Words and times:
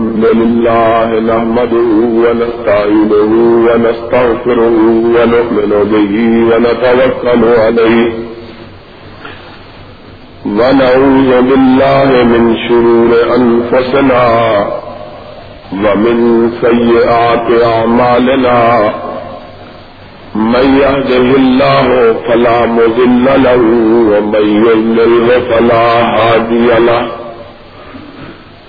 الحمد 0.00 0.24
لله 0.40 1.08
نحمده 1.30 1.90
ونستعينه 2.24 3.32
ونستغفره 3.66 4.76
ونؤمن 5.14 5.72
به 5.92 6.14
ونتوكل 6.50 7.42
عليه 7.64 8.12
ونعوذ 10.46 11.30
بالله 11.48 12.08
من 12.32 12.44
شرور 12.68 13.10
أنفسنا 13.36 14.24
ومن 15.84 16.18
سيئات 16.64 17.46
أعمالنا 17.74 18.60
من 20.34 20.66
يهده 20.84 21.26
الله 21.42 21.86
فلا 22.28 22.66
مذل 22.66 23.24
له 23.46 23.62
ومن 24.12 24.46
يضلل 24.66 25.28
فلا 25.50 25.86
هادي 26.16 26.68
له 26.88 27.19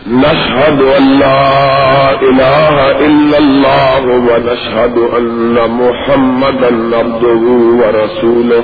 نشهد 0.07 0.81
أن 0.81 1.19
لا 1.19 2.11
إله 2.21 2.91
إلا 3.05 3.37
الله 3.37 4.05
ونشهد 4.07 4.97
أن 5.17 5.55
محمدا 5.81 6.97
عبده 6.97 7.43
ورسوله. 7.81 8.63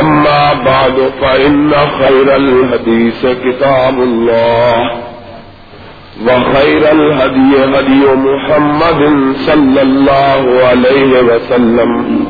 أما 0.00 0.52
بعد، 0.52 1.10
فإن 1.20 1.72
خير 1.98 2.36
الحديث 2.36 3.26
كتاب 3.26 3.94
الله، 3.98 4.90
وخير 6.26 6.92
الهدي 6.92 7.64
هدي 7.64 8.04
محمد 8.14 9.32
صلى 9.34 9.82
الله 9.82 10.66
عليه 10.68 11.22
وسلم، 11.22 12.24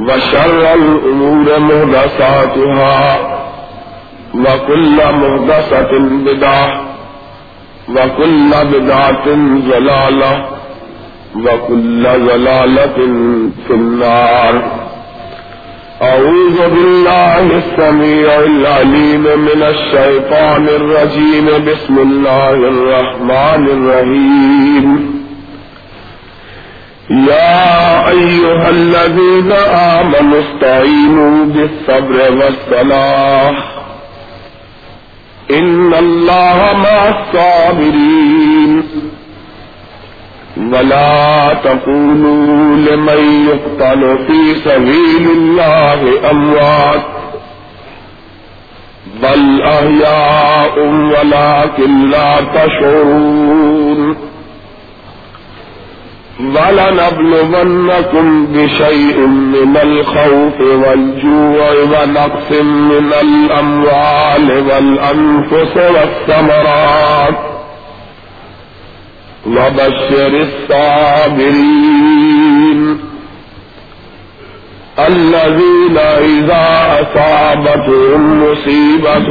وشر 0.00 0.74
الأمور 0.74 1.58
مهدساتها. 1.58 3.35
وكل 4.36 4.96
مهدسة 4.96 5.98
بدعة 5.98 6.80
وكل 7.88 8.50
بدعة 8.72 9.24
زلالة 9.70 10.46
وكل 11.36 12.02
زلالة 12.02 12.96
في 13.66 13.70
النار 13.74 14.62
أعوذ 16.02 16.68
بالله 16.74 17.40
السميع 17.58 18.38
العليم 18.38 19.22
من 19.22 19.62
الشيطان 19.62 20.68
الرجيم 20.68 21.46
بسم 21.46 21.98
الله 21.98 22.54
الرحمن 22.54 23.66
الرحيم 23.76 25.16
يا 27.10 28.08
أيها 28.08 28.68
الذين 28.70 29.52
آمنوا 29.98 30.40
استعينوا 30.40 31.44
بالصبر 31.46 32.32
والصلاح 32.32 33.75
إن 35.50 35.94
الله 35.94 36.72
مع 36.82 37.08
الصابرين 37.08 38.82
ولا 40.72 41.54
تقولوا 41.64 42.76
لمن 42.76 43.46
يقتل 43.48 44.18
في 44.26 44.54
سبيل 44.64 45.30
الله 45.30 46.30
أموات 46.30 47.02
بل 49.22 49.62
أحياء 49.62 50.78
ولكن 50.88 52.10
لا 52.10 52.40
تشعرون 52.54 54.16
ولنبلغنكم 56.40 58.26
بشيء 58.46 59.18
من 59.26 59.76
الخوف 59.82 60.60
والجوع 60.60 61.72
ونقص 61.72 62.52
من 62.60 63.12
الأموال 63.22 64.64
والأنفس 64.68 65.76
والثمرات. 65.76 67.38
وبشر 69.46 70.46
الصابرين. 70.70 72.06
الذين 74.98 75.98
إذا 75.98 76.68
أصابتهم 77.02 78.42
مصيبة 78.42 79.28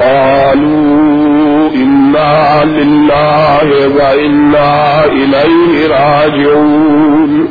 قالوا 0.00 1.70
إنا 1.74 2.64
لله 2.64 3.88
وإنا 3.96 5.04
إليه 5.04 5.88
راجعون 5.88 7.48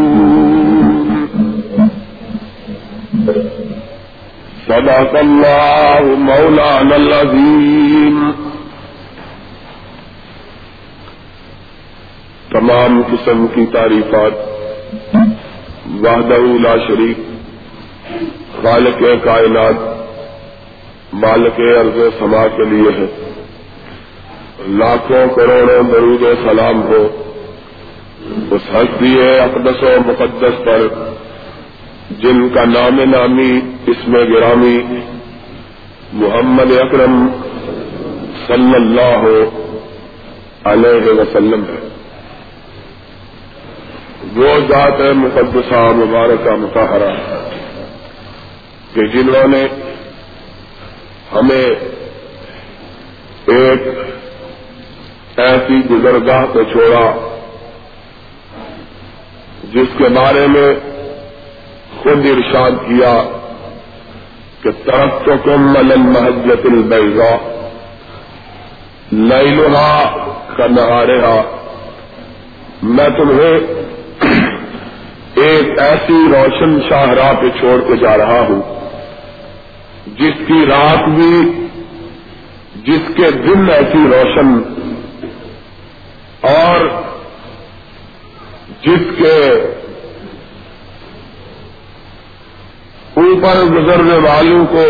صدق 4.69 5.17
الله 5.17 6.15
مولانا 6.19 6.95
العظيم. 6.95 8.31
تمام 12.51 13.03
قسم 13.03 13.47
کی 13.55 13.67
تعریفات 13.67 14.33
وحدہ 16.01 16.35
لا 16.61 16.77
شریک، 16.89 17.19
خالق 18.63 19.25
کائنات، 19.25 19.75
مالک 21.13 21.61
ارض 21.61 22.19
سما 22.19 22.47
کے 22.57 22.65
لیے 22.65 22.91
ہے۔ 22.99 23.31
لاکھوں 24.69 25.35
کروڑوں 25.35 25.83
درود 25.83 26.21
سلام 26.21 26.83
ہو۔ 26.83 27.09
اس 28.51 28.63
ہستی 28.75 29.21
اقدس 29.21 29.83
و 29.83 29.97
مقدس 30.07 30.65
پر 30.65 31.04
جن 32.11 32.49
کا 32.49 32.65
نام 32.65 33.01
نامی 33.11 33.61
اس 33.87 34.09
میں 34.09 34.25
گرامی، 34.25 34.79
محمد 36.13 36.73
اکرم 36.81 37.29
صلی 38.47 38.75
اللہ 38.75 39.27
علیہ 40.65 41.11
وسلم 41.11 41.65
ہے۔ 41.65 41.89
وہ 44.37 44.59
ذات 44.69 45.01
مقدسہ، 45.01 45.93
مبارکہ 45.95 46.57
متحرہ 46.57 47.15
کہ 48.95 49.07
جنہوں 49.07 49.49
نے 49.49 49.67
ہمیں 51.35 51.75
ایک 53.47 53.81
ایسی 55.37 55.81
گزرگاہ 55.91 56.45
کو 56.53 56.63
چھوڑا، 56.63 57.31
جس 59.73 59.99
کے 59.99 60.09
بارے 60.09 60.47
میں 60.47 60.75
خود 62.05 62.27
ارشاد 62.27 62.71
کیا 62.89 63.15
کہ 64.63 64.71
طرف 64.85 65.25
تو 65.25 65.37
کم 65.45 65.73
ملن 65.73 66.07
محجت 66.13 66.67
البیضا 66.67 67.37
لیلہا 69.13 70.27
کا 70.57 70.67
نہارہا 70.67 71.41
میں 72.83 73.09
تمہیں 73.09 73.59
ایک 75.43 75.79
ایسی 75.81 76.19
روشن 76.33 76.79
شاہراہ 76.89 77.33
پہ 77.33 77.49
چھوڑ 77.61 77.81
کے 77.89 77.97
جا 77.97 78.17
رہا 78.19 78.41
ہوں، 78.41 78.61
جس 80.19 80.43
کی 80.47 80.67
رات 80.67 81.09
بھی، 81.09 81.53
جس 82.85 83.09
کے 83.17 83.31
دن 83.31 83.71
ایسی 83.71 84.03
روشن، 84.13 84.53
اور 86.43 86.87
جس 88.83 89.07
کے 89.19 89.37
اوپر 93.15 93.65
گزرنے 93.65 94.19
والوں 94.19 94.67
کو 94.67 94.85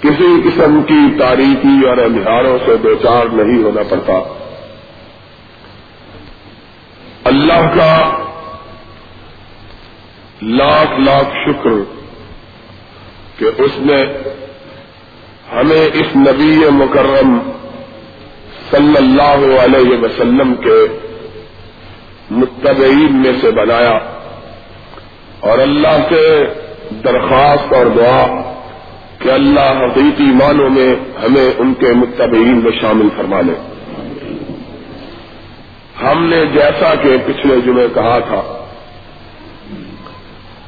کسی 0.00 0.40
قسم 0.44 0.82
کی 0.82 1.18
تاریخی 1.18 1.88
اور 1.88 1.96
اندھاروں 1.96 2.58
سے 2.66 2.76
دو 2.76 2.94
چار 3.02 3.26
نہیں 3.26 3.64
ہونا 3.64 3.82
پڑتا۔ 3.88 4.12
اللہ 7.24 7.74
کا 7.74 8.18
لاکھ 10.42 11.00
لاکھ 11.00 11.34
شکر 11.46 11.70
کہ 13.38 13.62
اس 13.62 13.70
نے 13.78 14.06
ہمیں 15.52 15.86
اس 15.94 16.16
نبی 16.16 16.60
مکرم 16.70 17.38
صلی 18.70 18.96
اللہ 18.96 19.56
علیہ 19.60 19.98
وسلم 20.02 20.54
کے 20.54 20.86
متبعین 22.30 23.22
میں 23.22 23.32
سے 23.40 23.50
بنایا۔ 23.50 24.13
اور 25.44 25.58
اللہ 25.58 25.96
سے 26.08 26.24
درخواست 27.04 27.72
اور 27.72 27.86
دعا 27.86 28.24
کہ 29.18 29.30
اللہ 29.30 29.70
حقیقی 29.80 30.30
معنوں 30.34 30.68
میں 30.70 30.88
ہمیں 31.24 31.50
ان 31.58 31.72
کے 31.74 31.92
متبعین 31.92 32.60
میں 32.64 32.72
شامل 32.80 33.08
فرما 33.16 33.40
لے۔ 33.40 33.54
ہم 36.02 36.24
نے 36.24 36.44
جیسا 36.54 36.94
کہ 37.02 37.16
پچھلے 37.26 37.60
جمعے 37.60 37.86
کہا 37.94 38.18
تھا، 38.18 38.42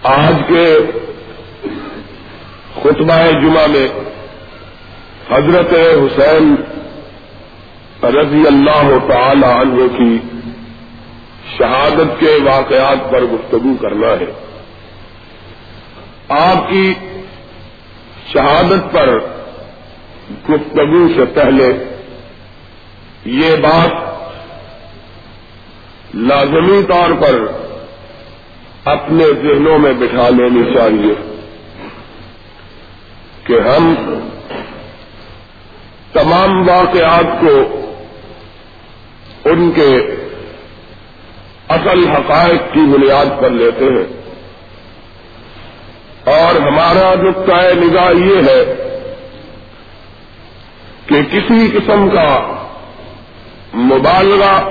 آج 0.02 0.34
کے 0.49 0.67
خطبہ 2.75 3.20
جمعہ 3.43 3.67
میں 3.67 3.87
حضرت 5.31 5.73
حسین 5.73 6.55
رضی 8.17 8.43
اللہ 8.46 8.88
تعالی 9.08 9.46
عنہ 9.46 9.87
کی 9.99 10.17
شہادت 11.58 12.20
کے 12.20 12.37
واقعات 12.44 13.11
پر 13.12 13.25
گفتگو 13.25 13.75
کرنا 13.81 14.12
ہے۔ 14.20 14.32
آپ 16.28 16.70
کی 16.70 16.94
شہادت 18.32 18.93
پر 18.93 19.19
گفتگو 20.50 21.08
سے 21.08 21.25
پہلے 21.34 21.84
یہ 23.25 23.56
بات 23.56 23.90
لازمی 26.14 26.82
طور 26.82 27.11
پر 27.23 27.46
اپنے 28.84 29.25
ذہنوں 29.25 29.78
میں 29.78 29.93
بٹھا 29.93 30.28
لینی 30.28 30.75
چاہیے 30.75 31.14
کہ 33.44 33.52
ہم 33.52 33.94
تمام 36.12 36.69
واقعات 36.69 37.40
کو 37.40 37.82
ان 39.44 39.70
کے 39.70 39.99
اصل 41.69 42.08
حقائق 42.08 42.75
کی 42.75 42.81
بنیاد 42.81 43.43
پر 43.43 43.50
لیتے 43.50 43.84
ہیں۔ 43.84 44.15
اور 46.26 46.61
ہمارا 46.61 47.14
نقطۂ 47.14 47.75
نگاہ 47.76 48.11
یہ 48.12 48.37
ہے 48.37 48.62
کہ 51.06 51.23
کسی 51.23 51.69
قسم 51.75 52.08
کا 52.08 52.52
مبالغہ، 53.75 54.70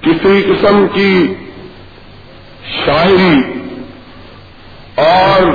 کسی 0.00 0.42
قسم 0.42 0.86
کی 0.94 1.34
شاعری 2.86 3.40
اور 4.96 5.50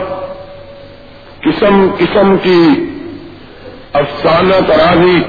قسم 1.40 1.88
قسم 1.98 2.36
کی 2.44 2.86
افسانہ 3.94 4.56
تراہی 4.68 5.22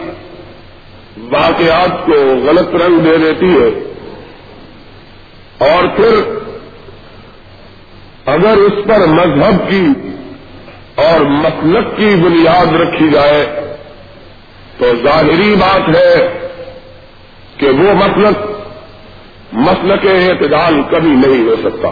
واقعات 1.30 2.06
کو 2.06 2.36
غلط 2.46 2.74
رنگ 2.74 2.98
دے 2.98 3.16
دیتی 3.18 3.52
ہے 3.52 3.68
اور 5.58 5.88
پھر 5.96 6.38
اگر 8.26 8.56
اس 8.56 8.84
پر 8.86 9.06
مذہب 9.06 9.70
کی 9.70 9.86
اور 10.94 11.20
مسلک 11.20 11.96
کی 11.96 12.14
بنیاد 12.16 12.74
رکھی 12.74 13.08
جائے، 13.10 13.46
تو 14.78 14.86
ظاہری 15.04 15.54
بات 15.54 15.96
ہے 15.96 16.14
کہ 17.56 17.70
وہ 17.70 17.94
مسلک 17.94 18.44
مسلک 19.52 20.06
اعتدال 20.06 20.82
کبھی 20.90 21.10
نہیں 21.10 21.46
ہو 21.48 21.54
سکتا۔ 21.62 21.88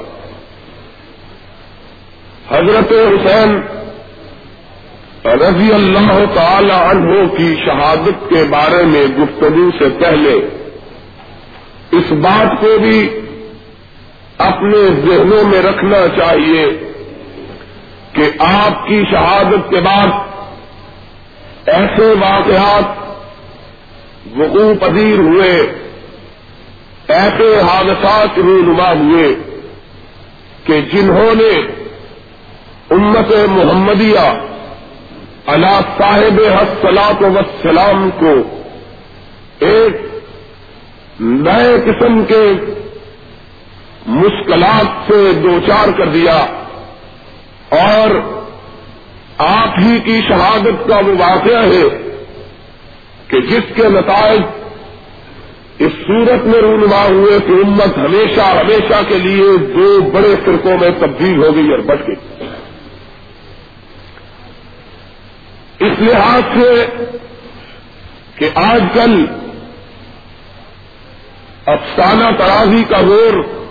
حضرت 2.49 2.93
حسین 2.93 3.61
رضی 5.25 5.73
اللہ 5.73 6.19
تعالی 6.35 6.73
عنہ 6.73 7.27
کی 7.37 7.55
شہادت 7.65 8.29
کے 8.31 8.45
بارے 8.51 8.83
میں 8.85 9.07
گفتگو 9.19 9.71
سے 9.79 9.89
پہلے 10.01 10.35
اس 11.93 12.13
بات 12.13 12.61
کو 12.61 12.79
بھی 12.79 12.99
اپنے 14.39 14.79
ذہنوں 15.07 15.45
میں 15.49 15.63
رکھنا 15.63 15.97
چاہیے 16.17 16.67
کہ 18.13 18.31
آپ 18.39 18.87
کی 18.89 19.03
شہادت 19.11 19.71
کے 19.71 19.81
بعد 19.81 20.09
ایسے 21.67 22.13
واقعات 22.21 23.03
وقوع 24.37 24.73
پذیر 24.81 25.19
ہوئے، 25.19 25.51
ایسے 27.09 27.61
حادثات 27.61 28.39
رونما 28.39 28.93
ہوئے 28.93 29.35
کہ 30.65 30.81
جنہوں 30.81 31.35
نے 31.35 31.53
امت 32.91 33.33
محمدیہ 33.49 34.33
اللہ 35.47 35.81
صاحب 35.99 36.41
حسلاط 36.55 37.23
وسلام 37.23 38.11
کو 38.19 38.35
ایک 39.59 39.97
نئے 41.21 41.77
قسم 41.85 42.25
کے 42.25 42.53
مشکلات 44.07 45.13
سے 45.13 45.33
دوچار 45.33 45.99
کر 45.99 46.07
دیا 46.07 46.47
اور 47.69 48.11
آپ 49.39 49.79
ہی 49.79 50.01
کی 50.01 50.21
شہادت 50.29 50.89
کا 50.89 50.97
وہ 50.97 51.13
واقعہ 51.19 51.63
ہے 51.65 52.13
کہ 53.29 53.41
جس 53.41 53.75
کے 53.75 53.89
نتائج 53.89 54.41
اس 55.79 55.93
صورت 55.93 56.45
میں 56.45 56.61
رونما 56.61 57.05
ہوئے 57.05 57.39
کہ 57.47 57.53
امت 57.53 57.99
ہمیشہ 57.99 58.41
ہمیشہ 58.41 59.01
کے 59.09 59.19
لیے 59.19 59.57
دو 59.57 60.11
بڑے 60.13 60.35
فرقوں 60.45 60.79
میں 60.81 60.91
تبدیل 61.01 61.45
ہو 61.45 61.57
گئی 61.57 61.71
اور 61.71 61.79
بٹ 61.79 62.09
گئی۔ 62.09 62.47
اس 65.79 65.93
لحاظ 66.01 66.43
سے 66.59 66.87
کہ 68.35 68.51
آج 68.55 68.83
کل 68.95 69.25
افسانہ 71.67 72.37
ترازی 72.39 72.85
کا 72.89 73.01
زور 73.01 73.64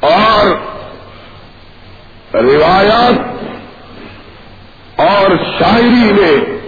اور 0.00 0.46
روایات 2.34 3.40
اور 5.00 5.30
شاعری 5.58 6.12
نے 6.12 6.58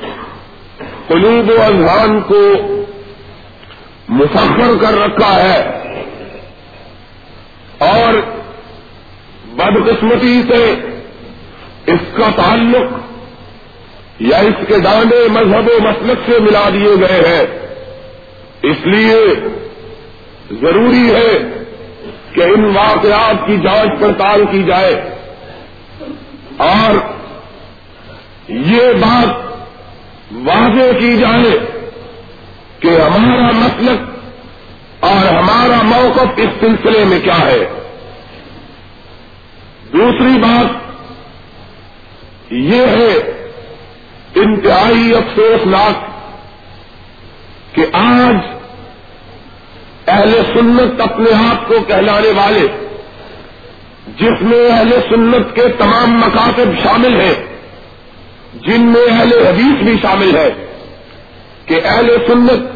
قلوب 1.08 1.50
و 1.50 1.62
اذہان 1.62 2.20
کو 2.20 2.52
مسفر 4.08 4.74
کر 4.80 4.94
رکھا 5.00 5.34
ہے 5.34 5.82
اور 7.78 8.14
بدقسمتی 9.46 10.42
سے 10.48 10.74
اس 11.86 12.16
کا 12.16 12.28
تعلق 12.36 12.98
یا 14.18 14.38
اس 14.38 14.64
کے 14.68 14.78
دانے 14.78 15.28
مذہب 15.28 15.68
و 15.68 15.82
مسلک 15.82 16.30
سے 16.30 16.38
ملا 16.40 16.68
دیے 16.72 16.94
گئے 17.00 17.28
ہیں۔ 17.28 17.46
اس 18.62 18.76
لیے 18.84 19.16
ضروری 20.60 21.14
ہے 21.14 21.61
کہ 22.34 22.40
ان 22.40 22.64
واقعات 22.64 23.46
کی 23.46 23.56
جانچ 23.56 24.00
پڑتال 24.00 24.44
کی 24.50 24.62
جائے۔ 24.62 24.94
اور 26.56 26.94
یہ 28.48 28.92
بات 28.92 29.52
واضح 30.32 30.98
کی 30.98 31.16
جائے 31.16 31.82
کہ 32.78 32.88
ہمارا 32.88 33.50
مسلک 33.52 34.00
اور 35.00 35.34
ہمارا 35.34 35.82
موقف 35.82 36.26
اس 36.36 36.48
سلسلے 36.60 37.04
میں 37.04 37.20
کیا 37.20 37.40
ہے۔ 37.40 37.58
دوسری 39.92 40.38
بات 40.38 40.66
یہ 42.50 42.86
ہے 42.86 43.14
انتہائی 44.34 45.14
افسوسناک 45.14 45.94
کہ 47.74 47.86
آج 47.92 48.61
اہل 50.06 50.32
سنت 50.54 51.00
اپنے 51.00 51.30
آپ 51.50 51.68
کو 51.68 51.74
کہلانے 51.88 52.28
والے، 52.28 52.66
جس 54.16 54.42
میں 54.42 54.70
اہل 54.70 54.92
سنت 55.08 55.54
کے 55.54 55.62
تمام 55.78 56.12
مکاتب 56.12 56.82
شامل 56.82 57.20
ہیں، 57.20 57.34
جن 58.54 58.80
میں 58.80 59.12
اہل 59.12 59.32
حدیث 59.32 59.84
بھی 59.84 59.96
شامل 60.02 60.36
ہے 60.36 60.50
کہ 61.66 61.80
اہل 61.84 62.08
سنت 62.26 62.72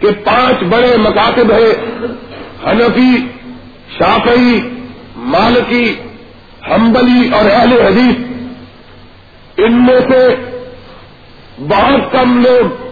کے 0.00 0.08
پانچ 0.24 0.62
بڑے 0.62 0.96
مکاتب 0.96 1.52
ہیں، 1.52 2.04
حنفی، 2.66 3.26
شافعی، 3.98 4.60
مالکی 5.16 5.94
ہمبلی 6.70 7.28
اور 7.32 7.44
اہل 7.50 7.72
حدیث۔ 7.72 8.28
ان 9.56 9.86
میں 9.86 10.00
سے 10.10 10.34
بہت 11.58 12.12
کم 12.12 12.42
لوگ 12.42 12.87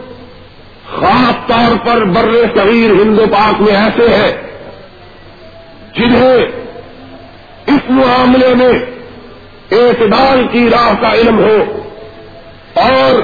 خاص 0.90 1.48
طور 1.48 1.86
پر 1.86 2.04
بر 2.04 2.30
صغیر 2.54 2.90
ہندو 2.90 3.24
پاک 3.32 3.60
میں 3.60 3.76
ایسے 3.76 4.16
ہیں 4.16 4.32
جنہیں 5.94 6.36
اس 7.66 7.90
معاملے 7.90 8.54
میں 8.54 8.68
اعتدال 9.72 10.46
کی 10.52 10.70
راہ 10.70 10.94
کا 11.00 11.14
علم 11.14 11.38
ہو 11.38 11.88
اور 12.74 13.22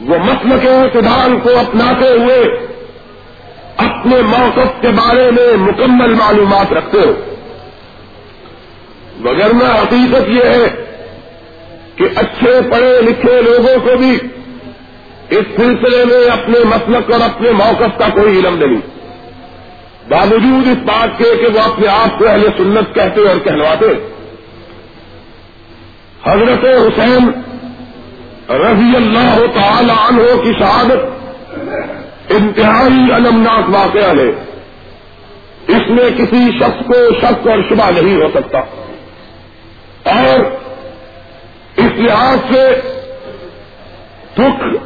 وہ 0.00 0.18
مسل 0.18 0.58
کے 0.62 0.68
اعتدال 0.68 1.38
کو 1.42 1.58
اپناتے 1.58 2.08
ہوئے 2.08 2.68
اپنے 3.76 4.22
موقف 4.22 4.82
کے 4.82 4.88
بارے 4.88 5.30
میں 5.30 5.56
مکمل 5.56 6.14
معلومات 6.14 6.72
رکھتے 6.72 6.98
ہو۔ 6.98 7.12
وغیرہ 9.24 9.82
حقیقت 9.82 10.28
یہ 10.28 10.44
ہے 10.44 10.84
کہ 11.94 12.04
اچھے 12.16 12.60
پڑھے 12.70 13.02
لکھے 13.02 13.42
لوگوں 13.42 13.80
کو 13.84 13.96
بھی 13.96 14.18
اس 15.30 15.56
سلسلے 15.56 16.04
میں 16.04 16.30
اپنے 16.30 16.58
مسلک 16.64 17.12
اور 17.12 17.20
اپنے 17.20 17.50
موقف 17.50 17.98
کا 17.98 18.08
کوئی 18.14 18.38
علم 18.38 18.56
نہیں۔ 18.56 18.80
باوجود 20.08 20.66
اس 20.66 20.78
بات 20.84 21.18
کے 21.18 21.24
کہ 21.24 21.46
وہ 21.46 21.60
اپنے 21.60 21.88
آپ 21.88 22.18
کو 22.18 22.28
اہل 22.28 22.46
سنت 22.56 22.94
کہتے 22.94 23.28
اور 23.28 23.36
کہلواتے۔ 23.36 23.86
حضرت 26.24 26.64
حسین 26.64 27.30
رضی 28.48 28.96
اللہ 28.96 29.36
تعالی 29.54 29.92
عنہ 30.08 30.42
کی 30.42 30.52
شہادت 30.58 31.28
انتہائی 32.28 33.12
المناک 33.12 33.64
واقعہ 33.68 34.10
ہے۔ 34.18 34.44
اس 35.68 35.90
میں 35.90 36.10
کسی 36.18 36.58
شخص 36.58 36.86
کو 36.86 37.14
شک 37.20 37.48
اور 37.48 37.58
شبہ 37.68 38.00
نہیں 38.00 38.16
ہو 38.16 38.28
سکتا۔ 38.34 38.58
اور 40.04 40.38
اس 41.76 41.92
لحاظ 41.96 42.38
سے 42.52 42.80
دکھ 44.34 44.76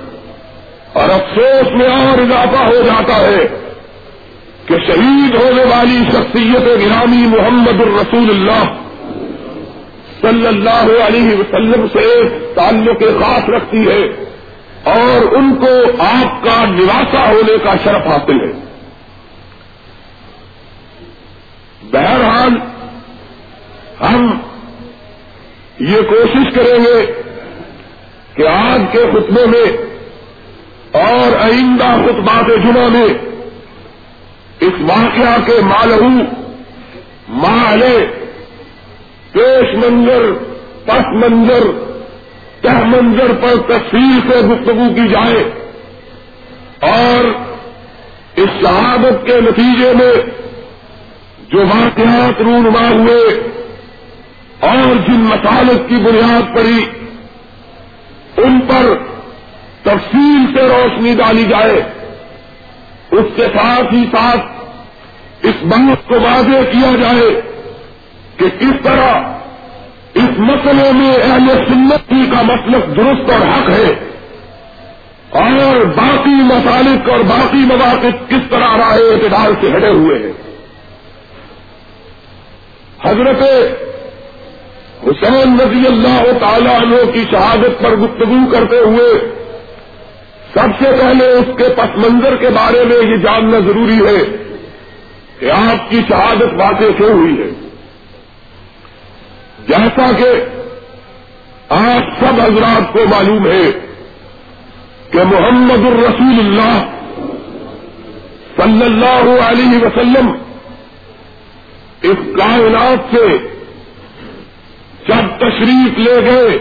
اور 0.93 1.09
افسوس 1.09 1.73
میں 1.73 1.89
اور 1.89 2.19
اضافہ 2.19 2.65
ہو 2.65 2.83
جاتا 2.83 3.17
ہے 3.17 3.71
کہ 4.67 4.75
شہید 4.87 5.35
ہونے 5.35 5.65
والی 5.65 6.05
شخصیت 6.11 6.67
گرامی 6.67 7.27
محمد 7.27 7.81
الرسول 7.81 8.31
اللہ 8.31 8.65
صلی 10.23 10.47
اللہ 10.47 11.07
علیہ 11.07 11.37
وسلم 11.37 11.87
سے 11.93 12.29
تعلق 12.55 13.01
خاص 13.01 13.49
رکھتی 13.49 13.89
ہے 13.89 14.25
اور 14.85 15.33
ان 15.33 15.55
کو 15.55 16.03
آپ 16.03 16.45
کا 16.45 16.65
نواسا 16.65 17.31
ہونے 17.31 17.59
کا 17.63 17.71
شرف 17.85 18.07
حاصل 18.07 18.41
ہے۔ 18.41 18.53
بہرحال 21.93 22.51
ہم 24.01 24.39
یہ 25.81 26.01
کوشش 26.03 26.55
کریں 26.55 26.85
گے 26.85 27.23
کہ 28.35 28.49
آج 28.49 28.81
کے 28.93 28.99
خطبے 29.13 29.47
میں 29.47 29.92
اور 30.93 31.37
آئندہ 31.41 31.85
خطبات 31.85 32.47
جمعہ 32.65 32.89
میں 32.89 33.07
اس 34.61 34.73
واقعہ 34.81 35.37
کے 35.47 35.61
مالو 35.61 36.09
مالے 37.29 38.07
پیش 39.33 39.75
منظر، 39.75 40.33
پس 40.87 41.07
منظر، 41.13 41.63
تہ 42.61 42.85
منظر 42.85 43.33
پر 43.41 43.55
تفصیل 43.69 44.21
سے 44.29 44.41
گفتگو 44.41 44.95
کی 44.95 45.09
جائے 45.09 45.43
اور 46.81 47.25
اس 48.37 48.49
شہادت 48.63 49.27
کے 49.27 49.41
نتیجے 49.41 49.93
میں 49.95 50.15
جو 51.49 51.59
واقعات 51.59 52.41
رونما 52.41 52.89
ہوئے 52.89 53.23
اور 54.61 54.95
جن 55.09 55.21
مسالت 55.21 55.89
کی 55.89 55.95
بنیاد 55.95 56.55
پڑی، 56.55 56.85
ان 58.37 58.61
پر 58.61 58.95
تفصیل 59.83 60.57
سے 60.57 60.63
روشنی 60.63 61.15
ڈالی 61.15 61.45
جائے۔ 61.45 61.83
اس 63.11 63.25
کے 63.37 63.45
ساتھ 63.45 63.95
ہی 63.95 64.05
ساتھ 64.13 64.47
اس 65.43 65.55
بات 65.63 66.09
کو 66.09 66.15
واضح 66.15 66.71
کیا 66.73 66.97
جائے 67.03 67.41
کہ 68.37 68.49
کس 68.59 68.85
طرح 68.85 69.33
اس 70.15 70.39
مسئلے 70.39 70.93
میں 70.93 71.15
اہل 71.15 71.49
سنتی 71.49 72.31
کا 72.31 72.43
مطلب 72.43 72.97
درست 72.97 73.31
اور 73.31 73.49
حق 73.49 73.71
ہے۔ 73.71 74.09
اور 75.31 75.85
باقی 75.85 76.31
مسالک 76.31 77.11
اور 77.11 77.21
باقی 77.21 77.59
مواقع 77.59 78.07
کس 78.29 78.51
طرح 78.51 78.77
راہ 78.77 78.93
اعتدال 78.93 79.55
سے 79.61 79.77
ہٹے 79.77 79.89
ہوئے 79.89 80.19
ہیں۔ 80.19 80.33
حضرت 83.05 83.43
حسین 85.05 85.61
رضی 85.61 85.87
اللہ 85.87 86.23
تعالیٰ 86.41 86.81
عنہ 86.81 87.11
کی 87.13 87.25
شہادت 87.31 87.83
پر 87.83 87.97
گفتگو 87.97 88.51
کرتے 88.53 88.79
ہوئے 88.79 89.42
سب 90.55 90.85
سے 90.85 90.91
پہلے 91.01 91.27
اس 91.27 91.47
کے 91.59 91.65
پس 91.77 91.97
منظر 91.97 92.37
کے 92.37 92.49
بارے 92.49 92.85
میں 92.85 93.11
یہ 93.11 93.17
جاننا 93.17 93.59
ضروری 93.59 94.07
ہے 94.07 94.25
کہ 95.39 95.51
آپ 95.51 95.91
کی 95.91 96.01
شہادت 96.09 96.55
واقع 96.55 96.93
کیوں 96.97 97.11
ہوئی 97.11 97.43
ہے؟ 97.43 97.51
جیسا 99.69 100.11
کہ 100.19 100.31
آپ 101.69 102.25
سب 102.25 102.41
حضرات 102.41 102.93
کو 102.93 102.99
معلوم 103.11 103.47
ہے 103.47 103.71
کہ 105.11 105.25
محمد 105.25 105.87
الرسول 105.87 106.41
اللہ 106.41 106.85
صلی 108.57 108.85
اللہ 108.85 109.43
علیہ 109.49 109.87
وسلم 109.87 110.33
اس 112.03 112.37
کائنات 112.37 113.15
سے 113.15 113.39
جب 115.09 115.37
تشریف 115.39 115.99
لے 115.99 116.21
گئے 116.25 116.59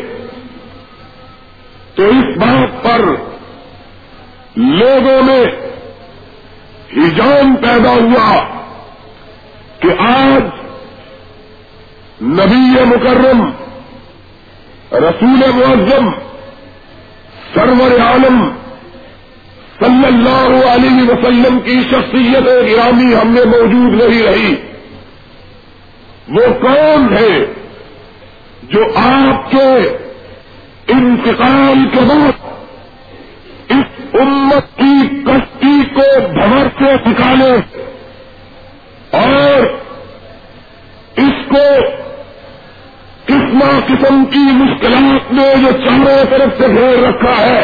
تو 1.96 2.04
اس 2.04 2.38
بات 2.38 2.46
پر 2.46 2.61
لوگوں 4.72 5.24
میں 5.24 5.46
ہجان 6.98 7.56
پیدا 7.56 7.90
ہوا 7.90 8.44
کہ 9.80 9.88
آج 10.00 10.44
نبی 12.24 12.84
مکرم، 12.86 13.52
رسول 14.92 15.42
معظم، 15.56 16.10
سرور 17.54 18.00
عالم 18.00 18.50
صلی 19.80 20.08
اللہ 20.08 20.66
علیہ 20.66 21.10
وسلم 21.10 21.60
کی 21.60 21.82
شخصیت 21.92 22.46
گرامی 22.46 23.16
ہم 23.16 23.28
میں 23.28 23.46
موجود 23.46 24.04
نہیں 24.04 24.24
رہی۔ 24.24 24.56
وہ 26.28 26.54
کون 26.62 27.18
ہے 27.18 27.54
جو 28.64 28.84
آپ 28.96 29.52
کے 29.52 29.98
انتقال 30.88 31.86
کے 31.94 32.00
بعد 32.00 32.31
امت 34.22 34.78
کی 34.78 35.24
کشتی 35.24 35.82
کو 35.94 36.28
بھور 36.34 36.68
سے 36.78 37.10
نکالے 37.10 37.52
اور 39.12 39.66
اس 41.18 41.46
کو 41.48 41.66
قسم 43.26 43.60
قسم 43.88 44.26
کی 44.26 44.44
مشکلات 44.54 45.34
میں 45.34 45.56
جو 45.56 45.72
چاروں 45.72 46.26
طرف 46.30 46.62
سے 46.62 46.68
گھیر 46.68 47.08
رکھا 47.08 47.38
ہے، 47.38 47.62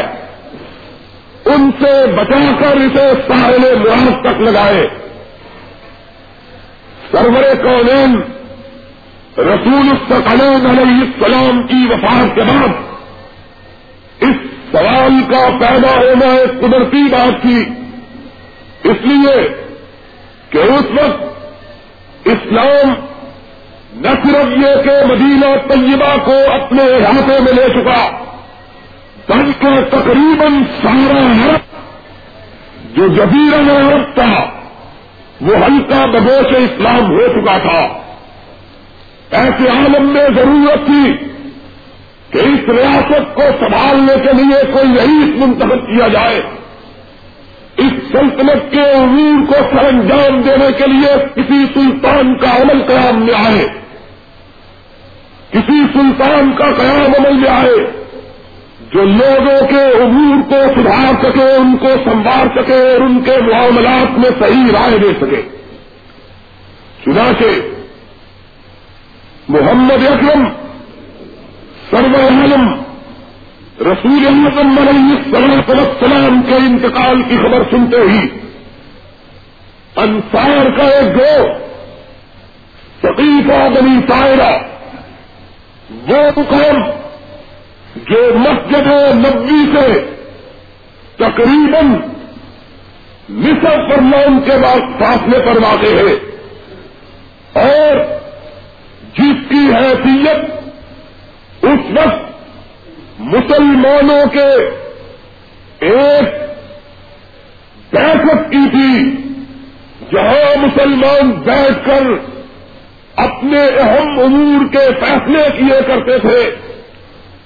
ان 1.44 1.70
سے 1.80 2.06
بچا 2.06 2.40
کر 2.60 2.76
اسے 2.76 3.12
ساحل 3.28 3.78
مراز 3.78 4.16
تک 4.22 4.40
لگائے۔ 4.40 4.88
سرور 7.12 7.54
کونین 7.62 8.20
رسول 9.38 9.88
السلام 9.90 10.66
علیہ 10.66 11.00
السلام 11.00 11.62
کی 11.62 11.86
وفات 11.90 12.34
کے 12.34 12.40
بعد 12.40 12.87
سوال 14.72 15.12
کا 15.30 15.48
پیدا 15.60 15.88
ہونا 15.88 16.26
ایک 16.26 16.60
قدرتی 16.60 17.02
بات 17.02 17.42
تھی۔ 17.42 17.64
اس 18.84 18.96
لیے 19.02 19.64
کہ 20.50 20.58
اس 20.58 20.84
وقت 20.90 21.28
اسلام 22.24 22.94
نہ 23.92 24.08
صرف 24.08 24.58
یہ 24.58 24.82
کہ 24.82 25.12
مدینہ 25.12 25.56
طیبہ 25.68 26.16
کو 26.24 26.34
اپنے 26.52 26.82
احاطے 26.82 27.40
میں 27.40 27.52
لے 27.52 27.68
چکا، 27.68 28.10
بلکہ 29.28 29.68
تقریباً 29.90 30.62
سارا 30.82 31.18
عرب 31.18 31.60
جو 32.96 33.08
جبیر 33.08 33.54
عرب 33.54 34.14
تھا، 34.14 34.50
وہ 35.40 35.56
ہلکا 35.56 36.04
بدوش 36.06 36.54
اسلام 36.56 37.10
ہو 37.10 37.28
چکا 37.28 37.58
تھا۔ 37.58 37.98
ایسے 39.30 39.68
عالم 39.68 40.06
میں 40.08 40.28
ضرورت 40.36 40.86
تھی 40.86 41.28
کہ 42.30 42.38
اس 42.38 42.68
ریاست 42.68 43.34
کو 43.34 43.42
سنبھالنے 43.60 44.12
کے 44.24 44.32
لیے 44.32 44.72
کوئی 44.72 44.98
رئیس 44.98 45.36
منتخب 45.36 45.86
کیا 45.86 46.08
جائے، 46.08 46.42
اس 47.76 47.92
سلطنت 48.12 48.72
کے 48.72 48.80
امور 48.80 49.46
کو 49.46 49.54
سر 49.54 49.84
انجام 49.84 50.42
دینے 50.42 50.66
کے 50.78 50.86
لیے 50.86 51.14
کسی 51.34 51.64
سلطان 51.74 52.38
کا 52.38 52.56
عمل 52.56 52.82
قیام 52.82 53.26
میں 53.26 53.34
آئے۔ 53.46 53.68
کسی 55.50 55.82
سلطان 55.92 56.52
کا 56.58 56.64
قیام 56.64 57.12
عمل 57.18 57.32
میں 57.32 57.50
آئے 57.50 58.04
جو 58.94 59.04
لوگوں 59.04 59.68
کے 59.68 60.02
امور 60.02 60.50
کو 60.50 60.80
سدھار 60.80 61.24
سکے، 61.24 61.54
ان 61.54 61.76
کو 61.76 61.88
سنوار 62.04 62.58
سکے 62.58 62.92
اور 62.92 63.00
ان 63.00 63.20
کے 63.20 63.32
معاملات 63.40 64.18
میں 64.18 64.30
صحیح 64.38 64.72
رائے 64.72 64.98
دے 64.98 65.12
سکے۔ 65.20 65.42
چنانچہ 67.04 67.44
محمد 69.48 70.06
اکرم 70.06 70.44
سرو 71.90 72.16
عالم 72.20 72.68
رسول 73.80 74.26
اعظم 74.26 74.78
السلام 74.78 76.40
کے 76.46 76.54
انتقال 76.54 77.22
کی 77.28 77.36
خبر 77.36 77.62
سنتے 77.70 78.00
ہی 78.10 78.26
انصار 79.96 80.70
کا 80.76 80.88
ایک 80.88 81.16
گو 81.16 81.46
سقیفہ 83.02 83.58
بنی 83.74 84.00
طائرہ، 84.08 84.50
وہ 86.08 86.20
مقام 86.36 86.82
جو 88.10 88.20
مسجد 88.38 88.86
نبی 89.14 89.60
سے 89.74 89.86
تقریباً 91.16 91.94
مصر 93.28 93.88
پر 93.88 94.02
لون 94.02 94.38
کے 94.44 94.58
بعد 94.62 94.84
فاصلے 94.98 95.38
پر 95.46 95.62
واقع 95.62 95.94
ہے 95.96 96.14
اور 97.64 97.96
جس 99.18 99.48
کی 99.48 99.66
حیثیت 99.74 100.57
اس 101.62 101.90
وقت 101.90 102.28
مسلمانوں 103.18 104.26
کے 104.26 104.48
ایک 105.86 106.34
دہشت 107.92 108.52
کی 108.52 108.68
تھی، 108.70 109.16
جہاں 110.12 110.56
مسلمان 110.56 111.30
بیٹھ 111.30 111.86
کر 111.86 112.02
اپنے 113.16 113.60
اہم 113.60 114.18
امور 114.18 114.72
کے 114.72 114.88
فیصلے 115.00 115.42
کیے 115.58 115.80
کرتے 115.86 116.18
تھے، 116.18 116.56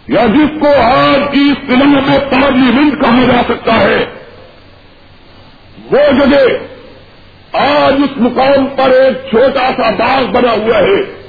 یا 0.09 0.27
جس 0.27 0.61
کو 0.61 0.69
آج 0.83 1.21
کی 1.33 1.53
فلم 1.67 1.93
میں 1.93 2.19
پارلیمنٹ 2.19 3.01
کہا 3.01 3.25
جا 3.27 3.43
سکتا 3.49 3.81
ہے۔ 3.81 4.05
وہ 5.91 6.13
جگہ 6.13 6.45
آج 7.53 7.93
اس 7.93 8.17
مقام 8.17 8.67
پر 8.67 8.91
ایک 8.91 9.31
چھوٹا 9.31 9.71
سا 9.77 9.91
باغ 9.91 10.25
بنا 10.25 10.53
ہوا 10.53 10.79
ہے۔ 10.79 11.22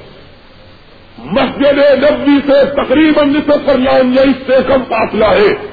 مسجد 1.24 1.78
نبی 2.04 2.52
سے 2.52 2.64
تقریباً 2.64 3.28
نصف 3.28 3.66
پر 3.66 3.78
لائن 3.78 4.14
یا 4.14 4.22
اس 4.22 4.36
سے 4.46 4.56
کم 4.66 4.84
فاصلہ 4.88 5.24
ہے۔ 5.24 5.66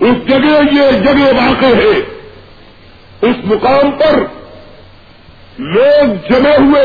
اس 0.00 0.28
جگہ 0.28 0.60
یہ 0.72 0.90
جگہ 0.90 1.22
واقع 1.22 1.66
ہے۔ 1.66 2.22
اس 3.22 3.36
مقام 3.44 3.90
پر 3.90 4.18
لوگ 5.58 6.30
جمے 6.30 6.56
ہوئے، 6.58 6.84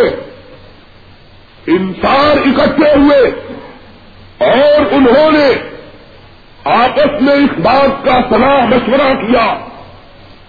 انسان 1.67 2.37
اکٹھے 2.45 2.91
ہوئے، 2.91 3.31
اور 4.37 4.85
انہوں 4.91 5.31
نے 5.31 5.69
آپس 6.63 7.21
میں 7.21 7.33
اس 7.33 7.59
بات 7.59 8.05
کا 8.05 8.21
صلاح 8.29 8.65
مشورہ 8.65 9.13
کیا 9.13 9.65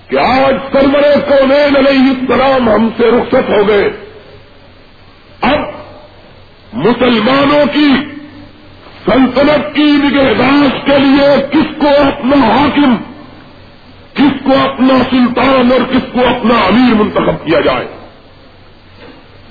کہ 0.09 0.19
آج 0.19 0.55
سرورے 0.73 1.15
کو 1.29 1.35
علیہ 1.79 2.13
السلام 2.21 2.69
ہم 2.69 2.89
سے 2.97 3.11
رخصت 3.11 3.51
ہو 3.51 3.69
گئے۔ 3.69 3.91
اب 5.41 5.78
مسلمانوں 6.73 7.67
کی 7.73 7.93
سلطنت 9.05 9.77
کی 9.77 9.83
نگہداشت 9.83 10.87
کے 10.87 10.99
لیے 10.99 11.47
کس 11.51 11.83
کو 11.83 11.89
اپنا 11.89 12.37
حاکم، 12.37 12.97
کس 14.15 14.45
کو 14.45 14.53
اپنا 14.65 14.95
سلطان 15.11 15.73
اور 15.73 15.95
کس 15.95 16.13
کو 16.13 16.21
اپنا 16.21 16.55
امیر 16.55 16.95
منتخب 16.95 17.47
کیا 17.47 17.61
جائے؟ 17.61 17.87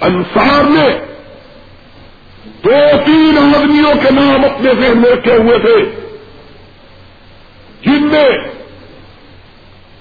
انصار 0.02 0.64
نے 0.64 1.00
دو 2.64 2.98
تین 3.06 3.56
آدمیوں 3.56 3.94
کے 4.04 4.12
نام 4.12 4.46
اپنے 4.46 4.72
ذہن 4.80 4.98
میں 4.98 5.12
رکھے 5.12 5.36
ہوئے 5.36 5.60
تھے، 5.60 6.08
جن 7.82 8.04
میں 8.04 8.30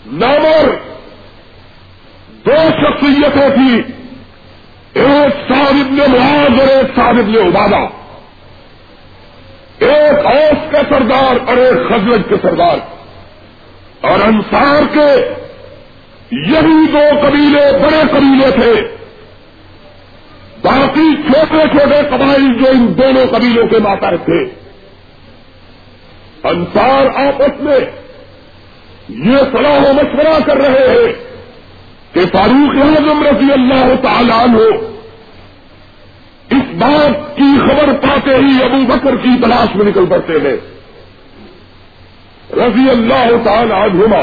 نامر 0.06 0.74
دو 2.46 2.70
شخصیتیں 2.70 3.48
تھیں۔ 3.50 4.05
ایک 4.96 5.54
صاحب 5.54 5.92
نے 5.92 6.18
معاذ 6.18 6.60
اور 6.60 6.68
ایک 6.68 6.96
صاحب 6.96 7.28
نے 7.28 7.38
عبادہ۔ 7.38 7.88
ایک 9.78 10.26
اوس 10.26 10.72
کا 10.72 10.78
سردار 10.88 11.48
اور 11.48 11.56
ایک 11.56 11.88
خزرج 11.88 12.20
کے 12.28 12.34
سردار۔ 12.42 12.76
اور 14.00 14.20
انصار 14.20 14.94
کے 14.94 15.34
یہی 16.30 16.92
دو 16.92 17.28
قبیلے 17.28 17.78
بڑے 17.78 18.02
قبیلے 18.10 18.50
تھے۔ 18.50 18.96
باقی 20.62 21.16
چھوٹے 21.16 21.78
چھوٹے 21.78 22.02
قبائل 22.10 22.58
جو 22.58 22.70
ان 22.70 22.98
دونوں 22.98 23.26
قبیلوں 23.26 23.66
کے 23.68 23.78
ماتا 23.78 24.10
تھے۔ 24.10 24.44
انصار 26.44 27.26
آپس 27.26 27.60
میں 27.60 27.78
یہ 29.08 29.38
صلاح 29.52 29.90
و 29.90 29.92
مشورہ 29.92 30.40
کر 30.46 30.56
رہے 30.56 30.78
ہیں۔ 30.78 31.25
کہ 32.16 32.26
فاروق 32.26 32.76
اعظم 32.76 33.26
رضی 33.26 33.52
اللہ 33.52 33.94
تعالیٰ 34.02 34.38
عنہ 34.38 34.56
اس 36.50 36.74
بات 36.74 37.36
کی 37.36 37.58
خبر 37.58 37.92
پاتے 37.92 38.30
ہی 38.30 38.64
ابو 38.64 38.86
بکر 38.86 39.16
کی 39.16 39.28
تلاش 39.42 39.76
میں 39.76 39.84
نکل 39.84 40.06
پڑتے 40.06 40.32
ہیں۔ 40.32 40.56
رضی 42.52 42.90
اللہ 42.90 43.44
تعالی 43.44 43.72
عنہما، 43.72 44.18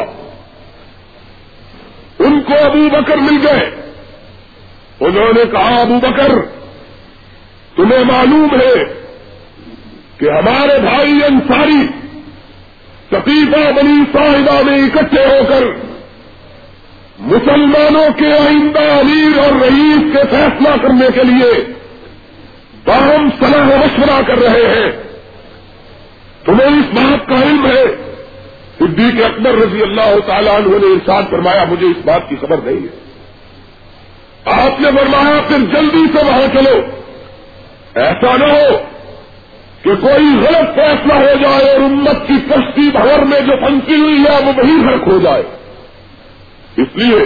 ان 2.19 2.41
کو 2.41 2.53
ابو 2.65 2.89
بکر 2.89 3.17
مل 3.17 3.47
گئے۔ 3.47 3.91
انہوں 4.99 5.33
نے 5.33 5.43
کہا، 5.51 5.81
ابو 5.81 5.99
بکر، 5.99 6.31
تمہیں 7.75 8.03
معلوم 8.03 8.47
ہے 8.55 8.83
کہ 10.17 10.25
ہمارے 10.29 10.79
بھائی 10.79 11.19
انصاری 11.29 11.87
تقیفہ 13.09 13.71
بنی 13.71 14.03
صاحبہ 14.13 14.63
میں 14.65 14.81
اکٹھے 14.83 15.25
ہو 15.25 15.43
کر 15.49 15.92
مسلمانوں 17.19 18.19
کے 18.19 18.33
آئندہ 18.33 18.79
امیر 18.79 19.37
اور 19.39 19.61
رئیس 19.61 20.13
کے 20.13 20.19
فیصلہ 20.29 20.69
کرنے 20.81 21.05
کے 21.15 21.23
لیے 21.23 21.73
باہم 22.85 23.29
صلاح 23.39 23.65
مشورہ 23.65 24.21
کر 24.27 24.37
رہے 24.37 24.75
ہیں۔ 24.75 25.03
تمہیں 26.45 26.67
اس 26.67 26.85
بات 26.93 27.27
کا 27.27 27.35
علم 27.35 27.65
ہے۔ 27.65 27.83
صدیق 28.79 29.25
اکبر 29.25 29.51
رضی 29.51 29.81
اللہ 29.81 30.15
تعالیٰ 30.25 30.55
عنہ 30.55 30.67
نے 30.67 30.87
ارشاد 30.87 31.23
فرمایا، 31.29 31.65
مجھے 31.69 31.87
اس 31.87 32.05
بات 32.05 32.29
کی 32.29 32.35
خبر 32.41 32.57
نہیں 32.63 32.77
ہے۔ 32.77 33.03
آپ 34.45 34.81
نے 34.81 34.87
فرمایا، 34.87 35.41
پھر 35.47 35.57
جلدی 35.57 36.17
سے 36.17 36.25
وہاں 36.25 36.59
چلو۔ 36.59 36.79
ایسا 37.95 38.37
نہ 38.37 38.45
ہو 38.45 38.81
کہ 39.81 39.95
کوئی 39.95 40.37
غلط 40.47 40.75
فیصلہ 40.75 41.13
ہو 41.13 41.33
جائے 41.41 41.69
اور 41.71 41.79
امت 41.79 42.27
کی 42.27 42.33
کشتی 42.49 42.89
بھور 42.91 43.19
میں 43.19 43.41
جو 43.41 43.65
پنکی 43.65 43.95
ہوئی 43.95 44.19
ہے، 44.19 44.45
وہ 44.45 44.51
وہی 44.57 44.85
فرق 44.85 45.07
ہو 45.07 45.19
جائے۔ 45.19 45.43
اس 46.77 46.95
لیے 46.95 47.19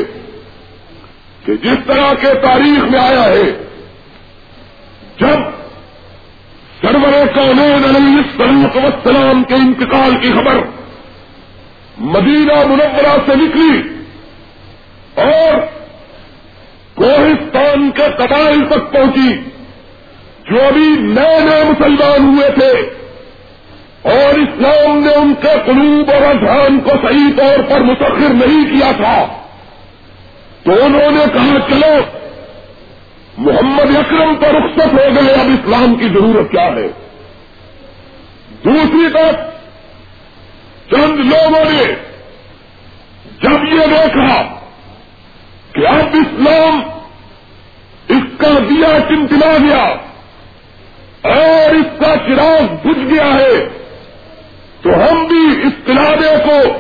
کہ 1.46 1.54
جس 1.56 1.78
طرح 1.88 2.14
کے 2.14 2.34
تاریخ 2.34 2.84
میں 2.92 3.00
آیا 3.00 3.24
ہے، 3.24 3.52
جب 5.20 5.56
سرور 6.82 7.28
کونین 7.34 7.86
علیہ 7.86 8.18
السلام 8.18 8.66
وسلام 8.66 9.44
کے 9.44 9.54
انتقال 9.54 10.16
کی 10.22 10.32
خبر 10.32 10.60
مدینہ 11.98 12.54
منورہ 12.68 13.16
سے 13.26 13.36
نکلی 13.36 13.82
اور 15.16 15.54
کوہستان 16.96 17.92
کے 17.92 18.04
قبائل 18.18 18.66
تک 18.70 18.92
پہنچی، 18.94 19.34
جو 20.50 20.62
ابھی 20.68 20.88
نئے 21.00 21.40
نئے 21.40 21.64
مسلمان 21.64 22.28
ہوئے 22.28 22.50
تھے۔ 22.52 23.07
اور 24.02 24.40
اسلام 24.40 24.98
نے 24.98 25.14
ان 25.14 25.34
کے 25.42 25.54
قلوب 25.66 26.12
اور 26.12 26.22
اذہان 26.22 26.80
کو 26.80 26.90
صحیح 26.90 27.38
طور 27.38 27.70
پر 27.70 27.80
متاثر 27.80 28.34
نہیں 28.34 28.76
کیا 28.76 28.92
تھا۔ 28.98 29.26
تو 30.64 30.72
انہوں 30.86 31.12
نے 31.12 31.24
کہا، 31.34 31.70
چلو، 31.70 32.22
محمد 33.38 33.96
اکرم 33.96 34.36
تو 34.36 34.52
رخصت 34.52 34.94
ہو 34.94 35.16
گئے، 35.16 35.34
اب 35.34 35.48
اسلام 35.48 35.96
کی 35.96 36.06
ضرورت 36.06 36.52
کیا 36.52 36.66
ہے؟ 36.66 36.88
دوسری 38.66 39.10
طرف، 39.14 39.36
چند 40.92 41.20
لوگوں 41.20 41.72
نے 41.72 41.96
جب 43.42 43.64
یہ 43.74 43.86
دیکھا 43.88 44.60
کہ 45.72 45.88
اب 45.88 46.14
اسلام 46.14 46.82
اس 48.08 48.38
کا 48.38 48.48
دیا 48.70 49.00
چمچنا 49.08 49.58
گیا 49.68 49.84
اور 51.34 51.76
اس 51.76 52.00
کا 52.00 52.16
چراغ 52.28 52.88
بجھ 52.88 53.14
گیا 53.14 53.34
ہے 53.34 53.77
تو 54.82 54.90
ہم 54.90 55.26
بھی 55.26 55.68
اس 55.68 55.74
قلعے 55.86 56.36
کو 56.46 56.78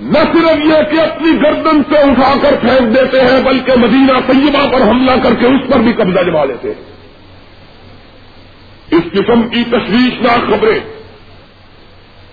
نہ 0.00 0.18
صرف 0.18 0.64
یہ 0.64 0.82
کہ 0.90 1.00
اپنی 1.00 1.30
گردن 1.42 1.82
سے 1.90 1.98
اٹھا 1.98 2.34
کر 2.42 2.54
پھینک 2.60 2.96
دیتے 2.96 3.20
ہیں، 3.20 3.40
بلکہ 3.44 3.72
مدینہ 3.76 4.12
طیبہ 4.26 4.72
پر 4.72 4.82
حملہ 4.82 5.12
کر 5.22 5.34
کے 5.34 5.46
اس 5.46 5.72
پر 5.72 5.78
بھی 5.78 5.92
قبضہ 5.92 6.22
جما 6.26 6.44
لیتے 6.44 6.68
ہیں۔ 6.68 6.96
اس 8.90 9.12
قسم 9.12 9.48
کی 9.48 9.64
تشویشناک 9.64 10.50
خبریں 10.50 10.80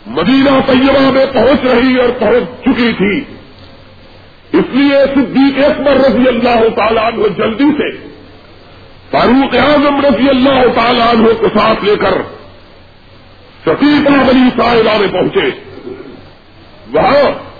مدینہ 0.05 0.49
طیبہ 0.67 1.11
میں 1.11 1.25
پہنچ 1.25 1.65
رہی 1.65 1.95
اور 1.99 2.09
پہنچ 2.19 2.65
چکی 2.65 2.93
تھی۔ 2.93 3.23
اس 4.59 4.65
لیے 4.73 4.97
صدیق 5.15 5.65
اکبر 5.65 5.91
رضی 5.91 6.27
اللہ 6.27 6.69
تعالیٰ 6.75 7.03
عنہ 7.03 7.27
جلدی 7.37 7.71
سے 7.77 8.07
فاروق 9.11 9.55
اعظم 9.55 10.05
رضی 10.05 10.29
اللہ 10.29 10.63
تعالیٰ 10.75 11.07
عنہ 11.07 11.27
کو 11.39 11.47
ساتھ 11.59 11.85
لے 11.85 11.95
کر 11.95 12.42
سفیدہ 13.65 14.09
بلی 14.09 14.61
سائلہ 14.61 14.97
میں 14.97 15.07
پہنچے۔ 15.07 15.49
وہاں 16.93 17.53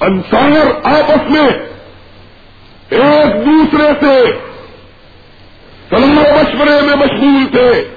انصار 0.00 0.66
آپس 0.82 1.30
میں 1.30 1.48
ایک 2.90 3.46
دوسرے 3.46 3.92
سے 4.00 4.32
سلام 5.90 6.14
مشورے 6.14 6.80
میں 6.80 6.96
مشغول 6.96 7.46
تھے 7.52 7.88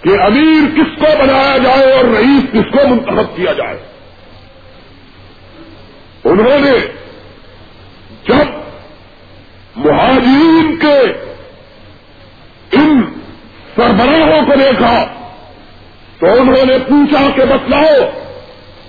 کہ 0.00 0.08
امیر 0.08 0.76
کس 0.76 0.98
کو 0.98 1.22
بنایا 1.22 1.58
جائے 1.58 1.92
اور 1.92 2.04
رئیس 2.04 2.42
کس 2.52 2.72
کو 2.72 2.88
منتخب 2.88 3.36
کیا 3.36 3.52
جائے۔ 3.52 3.78
انہوں 6.24 6.58
نے 6.58 6.78
جب 8.28 8.46
مہاجرین 9.76 10.76
کے 10.76 11.00
ان 12.72 13.02
سربراہوں 13.76 14.46
کو 14.46 14.52
دیکھا 14.58 15.06
تو 16.18 16.26
انہوں 16.26 16.66
نے 16.66 16.78
پوچھا 16.88 17.30
کہ 17.34 17.44
بتلاؤ، 17.44 17.96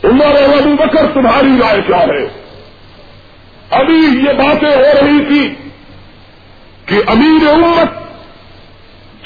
عمر 0.03 0.25
اور 0.25 0.61
ابو 0.61 0.75
بکر 0.75 1.05
تمہاری 1.13 1.57
رائے 1.61 1.81
کیا 1.87 1.97
ہے؟ 1.97 2.27
ابھی 3.71 3.95
یہ 3.95 4.33
باتیں 4.33 4.75
ہو 4.75 5.05
رہی 5.05 5.25
تھی 5.27 5.55
کہ 6.85 6.95
امیر 7.07 7.47
امت 7.47 8.07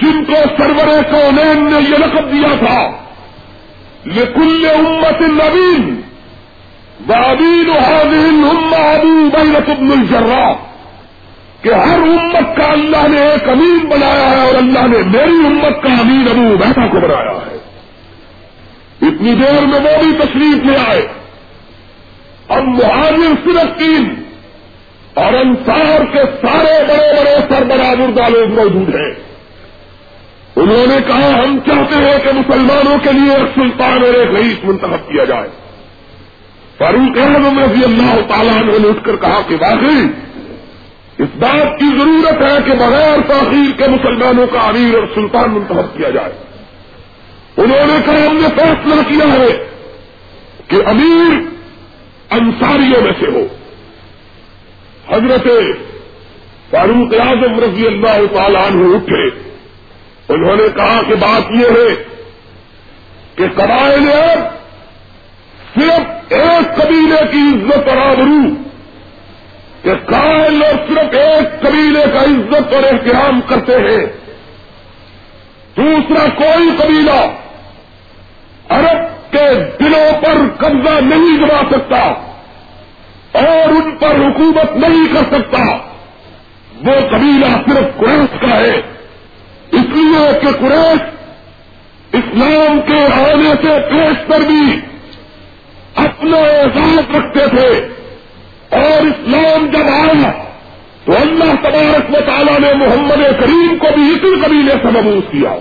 جن 0.01 0.25
کو 0.25 0.33
سرور 0.57 1.03
کونین 1.11 1.71
نے 1.71 1.89
یہ 1.89 1.97
لقب 1.97 2.31
دیا 2.31 2.55
تھا، 2.59 2.91
لکل 4.05 4.67
امت 4.75 5.21
نبین 5.21 6.01
بابین 7.07 7.69
حاضر 7.69 8.47
ابو 8.49 9.29
بین 9.33 9.55
ابن 9.55 9.91
الجرا 9.91 10.53
کہ 11.61 11.69
ہر 11.69 11.99
امت 11.99 12.57
کا 12.57 12.65
اللہ 12.65 13.07
نے 13.07 13.21
ایک 13.21 13.49
امین 13.49 13.79
بنایا 13.89 14.29
ہے 14.29 14.47
اور 14.47 14.55
اللہ 14.55 14.79
نے 14.79 14.97
میری 14.97 15.45
امت 15.45 15.83
کا 15.83 15.89
امین 15.89 16.27
ابو 16.29 16.57
بیٹا 16.57 16.87
کو 16.87 16.99
بنایا 16.99 17.31
ہے۔ 17.31 17.70
اتنی 19.01 19.33
دیر 19.33 19.65
میں 19.65 19.79
وہ 19.79 20.03
بھی 20.03 20.17
تشریف 20.17 20.65
لے 20.65 20.77
آئے۔ 20.87 21.07
اب 22.47 22.63
مہاجر 22.63 23.33
صرف 23.43 23.79
تین 23.79 24.13
اور 25.13 25.33
انصار 25.33 26.01
کے 26.11 26.19
سارے 26.19 26.83
بڑے 26.87 27.13
بڑے 27.19 27.35
سربراہ 27.49 27.91
مردہ 27.91 28.29
لوگ 28.29 28.49
موجود 28.49 28.95
ہیں۔ 28.95 29.31
انہوں 30.55 30.87
نے 30.87 30.95
کہا، 31.07 31.43
ہم 31.43 31.59
چاہتے 31.65 31.95
ہیں 31.95 32.17
کہ 32.23 32.31
مسلمانوں 32.31 32.97
کے 33.03 33.11
لیے 33.11 33.31
ایک 33.31 33.55
سلطان 33.55 33.93
اور 33.93 34.13
ایک 34.13 34.29
رئیس 34.29 34.63
منتخب 34.63 35.07
کیا 35.07 35.23
جائے۔ 35.23 35.49
فاروق 36.77 37.17
اعظم 37.17 37.59
رضی 37.59 37.83
اللہ 37.83 38.21
تعالیٰ 38.27 38.63
نے 38.63 38.89
اٹھ 38.89 39.03
کر 39.03 39.15
کہا 39.15 39.41
کہ 39.47 39.55
واقعی 39.55 40.05
اس 41.17 41.29
بات 41.35 41.79
کی 41.79 41.85
ضرورت 41.97 42.41
ہے 42.41 42.57
کہ 42.65 42.73
بغیر 42.73 43.19
تاخیر 43.27 43.77
کے 43.77 43.87
مسلمانوں 43.87 44.47
کا 44.47 44.59
امیر 44.59 44.95
اور 44.95 45.03
سلطان 45.15 45.51
منتخب 45.51 45.97
کیا 45.97 46.09
جائے۔ 46.09 46.50
انہوں 47.57 47.85
نے 47.87 47.93
کہا، 48.05 48.29
ہم 48.29 48.37
نے 48.37 48.47
فیصلہ 48.55 48.95
کیا 49.07 49.33
ہے 49.33 49.69
کہ 50.67 50.75
امیر 50.85 51.51
انصاریوں 52.29 53.01
میں 53.01 53.11
سے 53.19 53.31
ہو۔ 53.31 53.47
حضرت 55.07 55.47
فاروق 56.71 57.13
اعظم 57.19 57.59
رضی 57.59 57.87
اللہ 57.87 58.37
تعالیٰ 58.37 58.65
عنہ 58.65 58.95
اٹھے۔ 58.95 59.51
انہوں 60.29 60.55
نے 60.55 60.63
کہا 60.75 61.01
کہ 61.07 61.15
بات 61.15 61.51
یہ 61.51 61.65
ہے 61.65 62.03
کہ 63.35 63.43
قبائل 63.55 64.05
صرف 65.75 66.01
ایک 66.29 66.75
قبیلے 66.75 67.21
کی 67.31 67.55
عزت 67.55 67.87
اور 67.87 67.97
آبرو، 67.97 68.53
کہ 69.81 69.93
قائل 70.05 70.63
اور 70.63 70.73
صرف 70.87 71.13
ایک 71.13 71.61
قبیلے 71.61 72.03
کا 72.13 72.23
عزت 72.23 72.73
اور 72.73 72.83
احترام 72.83 73.41
کرتے 73.41 73.75
ہیں۔ 73.75 74.20
دوسرا 75.77 76.27
کوئی 76.36 76.69
قبیلہ 76.77 77.21
عرب 78.69 79.31
کے 79.31 79.47
دلوں 79.79 80.21
پر 80.21 80.34
قبضہ 80.57 80.99
نہیں 81.01 81.38
جما 81.38 81.62
سکتا 81.71 81.97
اور 83.34 83.69
ان 83.69 83.91
پر 83.99 84.15
حکومت 84.15 84.77
نہیں 84.77 85.13
کر 85.13 85.38
سکتا، 85.38 85.60
وہ 86.86 87.10
قبیلہ 87.10 87.45
صرف 87.45 87.97
قریش 87.97 88.41
کا 88.41 88.57
ہے۔ 88.57 88.75
اس 89.71 89.86
لیے 89.89 90.39
کہ 90.41 90.47
قریش 90.60 91.01
اسلام 92.13 92.79
کے 92.88 93.05
آنے 93.05 93.53
سے 93.62 93.79
پیش 93.89 94.27
پر 94.27 94.39
بھی 94.39 94.81
اپنا 95.95 96.38
احساس 96.38 97.15
رکھتے 97.15 97.47
تھے 97.47 97.88
اور 98.69 99.05
اسلام 99.05 99.65
جب 99.65 99.86
آیا 99.88 100.40
تو 101.05 101.11
اللہ 101.21 101.53
تبارک 101.61 102.09
و 102.09 102.21
تعالیٰ 102.25 102.59
نے 102.59 102.73
محمد 102.73 103.39
کریم 103.39 103.77
کو 103.77 103.87
بھی 103.95 104.03
اسی 104.03 104.41
قبیلے 104.45 104.71
سے 104.71 104.87
مبوس 104.87 105.31
کیا۔ 105.31 105.51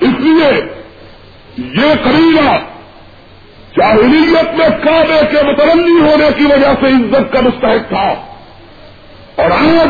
اس 0.00 0.10
لیے 0.18 0.64
یہ 1.56 1.94
قبیلہ 2.04 2.50
جاہلیت 3.78 4.58
میں 4.58 4.68
کعبے 4.68 5.20
کے 5.30 5.42
مترنی 5.42 6.00
ہونے 6.00 6.28
کی 6.36 6.44
وجہ 6.44 6.72
سے 6.80 6.86
عزت 6.86 7.32
کا 7.32 7.40
مستحق 7.40 7.88
تھا۔ 7.88 8.14
اور 9.36 9.50
آج 9.50 9.88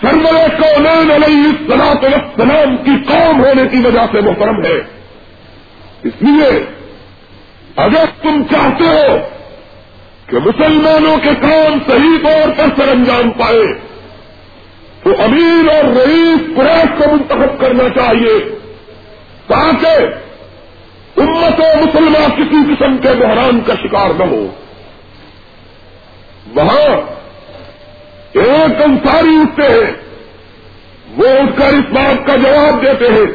سرور 0.00 0.60
کو 0.60 0.80
نین 0.80 1.10
علیہ 1.10 1.48
السلاط 1.48 2.04
السلام 2.04 2.76
کی 2.76 2.90
قوم 3.08 3.44
ہونے 3.44 3.62
کی 3.68 3.76
وجہ 3.84 4.06
سے 4.12 4.20
محترم 4.20 4.64
ہے۔ 4.64 4.76
اس 6.02 6.12
لیے 6.20 6.66
اگر 7.76 8.04
تم 8.22 8.42
چاہتے 8.50 8.84
ہو 8.84 9.18
کہ 10.32 10.38
مسلمانوں 10.38 11.16
کے 11.22 11.30
کام 11.40 11.78
صحیح 11.90 12.22
طور 12.22 12.50
پر 12.56 12.64
سر 12.76 12.88
انجام 12.88 13.30
پائے، 13.30 13.66
تو 15.02 15.10
امیر 15.22 15.76
اور 15.76 15.84
رئیس 15.84 16.56
پریس 16.56 16.88
کو 16.98 17.10
منتخب 17.10 17.60
کرنا 17.60 17.88
چاہیے، 17.88 18.58
تاکہ 19.46 20.04
امت 21.16 21.60
و 21.60 21.80
مسلمان 21.82 22.30
کسی 22.36 22.74
قسم 22.74 22.96
کے 22.96 23.08
بحران 23.08 23.60
کا 23.60 23.74
شکار 23.74 24.10
نہ 24.18 24.24
ہو۔ 24.24 24.46
وہاں 26.54 26.96
ایک 28.32 28.82
انصاری 28.82 29.36
اٹھتے 29.40 29.62
ہیں، 29.62 29.92
وہ 31.16 31.26
اٹھ 31.28 31.58
کر 31.58 31.66
اس 31.66 31.92
بات 31.92 32.26
کا 32.26 32.36
جواب 32.36 32.82
دیتے 32.82 33.08
ہیں 33.12 33.26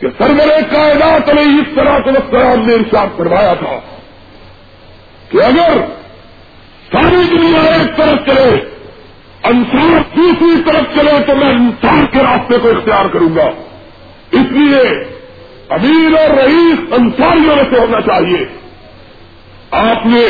کہ 0.00 0.06
سرور 0.18 0.72
کائنات 0.72 1.28
نے 1.28 1.40
اس 1.40 1.74
طرح 1.74 1.98
کو 1.98 2.10
وسلام 2.10 2.66
نے 2.66 2.74
ارشاد 2.74 3.18
کروایا 3.18 3.54
تھا۔ 3.54 3.97
کہ 5.28 5.38
اگر 5.42 5.80
ساری 6.92 7.38
دنیا 7.38 7.60
ایک 7.60 7.96
طرف 7.96 8.26
چلے 8.26 8.78
انسار 9.44 10.16
دوسری 10.16 10.62
طرف 10.66 10.96
چلے 10.96 11.12
تو 11.26 11.36
میں 11.36 11.52
انسان 11.54 12.06
کے 12.06 12.18
راستے 12.18 12.58
کو 12.58 12.68
اختیار 12.68 13.04
کروں 13.04 13.36
گا۔ 13.36 13.50
اس 14.30 14.46
لیے 14.50 15.04
امیر 15.68 16.20
اور 16.20 16.38
رئیس 16.38 16.78
انصاریوں 16.98 17.56
میں 17.56 17.64
سے 17.70 17.78
ہونا 17.78 18.00
چاہیے۔ 18.00 18.46
آپ 19.70 20.06
نے 20.06 20.24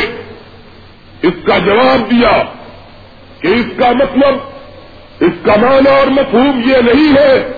اس 1.23 1.47
کا 1.47 1.59
جواب 1.59 2.11
دیا 2.11 2.43
کہ 3.41 3.49
اس 3.49 3.67
کا 3.79 3.91
مطلب 3.93 4.35
اس 5.21 5.33
کا 5.43 5.57
معنی 5.57 5.91
اور 5.91 6.07
مفہوم 6.07 6.63
یہ 6.71 6.77
نہیں 6.77 7.13
ہے 7.17 7.53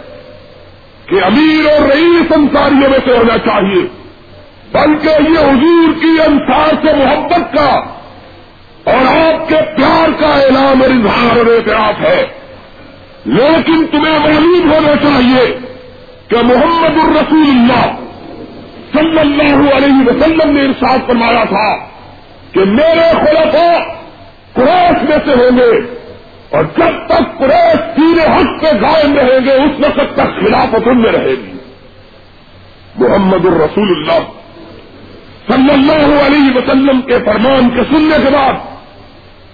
کہ 1.06 1.24
امیر 1.24 1.72
اور 1.72 1.88
رئیس 1.88 2.32
انصاریوں 2.36 2.90
میں 2.90 2.98
سے 3.04 3.16
ہونا 3.16 3.38
چاہیے۔ 3.38 3.99
بلکہ 4.72 5.08
یہ 5.08 5.38
حضور 5.38 6.02
کی 6.02 6.20
انصار 6.26 6.86
سے 6.86 6.92
محبت 6.96 7.56
کا 7.56 7.70
اور 8.84 9.06
آپ 9.06 9.48
کے 9.48 9.56
پیار 9.76 10.20
کا 10.20 10.26
اعلان 10.26 10.82
اور 10.82 10.90
اظہار 10.90 11.36
اور 11.36 11.46
اعتراف 11.46 12.00
ہے۔ 12.00 12.26
لیکن 13.24 13.86
تمہیں 13.92 14.18
معلوم 14.18 14.72
ہونا 14.72 14.96
چاہیے 14.96 15.58
کہ 16.28 16.36
محمد 16.36 17.04
الرسول 17.04 17.48
اللہ 17.48 17.96
صلی 18.92 19.18
اللہ 19.18 19.74
علیہ 19.74 20.08
وسلم 20.08 20.50
نے 20.50 20.62
ارشاد 20.62 20.98
فرمایا 21.06 21.44
تھا 21.44 21.76
کہ 22.52 22.60
میرے 22.64 23.10
خلفاء 23.12 23.78
قریش 24.52 25.08
میں 25.08 25.18
سے 25.24 25.32
ہوں 25.34 25.58
گے 25.58 25.96
اور 26.50 26.64
جب 26.64 27.06
تک 27.06 27.38
قریش 27.38 27.80
تیرے 27.96 28.26
حق 28.26 28.62
پہ 28.62 28.66
قائم 28.66 29.18
رہیں 29.18 29.44
گے، 29.44 29.52
اس 29.52 29.80
وقت 29.80 30.16
تک 30.16 30.40
خلافت 30.40 30.88
ان 30.88 31.02
میں 31.02 31.12
رہے 31.12 31.30
گی 31.30 31.52
محمد 32.96 33.46
الرسول 33.46 33.88
اللہ 33.88 34.39
صلی 35.48 35.72
اللہ 35.72 36.26
علیہ 36.26 36.56
وسلم 36.56 37.00
کے 37.00 37.18
فرمان 37.24 37.70
کے 37.70 37.80
سننے 37.94 38.16
کے 38.24 38.30
بعد 38.30 38.52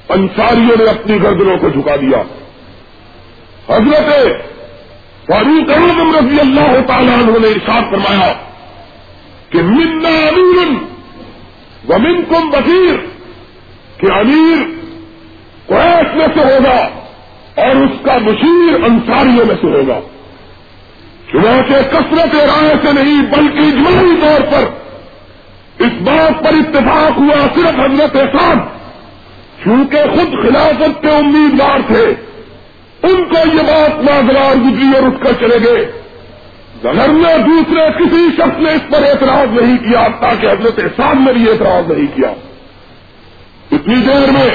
انصاریوں 0.09 0.77
نے 0.79 0.85
اپنی 0.85 1.23
گردنوں 1.23 1.57
کو 1.59 1.69
جھکا 1.69 1.97
دیا۔ 1.97 2.23
حضرت 3.69 4.13
فاروق 5.27 5.71
اعظم 5.71 6.17
رضی 6.17 6.41
اللہ 6.41 6.81
تعالیٰ 6.87 7.15
عنہ 7.15 7.39
نے 7.39 7.49
ارشاد 7.49 7.83
فرمایا 7.91 8.33
کہ 9.51 9.63
منا 9.63 10.09
امیر 10.09 10.69
و 11.91 11.99
من 11.99 12.23
کم 12.23 12.51
وزیر 12.53 12.97
کہ 14.01 14.07
امیر 14.13 14.59
قریش 15.67 16.17
میں 16.17 16.27
سے 16.35 16.41
ہوگا 16.41 16.89
اور 17.63 17.77
اس 17.77 17.91
کا 18.03 18.19
مشیر 18.19 18.85
انصاریوں 18.85 19.47
میں 19.47 19.55
سے 19.61 19.67
ہوگا۔ 19.67 20.01
چنانچہ 21.33 21.89
کثرت 21.91 22.35
رائے 22.35 22.75
سے 22.83 22.93
نہیں، 22.93 23.23
بلکہ 23.23 23.59
اجماعی 23.59 24.21
طور 24.21 24.41
پر 24.41 24.86
اس 25.79 25.93
بات 26.01 26.45
پر 26.45 26.53
اتفاق 26.53 27.19
ہوا 27.19 27.47
صرف 27.55 27.81
حضرت 27.81 28.17
احسان 28.17 28.59
چونکہ 29.65 29.99
خود 30.15 30.33
خلافت 30.43 31.03
کے 31.03 31.09
امیدوار 31.09 31.79
تھے۔ 31.87 32.15
ان 33.03 33.25
کو 33.25 33.57
یہ 33.57 33.63
بات 33.63 34.05
ناگوار 34.05 34.57
گزری 34.57 34.97
اور 34.97 35.03
اٹھ 35.03 35.25
کر 35.25 35.33
چلے 35.41 35.57
گئے۔ 35.65 35.93
میں 37.07 37.39
دوسرے 37.39 37.89
کسی 37.99 38.29
شخص 38.37 38.59
نے 38.59 38.71
اس 38.71 38.81
پر 38.91 39.03
اعتراض 39.03 39.63
نہیں 39.63 39.77
کیا، 39.77 40.09
تاکہ 40.21 40.47
حضرت 40.47 40.79
احسان 40.79 41.25
نے 41.25 41.33
بھی 41.33 41.51
اعتراض 41.51 41.91
نہیں 41.91 42.17
کیا۔ 42.17 42.29
اتنی 43.73 43.95
دیر 43.95 44.31
میں 44.31 44.51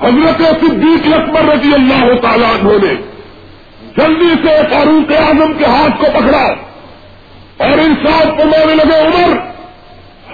حضرت 0.00 0.42
صدیق 0.60 1.14
اکبر 1.14 1.40
رضی 1.40 1.74
اللہ 1.74 2.20
تعالیٰ 2.20 2.50
عنہ 2.50 2.86
نے 2.86 2.94
جلدی 3.96 4.48
سے 4.48 4.62
فاروق 4.70 5.12
اعظم 5.12 5.52
کے 5.52 5.64
ہاتھ 5.64 6.00
کو 6.00 6.06
پکڑا 6.18 6.44
اور 7.56 7.78
انصاف 7.78 8.26
کو 8.36 8.44
مارنے 8.44 8.74
لگے 8.74 9.00
عمر۔ 9.00 9.51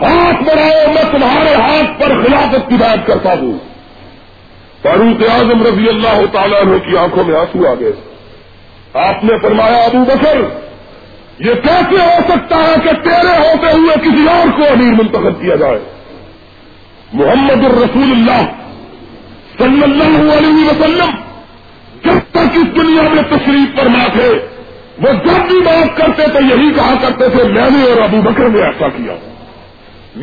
ہاتھ 0.02 0.42
بڑھاؤ 0.42 0.92
میں 0.92 1.02
تمہارے 1.12 1.54
ہاتھ 1.54 2.00
پر 2.00 2.08
خلافت 2.08 2.68
کی 2.68 2.74
بات 2.74 3.06
کرتا 3.06 3.32
ہوں۔ 3.32 3.58
فاروق 4.82 5.30
اعظم 5.30 5.62
رضی 5.62 5.88
اللہ 5.88 6.20
تعالیٰ 6.32 6.60
عنہ 6.60 6.76
کی 6.76 6.96
آنکھوں 6.96 7.24
میں 7.24 7.38
آنسو 7.38 7.68
آ 7.68 7.74
گئے۔ 7.80 7.92
آپ 8.94 9.24
نے 9.24 9.38
فرمایا، 9.42 9.76
ابو 9.76 10.04
بکر، 10.04 10.40
یہ 11.38 11.54
کیسے 11.54 11.96
ہو 11.96 12.18
سکتا 12.28 12.56
ہے 12.56 12.74
کہ 12.84 12.90
تیرے 13.02 13.38
ہوتے 13.38 13.78
ہوئے 13.78 13.94
کسی 14.02 14.28
اور 14.28 14.58
کو 14.58 14.64
امیر 14.72 14.92
منتخب 14.92 15.40
کیا 15.40 15.56
جائے؟ 15.56 15.78
محمد 17.12 17.64
الرسول 17.64 18.10
اللہ 18.10 18.42
صلی 19.58 19.82
اللہ 19.82 20.32
علیہ 20.32 20.68
وسلم 20.68 21.10
جب 22.04 22.18
تک 22.30 22.56
اس 22.56 22.76
دنیا 22.76 23.02
میں 23.02 23.22
تشریف 23.22 23.76
پر 23.78 23.84
نہ 23.84 24.08
تھے، 24.12 24.28
وہ 24.98 25.12
جب 25.12 25.48
بھی 25.48 25.60
بات 25.60 25.96
کرتے 25.96 26.22
تو 26.22 26.38
یہی 26.40 26.70
کہا 26.70 26.94
کرتے 27.02 27.28
تھے، 27.28 27.44
میں 27.44 27.70
نے 27.70 27.92
اور 27.92 28.02
ابو 28.02 28.20
بکر 28.22 28.48
نے 28.48 28.62
ایسا 28.62 28.88
کیا۔ 28.88 29.27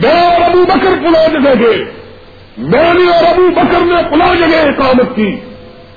میں 0.04 0.22
اور 0.22 0.42
ابو 0.42 0.66
بکر 0.66 0.96
پلا 1.02 1.28
جگہ 1.28 1.64
گئے۔ 1.64 1.86
میں 2.58 2.94
نے 2.94 3.16
اور 3.16 3.24
ابو 3.24 3.50
بکر 3.56 3.86
نے 3.86 3.96
پلا 4.12 4.34
جگہ 4.34 4.58
اقامت 4.58 5.16
کی۔ 5.16 5.36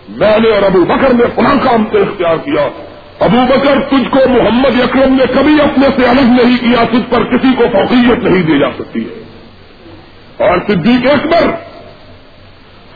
میں 0.09 0.39
نے 0.39 0.49
اور 0.49 0.63
ابو 0.63 0.85
بکر 0.85 1.15
نے 1.15 1.25
پلا 1.35 1.55
کام 1.65 1.85
سے 1.93 1.99
اختیار 1.99 2.37
کیا۔ 2.37 2.69
ابو 3.19 3.37
بکر 3.49 3.81
تجھ 3.89 4.11
کو 4.11 4.29
محمد 4.29 4.81
اکرم 4.81 5.15
نے 5.15 5.25
کبھی 5.35 5.61
اپنے 5.61 5.87
سے 5.97 6.07
الگ 6.07 6.43
نہیں 6.43 6.57
کیا، 6.57 6.85
تجھ 6.85 7.11
پر 7.11 7.25
کسی 7.25 7.49
کو 7.57 7.65
فوقیت 7.73 8.19
نہیں 8.19 8.43
دی 8.43 8.59
جا 8.59 8.71
سکتی۔ 8.79 9.05
ہے 9.05 9.23
اور 10.49 10.59
صدیق 10.69 11.11
اکبر 11.11 11.47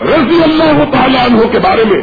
رضی 0.06 0.42
اللہ 0.42 0.84
تعالیٰ 0.92 1.26
عنہ 1.26 1.46
کے 1.52 1.58
بارے 1.58 1.84
میں 1.84 2.02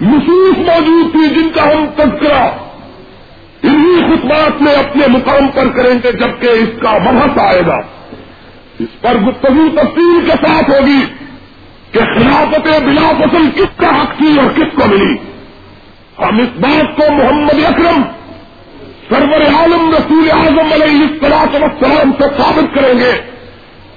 نصوص 0.00 0.58
موجود 0.58 1.12
تھی، 1.12 1.28
جن 1.34 1.48
کا 1.54 1.72
ہم 1.72 1.86
تذکرہ 1.96 2.48
انہی 3.62 4.00
خطبات 4.00 4.62
میں 4.62 4.74
اپنے 4.74 5.06
مقام 5.08 5.48
پر 5.48 5.68
کریں 5.76 5.94
گے 6.04 6.12
جبکہ 6.12 6.46
اس 6.46 6.68
کا 6.82 6.98
محت 6.98 7.38
آئے 7.38 7.62
گا۔ 7.66 7.78
اس 8.82 9.00
پر 9.00 9.14
گفتگو 9.14 9.68
تفصیل 9.74 10.20
کے 10.24 10.46
ساتھ 10.46 10.70
ہوگی 10.70 11.04
کہ 11.92 11.98
خلافت 11.98 12.82
بلا 12.82 13.12
فصل 13.18 13.50
کس 13.54 13.76
کا 13.76 14.02
حق 14.02 14.16
تھی 14.18 14.40
اور 14.40 14.50
کس 14.56 14.74
کو 14.74 14.82
ملی۔ 14.88 15.16
ہم 16.18 16.38
اس 16.38 16.60
بات 16.60 16.96
کو 16.96 17.12
محمد 17.12 17.64
اکرم، 17.64 18.02
سرور 19.08 19.40
عالم 19.40 19.90
رسول 19.90 20.30
اعظم 20.30 20.82
علیہ 20.82 21.04
اصطلاح 21.04 21.42
وسلام 21.42 22.12
سے 22.18 22.24
ثابت 22.36 22.74
کریں 22.74 22.98
گے 22.98 23.12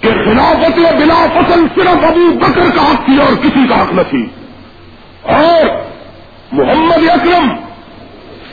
کہ 0.02 0.10
خلافت 0.10 0.78
بلا 0.78 1.26
فصل 1.34 1.66
صرف 1.76 2.06
ابو 2.06 2.40
بکر 2.40 2.70
کا 2.76 2.92
حق 2.92 3.06
تھی 3.06 3.20
اور 3.20 3.36
کسی 3.44 3.68
کا 3.70 3.82
حق 3.82 3.94
نہ 3.94 4.02
تھی۔ 4.10 4.26
اور 5.22 5.66
محمد 6.52 7.10
اکرم، 7.10 7.56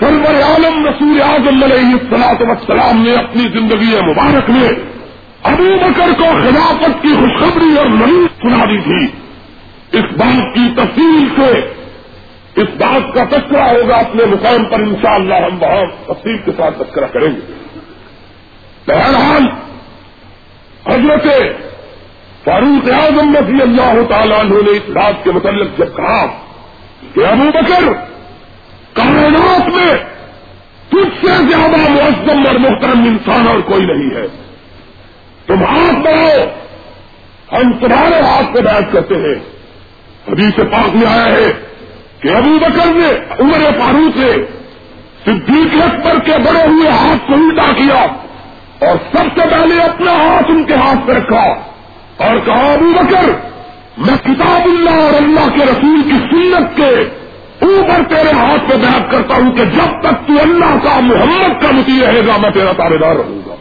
سرور 0.00 0.42
عالم 0.42 0.86
رسول 0.86 1.22
اعظم 1.22 1.62
علیہ 1.62 1.94
السلاط 2.02 2.42
وسلام 2.42 3.02
نے 3.02 3.12
اپنی 3.12 3.42
زندگی 3.42 3.96
مبارک 4.10 4.50
میں 4.50 4.91
ابو 5.42 5.62
بکر 5.62 6.12
کو 6.18 6.24
خلافت 6.24 7.02
کی 7.02 7.08
خوشخبری 7.08 7.78
اور 7.78 7.86
نئی 7.86 8.26
سنا 8.42 8.64
دی 8.64 8.78
تھی۔ 8.78 9.06
اس 9.98 10.04
بات 10.12 10.54
کی 10.54 10.72
تفصیل 10.76 11.28
سے 11.36 11.72
اس 12.60 12.68
بات 12.78 13.14
کا 13.14 13.24
تذکرہ 13.24 13.62
ہوگا، 13.62 13.94
اپنے 13.94 14.24
مقام 14.24 14.64
پر 14.64 14.80
انشاءاللہ 14.80 15.34
ہم 15.34 15.62
وہاں 15.62 15.84
تفصیل 16.04 16.36
کے 16.44 16.52
ساتھ 16.56 16.82
تذکرہ 16.82 17.06
کریں 17.06 17.28
گے۔ 17.28 17.52
بہرحال، 18.86 19.46
حضرت 20.86 21.26
فاروق 22.44 22.88
اعظم 22.92 23.36
رضی 23.36 23.62
اللہ 23.62 24.02
تعالیٰ 24.08 24.38
عنہ 24.38 24.54
نے 24.54 24.70
اس 24.70 24.88
بات 24.88 25.24
کے 25.24 25.30
متعلق 25.30 25.78
جب 25.78 25.96
کہا 25.96 26.26
کہ 27.14 27.26
ابو 27.26 27.50
بکر 27.50 27.92
کائنات 28.92 29.68
میں 29.68 29.94
تجھ 30.88 31.26
سے 31.26 31.32
زیادہ 31.36 31.76
معظم 31.76 32.46
اور 32.46 32.54
محترم 32.54 33.02
انسان 33.04 33.48
اور 33.48 33.58
کوئی 33.58 33.86
نہیں 33.86 34.16
ہے۔ 34.16 34.41
تم 35.52 35.64
ہاتھ 35.64 35.96
بڑھاؤ 35.96 36.44
ہم 37.52 37.72
تمہارے 37.72 38.20
ہاتھ 38.20 38.54
پہ 38.54 38.60
بیٹھ 38.60 38.92
کرتے 38.92 39.14
ہیں۔ 39.14 39.52
ابھی 40.28 40.44
سے 40.56 40.64
پاک 40.64 40.96
میں 40.96 41.06
آیا 41.06 41.24
ہے 41.24 41.52
کہ 42.20 42.28
ابو 42.28 42.58
بکر 42.60 42.86
نے 42.86 43.08
عمر 43.40 43.78
فاروق 43.78 44.16
نے 44.16 44.32
صدیق 45.24 45.82
اکبر 45.82 46.18
کے 46.18 46.32
بڑے 46.32 46.66
ہوئے 46.68 46.88
ہاتھ 46.88 47.28
کو 47.28 47.34
الٹا 47.34 47.72
کیا 47.72 48.06
اور 48.88 48.96
سب 49.12 49.40
سے 49.40 49.48
پہلے 49.50 49.82
اپنا 49.82 50.12
ہاتھ 50.12 50.50
ان 50.50 50.64
کے 50.64 50.74
ہاتھ 50.74 51.06
پہ 51.06 51.12
رکھا 51.12 51.42
اور 52.16 52.38
کہا، 52.46 52.72
ابو 52.72 52.92
بکر، 52.92 53.30
میں 53.98 54.16
کتاب 54.24 54.64
اللہ 54.64 54.90
اور 54.90 55.14
اللہ 55.14 55.48
کے 55.54 55.64
رسول 55.64 56.02
کی 56.02 56.18
سنت 56.30 56.76
کے 56.76 57.22
اوپر 57.66 58.02
تیرے 58.08 58.32
ہاتھ 58.32 58.70
پہ 58.70 58.76
بیعت 58.76 59.10
کرتا 59.10 59.34
ہوں 59.42 59.52
کہ 59.52 59.64
جب 59.64 60.00
تک 60.00 60.28
تو 60.28 60.32
اللہ 60.42 60.76
کا 60.82 61.00
محمد 61.00 61.62
کا 61.62 61.70
متی 61.70 62.00
رہے 62.06 62.20
گا، 62.26 62.36
میں 62.36 62.50
تیرا 62.50 62.72
تابے 62.76 62.98
دار 62.98 63.16
رہوں 63.16 63.48
گا۔ 63.48 63.54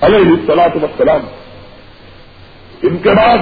علیہ 0.00 0.30
السلاط 0.30 0.76
وسلام 0.76 1.20
ان 2.82 2.96
کے 2.96 3.10
بعد 3.10 3.38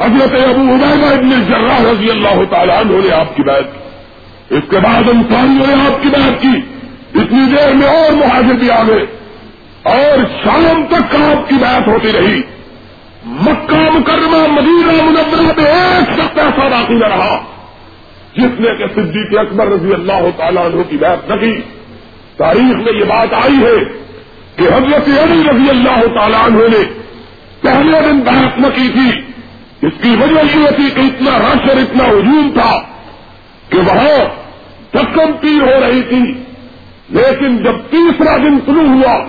حضرت 0.00 0.32
ابو 0.32 0.62
عبیدہ 0.62 1.06
ابن 1.06 1.30
جرہ 1.30 1.90
رضی 1.90 2.10
اللہ 2.10 2.44
تعالیٰ 2.50 2.80
عنہ 2.80 2.92
نے 2.92 3.12
آپ 3.12 3.36
کی 3.36 3.42
بات 3.42 3.64
کی۔ 3.64 3.86
اس 4.56 4.70
کے 4.70 4.78
بعد 4.78 5.02
انسانیوں 5.08 5.76
نے 5.76 5.82
آپ 5.82 6.02
کی 6.02 6.08
بات 6.08 6.42
کی۔ 6.42 6.48
اتنی 7.20 7.56
دیر 7.56 7.74
میں 7.74 7.88
اور 7.88 8.12
مہاجر 8.12 8.54
بھی 8.54 8.70
آ 8.70 8.82
گئے۔ 8.88 9.06
اور 9.82 10.18
شام 10.44 10.86
تک 10.88 11.14
آپ 11.14 11.48
کی 11.48 11.54
بات 11.54 11.88
ہوتی 11.88 12.12
رہی۔ 12.12 12.42
مکہ 13.24 13.90
مکرمہ، 13.90 14.46
مدینہ 14.46 15.02
منورہ 15.02 15.42
میں 15.42 15.64
ایک 15.64 16.14
شخص 16.14 16.38
ایسا 16.38 16.68
باقی 16.68 16.94
نہ 16.94 17.06
رہا۔ 17.06 17.42
جس 18.36 18.60
نے 18.60 18.76
کہ 18.78 18.86
صدیق 18.94 19.38
اکبر 19.38 19.66
رضی 19.66 19.94
اللہ 19.94 20.28
تعالیٰ 20.36 20.64
عنہ 20.64 20.82
کی 20.82 20.96
بات 20.96 21.30
نہ 21.30 21.34
کی۔ 21.34 21.60
تاریخ 22.36 22.76
میں 22.76 22.92
یہ 22.92 23.04
بات 23.04 23.28
آئی 23.32 23.64
ہے۔ 23.64 24.05
کہ 24.56 24.64
حضرت 24.64 25.08
علی 25.08 25.42
رضی 25.50 25.70
اللہ 25.70 26.06
تعالیٰ 26.14 26.42
عنہ 26.46 26.58
نے 26.58 27.00
پہلے 27.60 28.00
دن 28.00 28.20
بحث 28.20 28.58
نہ 28.58 28.66
کی 28.66 28.88
تھی۔ 28.88 29.20
اس 29.86 29.92
کی 30.02 30.10
وجہ 30.10 30.58
یہ 30.58 30.70
تھی 30.76 30.90
کہ 30.90 31.00
اتنا 31.00 31.38
رش 31.38 31.70
اور 31.70 31.76
اتنا 31.76 32.04
ہجوم 32.04 32.50
تھا 32.54 32.82
کہ 33.68 33.78
وہاں 33.78 34.24
دکن 34.94 35.32
پیر 35.40 35.62
ہو 35.62 35.86
رہی 35.86 36.02
تھی۔ 36.02 36.42
لیکن 37.08 37.56
جب 37.56 37.72
تیسرا 37.90 38.36
دن 38.36 38.58
شروع 38.66 38.86
ہوا 38.86 39.24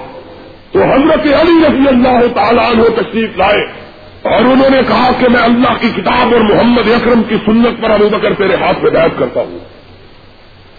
تو 0.72 0.84
حضرت 0.84 1.26
علی 1.42 1.68
رضی 1.68 1.88
اللہ 1.88 2.34
تعالیٰ 2.36 2.72
عنہ 2.72 2.84
تشریف 2.84 3.38
لائے 3.38 3.88
اور 4.22 4.42
انہوں 4.42 4.70
نے 4.70 4.80
کہا 4.88 5.12
کہ 5.20 5.30
میں 5.30 5.42
اللہ 5.42 5.74
کی 5.80 5.90
کتاب 5.90 6.34
اور 6.34 6.42
محمد 6.42 6.88
اکرم 6.88 7.24
کی 7.24 7.36
سنت 7.46 7.82
پر 7.82 7.92
ابو 7.92 8.10
بکر 8.10 8.34
تیرے 8.34 8.56
ہاتھ 8.56 8.84
میں 8.84 8.92
بیٹھ 8.92 9.14
کرتا 9.20 9.40
ہوں۔ 9.40 9.60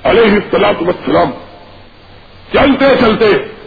علیہ 0.05 0.33
السلاط 0.33 0.83
وسلام 0.83 1.31
چلتے 2.53 2.85
چلتے 3.01 3.58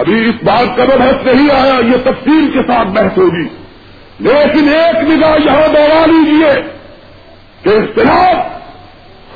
ابھی 0.00 0.28
اس 0.28 0.34
بات 0.42 0.76
کا 0.76 0.84
بحث 0.84 1.26
نہیں 1.26 1.50
آیا، 1.50 1.74
یہ 1.74 1.96
تفصیل 2.04 2.50
کے 2.52 2.72
ساتھ 2.72 2.88
بحث 2.88 3.18
ہوگی۔ 3.18 3.48
لیکن 4.18 4.68
ایک 4.74 5.10
نگاہ 5.10 5.36
یہاں 5.44 5.68
دوڑا 5.68 6.06
لیجیے 6.06 6.62
کہ 7.62 7.68
اختلاف، 7.68 8.36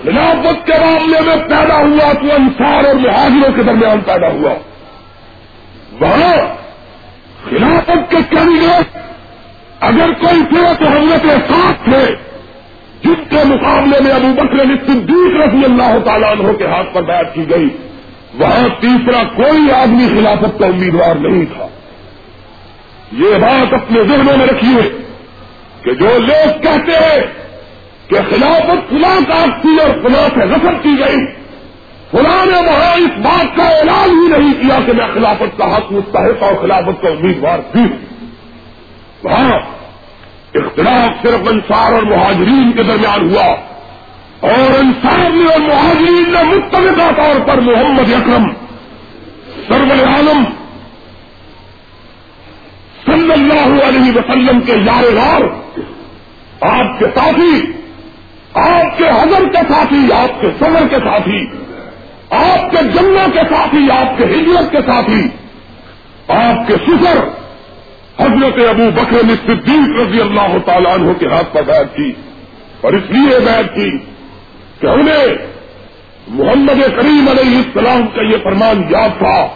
خلافت 0.02 0.66
کے 0.66 0.72
معاملے 0.80 1.20
میں 1.20 1.36
پیدا 1.36 1.76
ہوا 1.76 2.12
تو 2.12 2.34
انصار 2.34 2.84
اور 2.84 2.94
مہاجروں 2.94 3.52
کے 3.56 3.62
درمیان 3.62 4.00
پیدا 4.00 4.28
ہوا۔ 4.28 4.54
وہاں 6.00 6.36
خلافت 7.50 8.10
کے 8.10 8.16
کینڈیڈیٹ 8.30 8.98
اگر 9.80 10.12
کوئی 10.12 10.42
تھے 10.48 10.74
تو 10.78 10.86
حضرت 10.86 11.52
ساتھ 11.52 11.84
تھے، 11.84 12.14
جن 13.04 13.14
کے 13.14 13.44
مقابلے 13.44 14.00
میں 14.00 14.12
ابو 14.12 14.32
بکر 14.34 14.64
صدیق 14.86 15.48
رضی 15.48 15.64
اللہ 15.64 15.98
تعالیٰ 16.04 16.30
عنہ 16.30 16.52
کے 16.52 16.66
ہاتھ 16.66 16.94
پر 16.94 17.02
بیعت 17.02 17.34
کی 17.34 17.50
گئی۔ 17.50 17.68
وہاں 18.38 18.80
تیسرا 18.80 19.24
کوئی 19.24 19.72
آدمی 19.72 20.08
خلافت 20.08 20.58
کا 20.58 20.66
امیدوار 20.66 21.14
نہیں 21.14 21.44
تھا۔ 21.44 21.68
یہ 23.12 23.38
بات 23.40 23.74
اپنے 23.74 24.02
ذہنوں 24.02 24.36
میں 24.36 24.46
رکھیے 24.46 25.02
کہ 25.82 25.94
جو 25.94 26.18
لوگ 26.18 26.62
کہتے 26.62 26.92
ہیں 26.92 27.20
کہ 28.08 28.16
خلافت 28.30 28.90
فلاں 28.90 29.20
کاٹ 29.28 29.62
تھی 29.62 29.80
اور 29.80 29.90
فلاں 30.02 30.28
سے 30.34 30.40
رفت 30.40 30.82
کی 30.82 30.90
گئی، 30.98 31.26
فلاں 32.10 32.46
نے 32.46 32.70
وہاں 32.70 32.96
اس 32.96 33.18
بات 33.22 33.56
کا 33.56 33.68
اعلان 33.68 34.10
ہی 34.10 34.38
نہیں 34.38 34.52
کیا 34.52 34.78
کہ 34.86 34.92
میں 34.92 35.06
خلافت 35.14 35.58
کا 35.58 35.76
حق 35.76 35.92
مستحق 35.92 36.42
اور 36.42 36.54
خلافت 36.54 37.02
کا 37.02 37.08
امیدوار 37.08 37.58
بھی 37.72 37.80
ہوں۔ 37.80 38.24
وہاں 39.22 39.58
اختلاف 40.54 41.22
صرف 41.22 41.48
انصار 41.50 41.92
اور 41.92 42.02
مہاجرین 42.02 42.72
کے 42.72 42.82
درمیان 42.82 43.30
ہوا۔ 43.30 43.73
اور 44.44 44.78
انصار 44.78 45.30
نے 45.30 45.44
اور 45.52 45.60
مہاجرین 45.60 46.32
نے 46.32 46.42
متفقہ 46.44 47.10
طور 47.16 47.40
پر 47.46 47.60
محمد 47.60 48.12
اکرم، 48.14 48.48
سرور 49.68 50.02
عالم 50.06 50.44
صلی 53.06 53.32
اللہ 53.32 53.84
علیہ 53.84 54.12
وسلم 54.12 54.60
کے 54.60 54.72
یار 54.84 55.04
غار 55.14 55.46
آپ 56.60 56.98
کے 56.98 57.06
ساتھی، 57.14 57.54
آپ 58.54 58.98
کے 58.98 59.08
حضر 59.08 59.48
کے 59.52 59.62
ساتھی، 59.68 60.12
آپ 60.12 60.40
کے 60.40 60.48
سمر 60.58 60.88
کے 60.90 60.96
ساتھی، 61.04 61.40
آپ 62.30 62.70
کے 62.70 62.82
جنگوں 62.94 63.26
کے 63.32 63.40
ساتھی، 63.50 63.90
آپ 63.90 64.18
کے 64.18 64.24
ہجرت 64.24 64.70
کے 64.72 64.78
ساتھی، 64.86 65.22
آپ 66.28 66.66
کے 66.68 66.74
سفر، 66.86 67.18
حضرت 68.18 68.58
ابو 68.68 68.90
بکر 68.94 69.34
صدیق 69.46 70.00
رضی 70.00 70.20
اللہ 70.20 70.56
تعالیٰ 70.66 70.92
عنہ 70.94 71.12
کے 71.12 71.26
ہاتھ 71.26 71.54
پر 71.54 71.62
بیٹھ 71.62 71.96
کی 71.96 72.12
اور 72.80 72.92
اس 72.92 73.10
لیے 73.10 73.38
بیٹھ 73.44 73.74
کی 73.74 73.90
کہ 74.84 74.88
انہیں 74.88 75.26
محمد 76.28 76.96
کریم 76.96 77.28
علیہ 77.28 77.56
السلام 77.56 78.06
کا 78.14 78.22
یہ 78.22 78.36
فرمان 78.44 78.82
یاد 78.90 79.08
تھا 79.18 79.46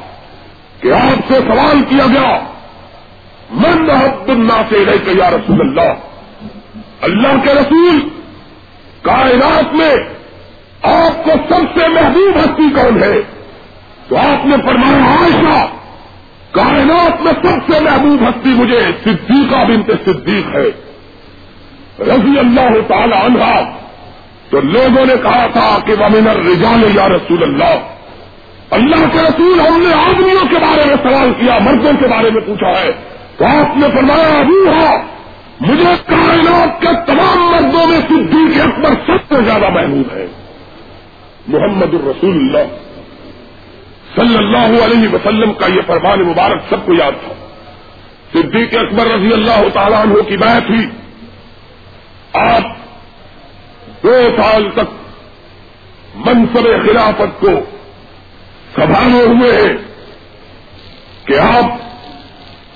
کہ 0.81 0.93
آپ 0.93 1.29
سے 1.29 1.35
سوال 1.35 1.83
کیا 1.89 2.07
گیا، 2.07 2.39
من 3.51 3.83
محبت 3.87 4.31
اللہ 4.31 4.63
سے 4.69 4.85
رہے 4.87 5.13
یا 5.13 5.31
رسول 5.31 5.61
اللہ؟ 5.61 5.93
اللہ 7.01 7.45
کے 7.45 7.55
رسول، 7.55 8.09
کائنات 9.03 9.75
میں 9.75 9.97
آپ 10.83 11.25
کو 11.25 11.31
سب 11.49 11.81
سے 11.81 11.89
محبوب 11.89 12.37
ہستی 12.37 12.71
کون 12.71 13.03
ہے؟ 13.03 13.21
تو 14.09 14.17
آپ 14.17 14.47
نے 14.47 14.57
فرمایا، 14.65 15.05
عائشہ، 15.05 15.67
کائنات 16.51 17.23
میں 17.23 17.33
سب 17.33 17.73
سے 17.73 17.81
محبوب 17.81 18.29
ہستی 18.29 18.51
مجھے 18.51 18.81
صدیقہ 19.05 19.65
بنت 19.65 19.91
صدیق 20.05 20.55
ہے۔ 20.55 20.71
رضی 22.01 22.39
اللہ 22.39 22.81
تعالی 22.89 23.27
عنہ 23.27 23.71
تو 24.51 24.61
لوگوں 24.61 25.07
نے 25.07 25.15
کہا 25.23 25.47
تھا 25.47 25.79
کہ 25.87 25.95
ومن 26.01 26.29
الرجال 26.29 26.97
یا 26.97 27.09
رسول 27.09 27.43
اللہ 27.43 27.89
اللہ 28.71 28.97
کے 29.13 29.19
رسول 29.23 29.61
ہم 29.61 29.81
نے 29.81 29.95
آدمیوں 29.95 30.49
کے 30.51 30.59
بارے 30.59 30.85
میں 30.85 30.97
سوال 31.03 31.33
کیا، 31.41 31.59
مردوں 31.61 31.93
کے 32.01 32.07
بارے 32.07 32.31
میں 32.31 32.41
پوچھا 32.41 32.69
ہے۔ 32.69 32.91
تو 33.37 33.45
آپ 33.45 33.77
نے 33.77 33.87
فرمایا 33.95 34.39
ابھی 34.39 34.69
ہو 34.69 34.97
مجھے 35.61 35.95
کائنات 36.07 36.83
کے 36.83 36.89
تمام 37.07 37.39
مردوں 37.39 37.87
میں 37.87 38.01
صدیق 38.09 38.67
اکبر 38.67 38.91
سب 39.07 39.35
سے 39.35 39.43
زیادہ 39.45 39.69
محبوب 39.69 40.17
ہے۔ 40.17 40.27
محمد 41.49 41.95
الرسول 41.95 42.31
اللہ۔ 42.31 42.77
صلی 44.17 44.37
اللہ 44.37 44.85
علیہ 44.85 45.09
وسلم 45.09 45.53
کا 45.53 45.67
یہ 45.67 45.81
فرمان 45.87 46.23
مبارک 46.23 46.63
سب 46.69 46.87
کو 46.87 46.95
یاد 46.95 47.13
تھا۔ 47.13 47.33
صدیق 48.33 48.75
اکبر 48.79 49.07
رضی 49.07 49.33
اللہ 49.33 49.69
تعالیٰ 49.73 50.03
عنہ 50.03 50.15
کی 50.15 50.37
بات 50.37 50.67
تھی 50.67 50.87
آپ 52.33 52.78
دو 54.03 54.29
سال 54.37 54.71
تک 54.71 54.91
منصب 56.15 56.65
خلافت 56.65 57.41
کو 57.41 57.51
سنبھالے 58.77 59.23
ہوئے 59.23 59.53
ہیں 59.53 59.77
کہ 61.25 61.39
آپ 61.39 61.65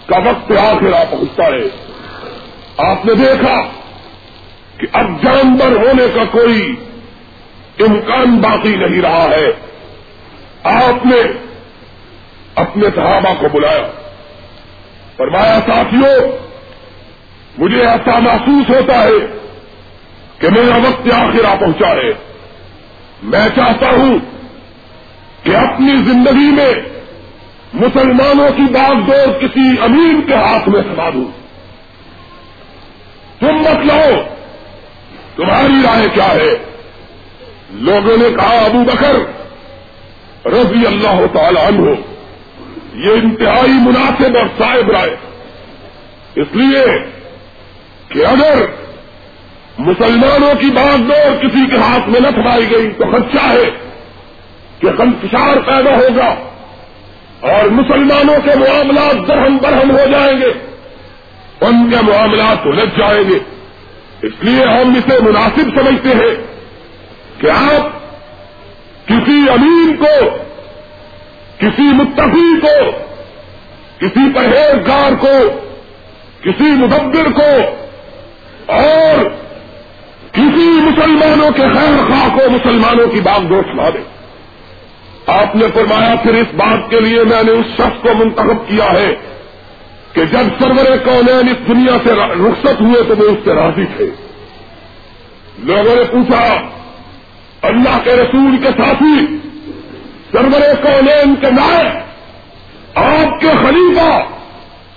کا 0.08 0.18
وقت 0.18 0.52
آخر 0.52 0.92
آپ 0.92 1.10
پہنچتا 1.10 1.44
ہے 1.44 1.68
آپ 2.76 3.06
نے 3.06 3.14
دیکھا 3.14 3.62
کہ 4.78 4.86
اب 4.92 5.22
جانور 5.22 5.86
ہونے 5.86 6.06
کا 6.14 6.24
کوئی 6.30 6.74
امکان 7.80 8.38
باقی 8.38 8.76
نہیں 8.76 9.02
رہا 9.02 9.26
ہے۔ 9.30 9.52
آپ 10.64 11.06
نے 11.06 11.32
اپنے 12.54 12.86
صحابہ 12.94 13.34
کو 13.40 13.48
بلایا۔ 13.48 13.88
فرمایا 15.16 15.60
ساتھیوں 15.66 16.38
مجھے 17.58 17.86
ایسا 17.86 18.18
محسوس 18.18 18.70
ہوتا 18.70 19.02
ہے 19.02 19.41
کہ 20.42 20.50
میرا 20.50 20.76
وقت 20.76 21.12
آخر 21.12 21.44
آ 21.44 21.54
پہنچا 21.54 21.88
ہے۔ 21.88 22.12
میں 23.22 23.48
چاہتا 23.56 23.90
ہوں 23.90 24.18
کہ 25.42 25.56
اپنی 25.56 25.92
زندگی 25.96 26.50
میں 26.50 26.74
مسلمانوں 27.74 28.50
کی 28.56 28.62
باغ 28.62 28.94
دور 29.06 29.40
کسی 29.40 29.74
امین 29.80 30.20
کے 30.26 30.34
ہاتھ 30.34 30.68
میں 30.68 30.82
سنا 30.82 31.10
دوں۔ 31.10 31.24
تم 33.40 33.54
مت 33.54 33.86
لو 33.86 34.22
تمہاری 35.36 35.74
رائے 35.84 36.08
کیا 36.14 36.30
ہے؟ 36.30 36.50
لوگوں 37.70 38.16
نے 38.16 38.36
کہا، 38.36 38.64
ابو 38.64 38.84
بکر 38.84 39.14
رضی 40.46 40.86
اللہ 40.86 41.26
تعالی 41.32 41.60
عنہ، 41.68 41.90
یہ 42.94 43.12
انتہائی 43.12 43.72
مناسب 43.72 44.36
اور 44.36 44.46
صاحب 44.58 44.90
رائے۔ 44.90 45.16
اس 46.34 46.46
لیے 46.52 46.84
کہ 48.08 48.26
اگر 48.26 48.81
مسلمانوں 49.78 50.54
کی 50.60 50.66
بات 50.66 51.08
دور 51.08 51.42
کسی 51.42 51.66
کے 51.70 51.76
ہاتھ 51.76 52.08
میں 52.08 52.20
نہ 52.20 52.28
تھمائی 52.28 52.70
گئی 52.70 52.90
تو 52.98 53.04
خدشہ 53.04 53.44
ہے 53.44 53.70
کہ 54.78 54.88
کنفشار 54.98 55.56
پیدا 55.66 55.90
ہوگا 55.90 56.34
اور 57.40 57.68
مسلمانوں 57.68 58.36
کے 58.44 58.50
معاملات 58.58 59.28
درہم 59.28 59.56
برہم 59.62 59.90
ہو 59.90 60.10
جائیں 60.10 60.40
گے، 60.40 60.52
ان 61.60 61.90
کے 61.90 61.96
معاملات 62.02 62.66
الجھ 62.66 62.98
جائیں 62.98 63.30
گے۔ 63.30 63.38
اس 64.22 64.32
لیے 64.40 64.64
ہم 64.64 64.94
اسے 64.94 65.18
مناسب 65.20 65.80
سمجھتے 65.80 66.08
ہیں 66.08 66.34
کہ 67.40 67.50
آپ 67.50 68.02
کسی 69.08 69.48
امین 69.48 69.96
کو، 69.98 70.28
کسی 71.58 71.82
متفی 71.82 72.60
کو، 72.60 72.90
کسی 73.98 74.32
پرہیزگار 74.34 75.12
کو، 75.20 75.60
کسی 76.40 76.64
مدبر 76.64 77.32
کو 77.32 77.76
اور 78.66 79.24
کسی 80.32 80.80
مسلمانوں 80.82 81.50
کے 81.50 81.62
خیر 81.62 82.08
خواہ 82.08 82.36
کو 82.36 82.50
مسلمانوں 82.50 83.06
کی 83.06 83.20
بات 83.20 83.50
دوست 83.50 83.76
لا 83.76 83.90
دے۔ 83.90 83.98
آپ 85.26 85.56
نے 85.56 85.66
فرمایا، 85.74 86.14
پھر 86.22 86.34
اس 86.34 86.54
بات 86.54 86.90
کے 86.90 87.00
لیے 87.00 87.24
میں 87.24 87.42
نے 87.42 87.52
اس 87.52 87.66
شخص 87.74 88.02
کو 88.02 88.08
منتخب 88.14 88.68
کیا 88.68 88.92
ہے 88.92 89.14
کہ 90.12 90.24
جب 90.24 90.44
سرور 90.58 90.96
کونین 91.04 91.48
اس 91.48 91.68
دنیا 91.68 91.96
سے 92.04 92.10
رخصت 92.14 92.80
ہوئے 92.80 93.02
تو 93.08 93.14
وہ 93.18 93.24
اس 93.24 93.38
سے 93.44 93.54
راضی 93.54 93.84
تھے۔ 93.96 94.10
لوگوں 95.58 95.96
نے 95.96 96.04
پوچھا، 96.10 96.54
اللہ 97.62 97.98
کے 98.04 98.12
رسول 98.12 98.56
کے 98.56 98.68
ساتھی 98.68 99.36
سرور 100.32 100.74
کونین 100.82 101.34
کے 101.34 101.50
نائب، 101.50 101.98
آپ 102.94 103.40
کے 103.40 103.48
خلیفہ 103.48 104.20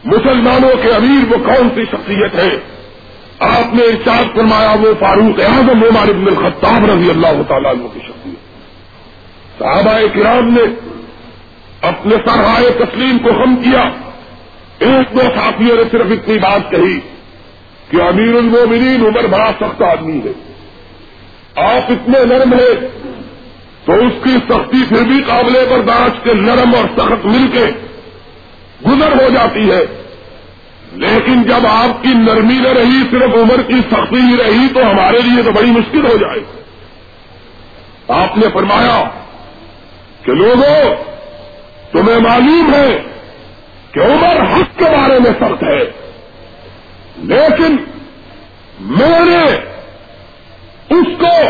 مسلمانوں 0.05 0.75
کے 0.81 0.89
امیر 0.89 1.33
وہ 1.33 1.37
کون 1.37 1.69
سی 1.75 1.85
شخصیت 1.85 2.35
ہے؟ 2.35 2.74
آپ 3.39 3.75
نے 3.75 3.83
ارشاد 3.83 4.35
فرمایا 4.35 4.75
وہ 4.81 4.93
فاروق 4.99 5.39
اعظم 5.39 5.83
عمر 5.83 6.09
ابن 6.09 6.27
الخطاب 6.27 6.85
رضی 6.85 7.09
اللہ 7.09 7.41
تعالیٰ 7.47 7.71
عنہ 7.71 7.87
کی 7.93 7.99
شخصیت 7.99 9.59
صحابہ 9.59 9.99
کرام 10.13 10.47
نے 10.47 10.61
اپنے 11.81 12.15
سرحائے 12.15 12.69
تسلیم 12.69 13.17
کو 13.17 13.29
ہم 13.43 13.55
کیا۔ 13.55 13.81
ایک 14.79 15.15
دو 15.15 15.21
ساتھیوں 15.21 15.75
نے 15.75 15.83
صرف 15.91 16.05
اتنی 16.09 16.37
بات 16.37 16.71
کہی 16.71 16.99
کہ 17.89 18.01
امیر 18.01 18.35
المومنین 18.35 19.05
عمر 19.05 19.27
بڑا 19.27 19.51
سخت 19.59 19.81
آدمی 19.81 20.19
ہے۔ 20.19 20.31
آپ 21.55 21.91
اتنے 21.91 22.25
نرم 22.25 22.53
ہیں 22.53 22.87
تو 23.85 23.93
اس 23.93 24.13
کی 24.23 24.31
سختی 24.49 24.83
پھر 24.89 25.03
بھی 25.03 25.21
قابل 25.27 25.65
برداشت 25.69 26.23
کے 26.23 26.33
نرم 26.33 26.75
اور 26.75 26.85
سخت 26.97 27.25
مل 27.25 27.47
کے 27.53 27.65
گزر 28.89 29.23
ہو 29.23 29.29
جاتی 29.29 29.71
ہے۔ 29.71 30.04
لیکن 30.95 31.43
جب 31.43 31.67
آپ 31.67 32.03
کی 32.03 32.10
نرمی 32.13 32.53
نہ 32.53 32.67
رہی، 32.67 33.03
صرف 33.12 33.36
عمر 33.36 33.62
کی 33.62 33.81
سختی 33.91 34.15
ہی 34.15 34.38
رہی، 34.38 34.73
تو 34.73 34.79
ہمارے 34.91 35.21
لیے 35.21 35.43
تو 35.43 35.51
بڑی 35.51 35.71
مشکل 35.71 36.05
ہو 36.05 36.17
جائے۔ 36.17 36.63
آپ 38.08 38.38
نے 38.38 38.45
فرمایا 38.53 39.03
کہ 40.23 40.31
لوگوں، 40.31 40.95
تمہیں 41.91 42.19
معلوم 42.19 42.73
ہے 42.73 43.03
کہ 43.91 43.99
عمر 43.99 44.41
حق 44.41 44.79
کے 44.79 44.86
بارے 44.86 45.19
میں 45.19 45.31
سخت 45.31 45.63
ہے۔ 45.63 45.91
لیکن 47.17 47.75
میں 48.79 49.19
نے 49.19 49.43
اس 50.89 51.05
کو 51.19 51.49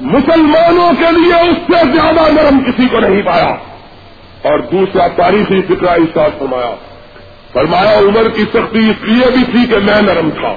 مسلمانوں 0.00 0.92
کے 0.98 1.12
لیے 1.12 1.34
اس 1.34 1.56
سے 1.66 1.92
زیادہ 1.92 2.32
نرم 2.32 2.64
کسی 2.64 2.88
کو 2.88 3.00
نہیں 3.00 3.22
پایا۔ 3.22 3.54
اور 4.42 4.58
دوسرا 4.58 5.06
تاریخی 5.06 5.62
فکرہ 5.62 5.98
ساتھ 6.14 6.34
فرمایا۔ 6.38 6.74
فرمایا، 7.56 7.98
عمر 7.98 8.28
کی 8.28 8.42
سختی 8.42 8.78
اس 8.78 9.02
لیے 9.02 9.30
بھی 9.30 9.44
تھی 9.52 9.66
کہ 9.70 9.76
میں 9.78 10.02
نرم 10.02 10.30
تھا۔ 10.30 10.56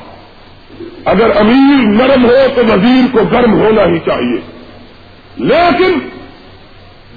اگر 1.05 1.29
امیر 1.35 2.07
نرم 2.07 2.25
ہو 2.25 2.47
تو 2.55 2.61
وزیر 2.65 3.03
کو 3.11 3.19
گرم 3.31 3.61
ہونا 3.61 3.83
ہی 3.85 3.99
چاہیے۔ 3.99 4.41
لیکن 5.37 5.99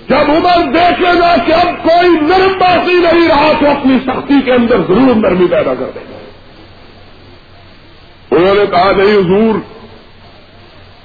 جب 0.08 0.30
عمر 0.30 0.72
دیکھے 0.72 1.20
گا 1.20 1.36
کہ 1.46 1.52
اب 1.52 1.82
کوئی 1.82 2.08
نرم 2.08 2.58
باقی 2.58 2.92
نہیں 2.92 3.28
رہا 3.28 3.52
تو 3.60 3.66
اپنی 3.66 3.98
سختی 4.06 4.40
کے 4.44 4.52
اندر 4.52 4.76
ضرور 4.88 5.14
نرمی 5.16 5.46
پیدا 5.46 5.74
کر 5.74 5.90
دے 5.94 6.00
گا۔ 6.10 6.18
انہوں 8.36 8.54
نے 8.54 8.66
کہا، 8.70 8.90
نہیں 8.96 9.16
حضور، 9.16 9.58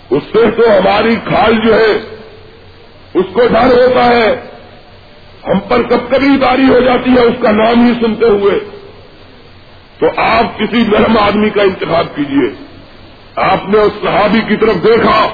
اس 0.09 0.23
سے 0.33 0.51
تو 0.51 0.77
ہماری 0.77 1.15
کھال 1.15 1.53
جو 1.65 1.75
ہے، 1.75 2.17
اس 3.13 3.25
کو 3.33 3.41
ڈر 3.47 3.65
ہوتا 3.65 4.05
ہے۔ 4.05 4.56
ہم 5.47 5.59
پر 5.59 5.81
کب 5.81 6.11
کبھی 6.11 6.37
داری 6.37 6.69
ہو 6.69 6.79
جاتی 6.79 7.11
ہے 7.11 7.19
اس 7.19 7.35
کا 7.41 7.51
نام 7.51 7.85
ہی 7.85 7.93
سنتے 8.01 8.25
ہوئے 8.25 8.59
تو 9.99 10.05
آپ 10.17 10.59
کسی 10.59 10.83
نرم 10.87 11.17
آدمی 11.17 11.49
کا 11.49 11.61
انتخاب 11.61 12.15
کیجیے 12.15 12.67
آپ 13.35 13.69
نے 13.69 13.79
اس 13.79 13.91
صحابی 14.03 14.39
کی 14.47 14.55
طرف 14.55 14.75
دیکھا، 14.75 15.27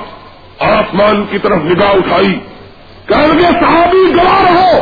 آسمان 0.59 1.25
کی 1.29 1.37
طرف 1.37 1.57
نگاہ 1.63 1.89
اٹھائی۔ 1.89 2.39
کہ 3.05 3.13
صحابی 3.41 4.13
گوار 4.15 4.51
ہو 4.51 4.79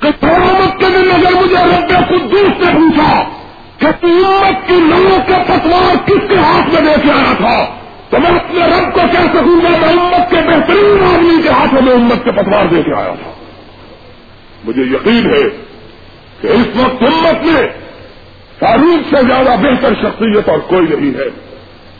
کہ 0.00 0.08
قیامت 0.20 0.80
کے 0.80 0.86
دن 0.88 1.10
اگر 1.10 1.42
مجھے 1.42 1.56
رب 1.56 2.08
قدوس 2.08 2.66
سے 2.66 2.72
پوچھا 2.72 3.24
کہ 3.78 3.86
قیمت 4.00 4.68
کی 4.68 4.74
لوگوں 4.74 5.18
کے 5.26 5.32
پتوار 5.46 5.96
کس 6.06 6.28
کے 6.28 6.36
ہاتھ 6.36 6.74
میں 6.74 6.82
لے 6.82 6.94
کے 7.02 7.12
آیا 7.12 7.34
تھا، 7.36 7.64
تو 8.10 8.18
میں 8.18 8.30
اپنے 8.30 8.60
رب 8.64 8.94
کو 8.94 9.00
کہہ 9.12 9.18
سکوں 9.18 9.64
گا 9.64 9.68
میں 9.68 9.88
امت 9.88 10.30
کے 10.30 10.36
بہترین 10.36 11.14
آدمی 11.14 11.42
کے 11.42 11.48
ہاتھوں 11.48 11.82
میں 11.82 11.92
امت 11.92 12.24
کے 12.24 12.30
پتوار 12.32 12.66
دے 12.66 12.82
کے 12.82 12.94
آیا 12.94 13.14
تھا۔ 13.22 13.41
مجھے 14.64 14.82
یقین 14.82 15.34
ہے 15.34 15.42
کہ 16.40 16.46
اس 16.46 16.66
وقت 16.74 17.02
امت 17.02 17.46
میں 17.46 17.68
فاروق 18.58 19.14
سے 19.14 19.22
زیادہ 19.26 19.60
بہتر 19.60 19.94
شخصیت 19.94 20.48
اور 20.48 20.58
کوئی 20.58 20.86
نہیں 20.86 21.14
ہے۔ 21.14 21.28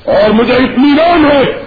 اور 0.05 0.31
مجھے 0.31 0.55
اطمینان 0.55 1.31
ہے 1.31 1.63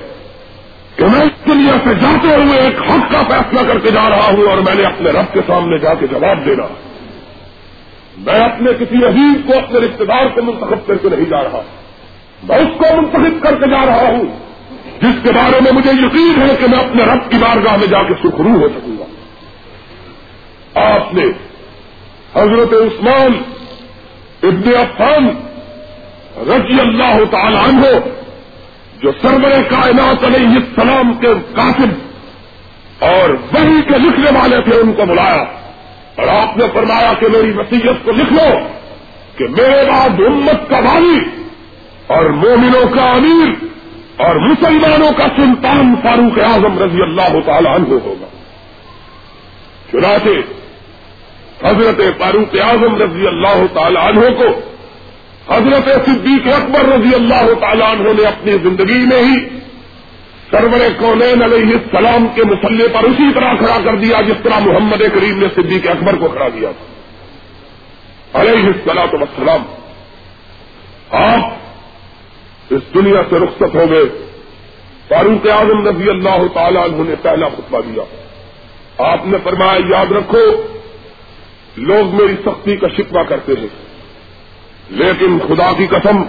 کہ 0.95 1.05
میں 1.05 1.21
اس 1.21 1.47
دنیا 1.47 1.73
سے 1.84 1.93
جاتے 1.95 2.36
ہوئے 2.36 2.60
ایک 2.60 2.81
حق 2.81 3.12
کا 3.12 3.21
فیصلہ 3.27 3.67
کر 3.67 3.79
کے 3.79 3.91
جا 3.91 4.10
رہا 4.10 4.29
ہوں 4.34 4.47
اور 4.47 4.58
میں 4.58 4.75
نے 4.75 4.84
اپنے 4.84 5.10
رب 5.10 5.34
کے 5.34 5.39
سامنے 5.47 5.77
جا 5.77 5.93
کے 5.93 6.08
جواب 6.08 6.45
دینا 6.45 6.63
میں 8.17 8.39
اپنے 8.39 8.71
کسی 8.79 9.05
عزیز 9.05 9.38
کو 9.47 9.53
اپنے 9.58 9.79
رشتے 9.79 10.05
دار 10.05 10.25
کو 10.27 10.41
منتخب 10.41 10.88
کر 10.88 10.95
کے 10.95 11.10
نہیں 11.10 11.29
جا 11.29 11.43
رہا۔ 11.43 11.62
میں 12.43 12.58
اس 12.58 12.77
کو 12.77 13.01
منتخب 13.01 13.43
کر 13.43 13.55
کے 13.55 13.69
جا 13.69 13.86
رہا 13.86 14.08
ہوں، 14.08 14.23
جس 15.01 15.23
کے 15.23 15.31
بارے 15.31 15.60
میں 15.62 15.71
مجھے 15.71 15.91
یقین 15.91 16.41
ہے 16.41 16.55
کہ 16.60 16.67
میں 16.67 16.79
اپنے 16.79 17.03
رب 17.03 17.31
کی 17.31 17.38
بارگاہ 17.38 17.78
میں 17.78 17.88
جا 17.88 18.03
کے 18.03 18.13
سخرو 18.24 18.49
ہو 18.49 18.67
سکوں۔ 18.67 18.95
آپ 20.76 21.13
نے 21.13 21.23
حضرت 22.36 22.73
عثمان 22.73 23.32
ابن 24.43 24.76
عفان 24.76 25.30
رضی 26.38 26.80
اللہ 26.80 27.17
تعالی 27.32 27.57
عنہ، 27.57 27.99
جو 29.01 29.11
سرور 29.21 29.63
کائنات 29.69 30.23
علیہ 30.23 30.47
السلام 30.47 31.13
کے 31.13 31.28
کاتب 31.55 31.89
اور 33.03 33.30
وہی 33.30 33.82
کے 33.82 33.97
لکھنے 33.97 34.39
والے 34.39 34.61
تھے، 34.61 34.80
ان 34.80 34.93
کو 34.93 35.05
بلایا۔ 35.05 35.43
اور 36.15 36.28
آپ 36.28 36.57
نے 36.57 36.65
فرمایا 36.73 37.13
کہ 37.19 37.28
میری 37.28 37.51
وسیعت 37.51 38.05
کو 38.05 38.11
لکھ 38.11 38.34
لو 38.34 38.59
کہ 39.38 39.45
میرے 39.47 39.86
بعد 39.91 40.09
امت 40.09 40.69
کا 40.69 40.78
والی 40.78 41.19
اور 42.07 42.26
مومنوں 42.26 42.95
کا 42.95 43.03
امیر 43.03 43.65
اور 44.21 44.36
مسلمانوں 44.36 45.11
کا 45.17 45.23
سلطان 45.23 45.95
فاروق 46.03 46.39
اعظم 46.43 46.80
رضی 46.80 47.01
اللہ 47.01 47.39
تعالی 47.45 47.67
عنہ 47.67 47.93
ہوگا۔ 48.05 48.28
چنانچہ 49.91 50.64
حضرت 51.66 52.22
فاروق 52.22 52.55
اعظم 52.63 53.01
رضی 53.01 53.28
اللہ 53.28 53.66
تعالی 53.74 53.97
عنہ 53.97 54.20
کو، 54.20 54.72
حضرت 55.53 56.05
صدیق 56.05 56.47
اکبر 56.47 56.86
رضی 56.86 57.16
اللہ 57.16 57.53
تعالیٰ 57.59 57.91
عنہ 57.91 58.22
نے 58.22 58.28
اپنی 58.28 58.51
زندگی 58.51 58.99
میں 58.99 59.24
ہی 59.24 59.59
سرور 60.51 60.99
کونین 60.99 61.43
علیہ 61.43 61.74
السلام 61.74 62.28
کے 62.36 62.43
مسلح 62.43 62.86
پر 62.93 63.03
اسی 63.03 63.34
طرح 63.34 63.55
کھڑا 63.55 63.78
کر 63.84 63.95
دیا 63.95 64.22
جس 64.22 64.43
طرح 64.43 64.59
محمد 64.59 64.99
کریم 65.13 65.39
نے 65.39 65.47
صدیق 65.55 65.89
اکبر 65.89 66.16
کو 66.16 66.28
کھڑا 66.28 66.49
کیا 66.49 66.72
تھا۔ 66.72 66.86
علیہ 68.41 68.68
السلام 68.68 69.22
وسلام 69.22 69.63
آپ 71.11 71.43
اس 72.74 72.82
دنیا 72.93 73.22
سے 73.30 73.36
رخصت 73.36 73.76
ہو 73.76 73.89
گئے۔ 73.89 74.03
فاروق 75.07 75.47
اعظم 75.49 75.89
نبی 75.89 76.09
اللہ 76.09 76.47
تعالیٰ 76.53 76.84
عنہ 76.84 77.09
نے 77.09 77.16
پہلا 77.22 77.47
خطبہ 77.47 77.82
دیا۔ 77.82 78.03
آپ 78.97 79.28
نے 79.28 79.38
فرمایا، 79.43 79.80
یاد 79.89 80.11
رکھو 80.11 80.74
لوگ 81.78 82.15
میری 82.15 82.36
سختی 82.45 82.78
کا 82.78 82.88
شکوہ 82.97 83.23
کرتے 83.23 83.53
ہیں۔ 83.59 83.67
لیکن 84.89 85.39
خدا 85.47 85.71
کی 85.78 85.88
قسم، 85.88 86.21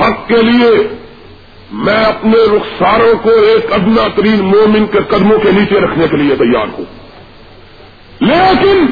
حق 0.00 0.28
کے 0.28 0.42
لیے 0.42 0.94
میں 1.72 2.04
اپنے 2.04 2.56
رخساروں 2.56 3.14
کو 3.22 3.30
ایک 3.30 3.72
ادنا 3.72 4.08
ترین 4.16 4.40
مومن 4.44 4.86
کے 4.86 4.98
قدموں 5.08 5.38
کے 5.38 5.50
نیچے 5.52 5.80
رکھنے 5.80 6.06
کے 6.08 6.16
لیے 6.16 6.36
تیار 6.36 6.66
ہوں۔ 6.78 6.84
لیکن 8.20 8.86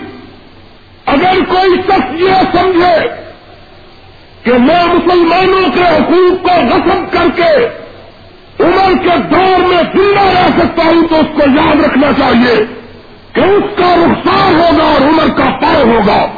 اگر 1.06 1.44
کوئی 1.48 1.80
شخص 1.86 2.20
یہ 2.20 2.60
سمجھے 2.60 3.08
کہ 4.42 4.52
میں 4.52 4.84
مسلمانوں 4.84 5.70
کے 5.74 5.82
حقوق 5.82 6.42
کو 6.42 6.66
غصب 6.74 7.12
کر 7.12 7.26
کے 7.36 7.66
عمر 8.64 9.02
کے 9.02 9.18
دور 9.30 9.58
میں 9.58 9.82
زندہ 9.82 10.20
رہ 10.20 10.48
سکتا 10.58 10.82
ہوں 10.84 11.06
تو 11.08 11.16
اس 11.16 11.26
کو 11.36 11.42
یاد 11.60 11.84
رکھنا 11.84 12.12
چاہیے۔ 12.18 12.85
کہ 13.36 13.40
اس 13.40 13.78
کا 13.78 13.94
رخسار 13.96 14.54
ہوگا 14.54 14.84
اور 14.84 15.00
عمر 15.00 15.36
کا 15.36 15.44
پاؤ 15.44 15.84
ہوگا 15.84 16.28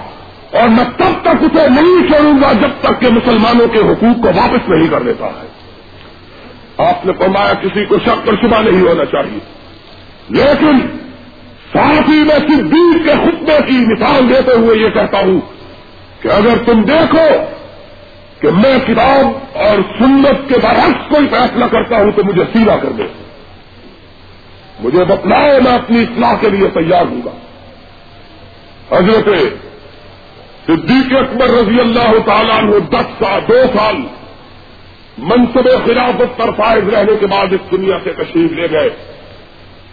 اور 0.59 0.69
میں 0.69 0.85
تب 0.97 1.23
تک 1.23 1.37
اسے 1.41 1.69
نہیں 1.69 2.09
چھوڑوں 2.09 2.43
گا 2.43 2.53
جب 2.53 2.71
تک 2.81 3.01
کہ 3.01 3.09
مسلمانوں 3.09 3.69
کے 3.69 3.79
حقوق 3.79 4.23
کو 4.23 4.29
واپس 4.37 4.69
نہیں 4.69 4.89
کر 4.89 5.03
دیتا 5.03 5.27
ہے۔ 5.27 5.49
آپ 6.89 7.07
نے 7.07 7.13
فرمایا 7.13 7.55
کسی 7.55 7.85
کو 7.85 7.97
شک 7.99 8.27
پر 8.27 8.35
شبہ 8.43 8.71
نہیں 8.71 8.81
ہونا 8.81 9.05
چاہیے۔ 9.05 9.39
لیکن 10.29 10.79
ساتھ 11.73 12.11
ہی 12.11 12.17
میں 12.17 12.39
صدیق 12.39 13.05
کے 13.05 13.13
خطبے 13.13 13.59
کی 13.67 13.79
مثال 13.79 14.29
دیتے 14.29 14.53
ہوئے 14.57 14.79
یہ 14.79 14.89
کہتا 14.89 15.19
ہوں 15.19 15.41
کہ 16.23 16.29
اگر 16.29 16.57
تم 16.67 16.83
دیکھو 16.83 17.27
کہ 18.41 18.49
میں 18.51 18.79
کتاب 18.87 19.27
اور 19.53 19.79
سنت 19.99 20.49
کے 20.49 20.55
برعکس 20.63 21.09
کوئی 21.09 21.29
فیصلہ 21.29 21.65
کرتا 21.65 21.97
ہوں 21.97 22.13
تو 22.13 22.25
مجھے 22.25 22.43
سیدھا 22.53 22.77
کر 22.77 22.89
دے 22.89 23.03
مجھے 24.81 25.05
بتلاؤ 25.05 25.61
میں 25.65 25.73
اپنی 25.73 26.03
اصلاح 26.03 26.35
کے 26.41 26.51
لیے 26.51 26.69
تیار 26.69 27.05
ہوں 27.07 27.21
گا۔ 27.25 27.31
حضرت 28.97 29.29
صدیق 30.67 31.17
اکبر 31.17 31.47
رضی 31.49 31.81
اللہ 31.81 32.13
تعالیٰ 32.27 32.63
نے 32.63 32.81
دس 32.81 33.25
سال، 33.25 33.41
دو 33.49 33.63
سال 33.77 33.97
منصب 35.19 35.69
خلافت 35.87 36.39
پر 36.39 36.51
فائز 36.57 36.89
رہنے 36.89 37.13
کے 37.21 37.27
بعد 37.27 37.47
اس 37.51 37.71
دنیا 37.71 37.99
سے 38.05 38.13
تشریف 38.13 38.53
لے 38.53 38.71
گئے۔ 38.71 38.91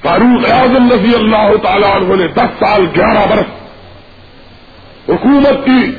فاروق 0.03 0.51
اعظم 0.51 0.91
رضی 0.91 1.15
اللہ 1.15 1.57
تعالیٰ 1.63 1.95
عنہ 1.95 2.15
نے 2.15 2.27
دس 2.27 2.59
سال 2.59 2.85
گیارہ 2.95 3.27
برس 3.29 3.65
حکومت 5.09 5.65
کی 5.65 5.91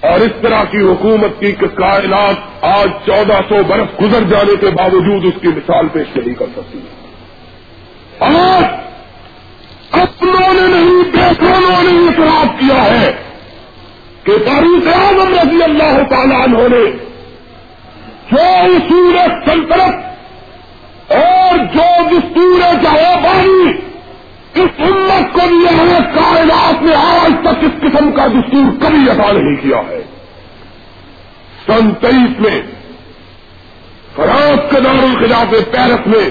اور 0.00 0.20
اس 0.20 0.32
طرح 0.42 0.64
کی 0.64 0.78
حکومت 0.78 1.40
کی 1.40 1.52
کہ 1.52 1.66
کائنات 1.66 2.64
آج 2.64 2.88
چودہ 3.06 3.40
سو 3.48 3.54
برس 3.68 4.00
گزر 4.02 4.22
جانے 4.22 4.56
کے 4.60 4.66
باوجود 4.66 5.24
اس 5.24 5.42
کی 5.42 5.48
مثال 5.48 5.88
پیش 5.88 6.16
نہیں 6.16 6.34
کر 6.34 6.46
سکتی۔ 6.56 6.78
ہے 6.78 6.99
اور 8.20 8.62
اپنوں 10.00 10.52
نے 10.54 10.66
نہیں 10.66 11.16
بیٹھوں 11.16 11.60
نے 11.60 11.90
اعتراف 11.90 12.60
کیا 12.60 12.82
ہے 12.84 13.12
کہ 14.24 14.32
فاروق 14.46 14.88
اعظم 14.94 15.34
رضی 15.34 15.62
اللہ 15.62 16.02
تعالیٰ 16.10 16.42
عنہ 16.42 16.68
نے 16.68 16.84
جو 18.32 18.42
اصول 18.42 19.16
سلطنت 19.46 21.12
اور 21.12 21.58
جو 21.58 22.08
دستور 22.10 22.60
چاہے 22.82 23.16
بانی 23.22 23.72
اس 24.54 24.70
امت 24.78 25.32
کو 25.32 25.40
دیا 25.48 25.70
ہے 25.70 25.98
کائنات 26.14 26.82
میں 26.82 26.94
آج 26.94 27.32
تک 27.42 27.64
اس 27.64 27.80
قسم 27.80 28.10
کا 28.12 28.26
دستور 28.26 28.80
کبھی 28.82 29.10
ادا 29.10 29.32
نہیں 29.32 29.56
کیا 29.56 29.78
ہے۔ 29.88 30.02
سن 31.66 31.90
تیئیس 32.00 32.40
میں 32.40 32.62
فرانس 34.16 34.70
کے 34.70 34.80
دار 34.80 35.02
الخلاف 35.02 35.50
پیرس 35.50 36.06
میں 36.06 36.30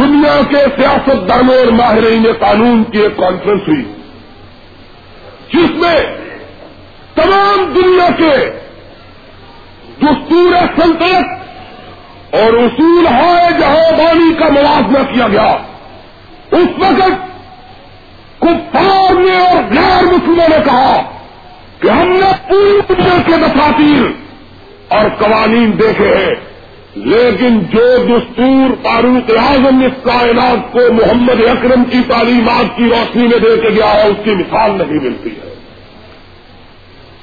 دنیا 0.00 0.40
کے 0.50 0.64
سیاست 0.76 1.28
دانوں 1.28 1.54
اور 1.54 1.72
ماہرین 1.72 2.26
قانون 2.38 2.84
کی 2.84 2.98
ایک 2.98 3.16
کانفرنس 3.16 3.68
ہوئی، 3.68 3.82
جس 5.52 5.70
میں 5.70 6.00
تمام 7.14 7.72
دنیا 7.74 8.08
کے 8.16 8.34
دستور 10.00 10.54
سلطنت 10.76 12.34
اور 12.34 12.52
اصول 12.52 13.06
ہے 13.06 13.48
جہاں 13.58 13.90
بانی 13.98 14.34
کا 14.34 14.48
موازنہ 14.48 15.12
کیا 15.14 15.28
گیا۔ 15.28 15.56
اس 16.50 16.68
وقت 16.78 17.28
کفار 18.38 19.12
نے 19.14 19.36
اور 19.46 19.62
غیر 19.70 20.04
مسلموں 20.04 20.48
نے 20.48 20.56
کہا 20.64 21.00
کہ 21.80 21.88
ہم 21.88 22.08
نے 22.08 22.30
پوری 22.48 22.80
دنیا 22.88 23.16
کے 23.26 23.32
دفاتیر 23.32 24.06
اور 24.88 25.08
قوانین 25.18 25.78
دیکھے 25.78 26.14
ہیں۔ 26.16 26.49
لیکن 26.94 27.60
جو 27.60 27.96
دستور 27.96 28.84
فاروق 28.84 29.30
اعظم 29.38 29.84
اس 29.84 30.02
کائنات 30.02 30.72
کو 30.72 30.92
محمد 30.92 31.40
اکرم 31.48 31.84
کی 31.84 31.98
تعلیمات 32.08 32.76
کی 32.76 32.84
روشنی 32.84 33.22
میں 33.22 33.38
دے 33.38 33.56
کے 33.56 33.68
گیا 33.68 33.94
ہے، 33.94 34.06
اس 34.06 34.16
کی 34.24 34.30
مثال 34.30 34.70
نہیں 34.70 35.02
ملتی 35.02 35.30
ہے۔ 35.30 35.54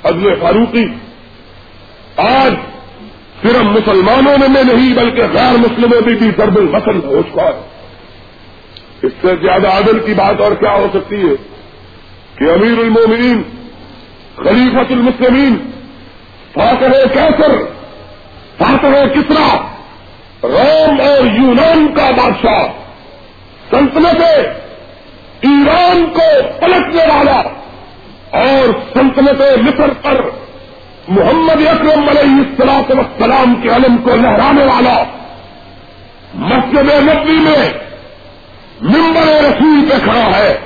عدل 0.03 0.35
فاروقی، 0.39 0.85
آج 2.17 2.53
صرف 3.41 3.63
مسلمانوں 3.63 4.49
میں 4.49 4.63
نہیں، 4.63 4.95
بلکہ 4.95 5.21
غیر 5.33 5.57
مسلموں 5.57 6.01
میں 6.05 6.15
بھی 6.15 6.31
ضرب 6.37 6.57
المسل 6.57 7.05
ہو 7.05 7.21
چکا 7.31 7.43
ہے۔ 7.43 7.67
اس 9.01 9.11
سے 9.21 9.27
زیادہ 9.41 9.67
عدل 9.67 9.99
کی 9.99 10.13
بات 10.13 10.41
اور 10.41 10.51
کیا 10.51 10.71
ہو 10.71 10.87
سکتی 10.93 11.15
ہے؟ 11.15 11.57
کہ 12.35 12.43
امیر 12.43 12.79
المومنین 12.79 13.41
خلیفت 14.35 14.91
المسلمین 14.91 15.55
فاتح 16.53 17.13
کیسر 17.13 17.76
فاتح 18.59 19.05
کسرا 19.13 19.57
روم 20.43 21.01
اور 21.01 21.25
یونان 21.25 21.87
کا 21.95 22.09
بادشاہ۔ 22.17 22.63
سلطنت 23.69 24.21
ایران 25.41 26.05
کو 26.13 26.41
پلٹنے 26.59 27.03
والا 27.15 27.41
اور 28.31 28.67
سلطنت 28.93 29.41
مصر 29.41 29.89
پر 30.01 30.21
محمد 31.07 31.67
اکرم 31.67 32.09
علیہ 32.09 32.37
السلاط 32.37 32.91
وسلام 32.91 33.55
کے 33.55 33.69
علم 33.69 33.97
کو 33.97 34.15
لہرانے 34.15 34.63
والا 34.63 35.03
مسجد 36.33 36.89
نبی 37.03 37.31
میں 37.31 37.69
ممبر 38.81 39.27
رسول 39.27 39.89
پہ 39.89 39.95
کھڑا 40.03 40.37
ہے 40.37 40.57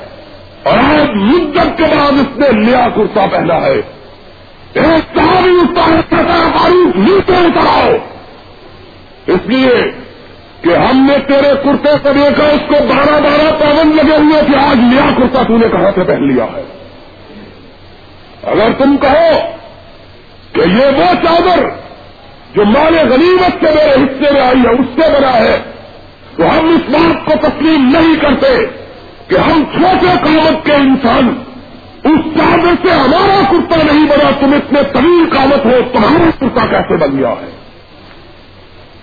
اور 0.63 0.77
آج 0.77 1.09
مدت 1.15 1.77
کے 1.77 1.83
بعد 1.83 2.11
اس 2.11 2.37
نے 2.37 2.65
لیا 2.65 2.87
کرتا 2.95 3.25
پہنا 3.31 3.61
ہے۔ 3.61 4.00
ایک 4.73 5.17
صحابی 5.17 5.51
معروف 5.75 6.19
اس 9.27 9.39
لیے 9.45 9.91
کہ 10.61 10.75
ہم 10.75 11.05
نے 11.09 11.17
تیرے 11.27 11.53
کرتے 11.63 11.89
سے 12.03 12.13
دیکھا 12.13 12.43
اس 12.43 12.61
کو 12.67 12.75
بارہ 12.87 13.19
بارہ 13.21 13.51
پابند 13.59 13.95
لگے 13.95 14.17
ہوئے 14.17 14.41
کہ 14.47 14.55
آج 14.55 14.77
لیا 14.77 15.09
کرتا 15.17 15.43
تو 15.47 15.57
نے 15.57 15.67
کہاں 15.71 15.91
سے 15.95 16.03
پہن 16.03 16.33
لیا 16.33 16.43
ہے؟ 16.43 16.63
اگر 18.43 18.69
تم 18.77 18.97
کہو 18.97 19.39
کہ 20.51 20.61
یہ 20.61 20.85
وہ 20.85 21.13
چادر 21.23 21.69
جو 22.55 22.65
مال 22.65 22.97
غنیمت 22.97 23.65
سے 23.65 23.73
میرے 23.75 24.03
حصے 24.03 24.33
میں 24.33 24.41
آئی 24.41 24.61
ہے، 24.61 24.69
اس 24.69 24.85
سے 24.95 25.11
بنا 25.19 25.33
ہے، 25.33 25.61
تو 26.37 26.43
ہم 26.43 26.69
اس 26.69 26.89
بات 26.89 27.25
کو 27.25 27.47
تسلیم 27.47 27.91
نہیں 27.93 28.15
کرتے 28.21 28.65
کہ 29.27 29.35
ہم 29.35 29.63
چھوٹے 29.73 30.17
قامت 30.23 30.65
کے 30.65 30.73
انسان 30.73 31.43
اس 32.03 32.37
چادر 32.37 32.87
سے 32.87 32.91
ہمارا 32.91 33.41
کرتا 33.51 33.93
نہیں 33.93 34.05
بنا، 34.09 34.29
تم 34.39 34.53
اتنے 34.53 34.79
طویل 34.93 35.29
قامت 35.37 35.65
ہو 35.65 35.79
تمہارا 35.93 36.29
کرتا 36.39 36.65
کیسے 36.65 36.97
بن 36.97 37.17
گیا 37.19 37.29
ہے؟ 37.29 37.51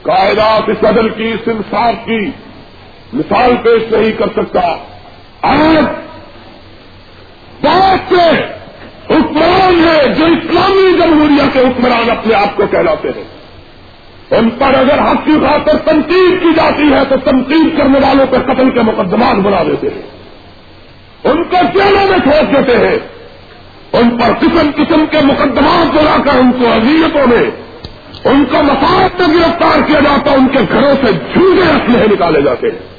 قائدات 0.02 0.68
اس 0.68 0.84
عدل 0.84 1.08
کی، 1.08 1.28
اس 1.28 1.48
انصاف 1.48 1.94
کی 2.04 2.30
مثال 3.12 3.56
پیش 3.62 3.92
نہیں 3.92 4.12
کر 4.12 4.26
سکتا۔ 4.36 4.60
آج 5.42 5.84
بہت 7.62 8.14
سے 8.14 8.30
حکمران 9.10 9.88
ہیں 9.88 10.14
جو 10.14 10.26
اسلامی 10.26 10.92
جمہوریہ 10.92 11.42
کے 11.52 11.60
حکمران 11.60 12.10
اپنے 12.10 12.34
آپ 12.34 12.56
کو 12.56 12.62
کہلاتے 12.70 13.08
ہیں۔ 13.16 13.24
ان 14.30 14.50
پر 14.50 14.74
اگر 14.74 14.98
حق 14.98 15.24
کی 15.24 15.32
خاطر 15.48 15.76
تنقید 15.76 16.42
کی 16.42 16.54
جاتی 16.56 16.92
ہے، 16.92 17.04
تو 17.08 17.16
تنقید 17.16 17.78
کرنے 17.78 17.98
والوں 17.98 18.26
پہ 18.30 18.36
قتل 18.36 18.70
کے 18.70 18.80
مقدمات 18.80 19.34
بنا 19.34 19.62
دیتے 19.62 19.88
ہیں۔ 19.94 20.17
ان 21.24 21.44
کو 21.44 21.56
جیلوں 21.74 22.06
میں 22.08 22.18
چھوڑ 22.18 22.56
دیتے 22.56 22.86
ہیں؟ 22.86 22.98
ان 23.92 24.10
پر 24.10 24.32
قسم 24.38 24.70
قسم 24.76 25.06
کے 25.10 25.18
مقدمات 25.22 25.94
بنا 25.94 26.16
کر 26.24 26.38
ان 26.38 26.52
کو 26.52 26.72
اذیتوں 26.72 27.26
میں، 27.26 27.50
ان 28.24 28.44
کو 28.44 28.62
مساحت 28.62 29.20
میں 29.20 29.36
گرفتار 29.36 29.80
کیا 29.86 30.00
جاتا، 30.00 30.30
ان 30.32 30.48
کے 30.48 30.58
گھروں 30.72 30.94
سے 31.04 31.12
جھوٹے 31.12 31.70
اسلحے 31.70 32.06
نکالے 32.06 32.42
جاتے۔ 32.42 32.66
ہیں 32.66 32.98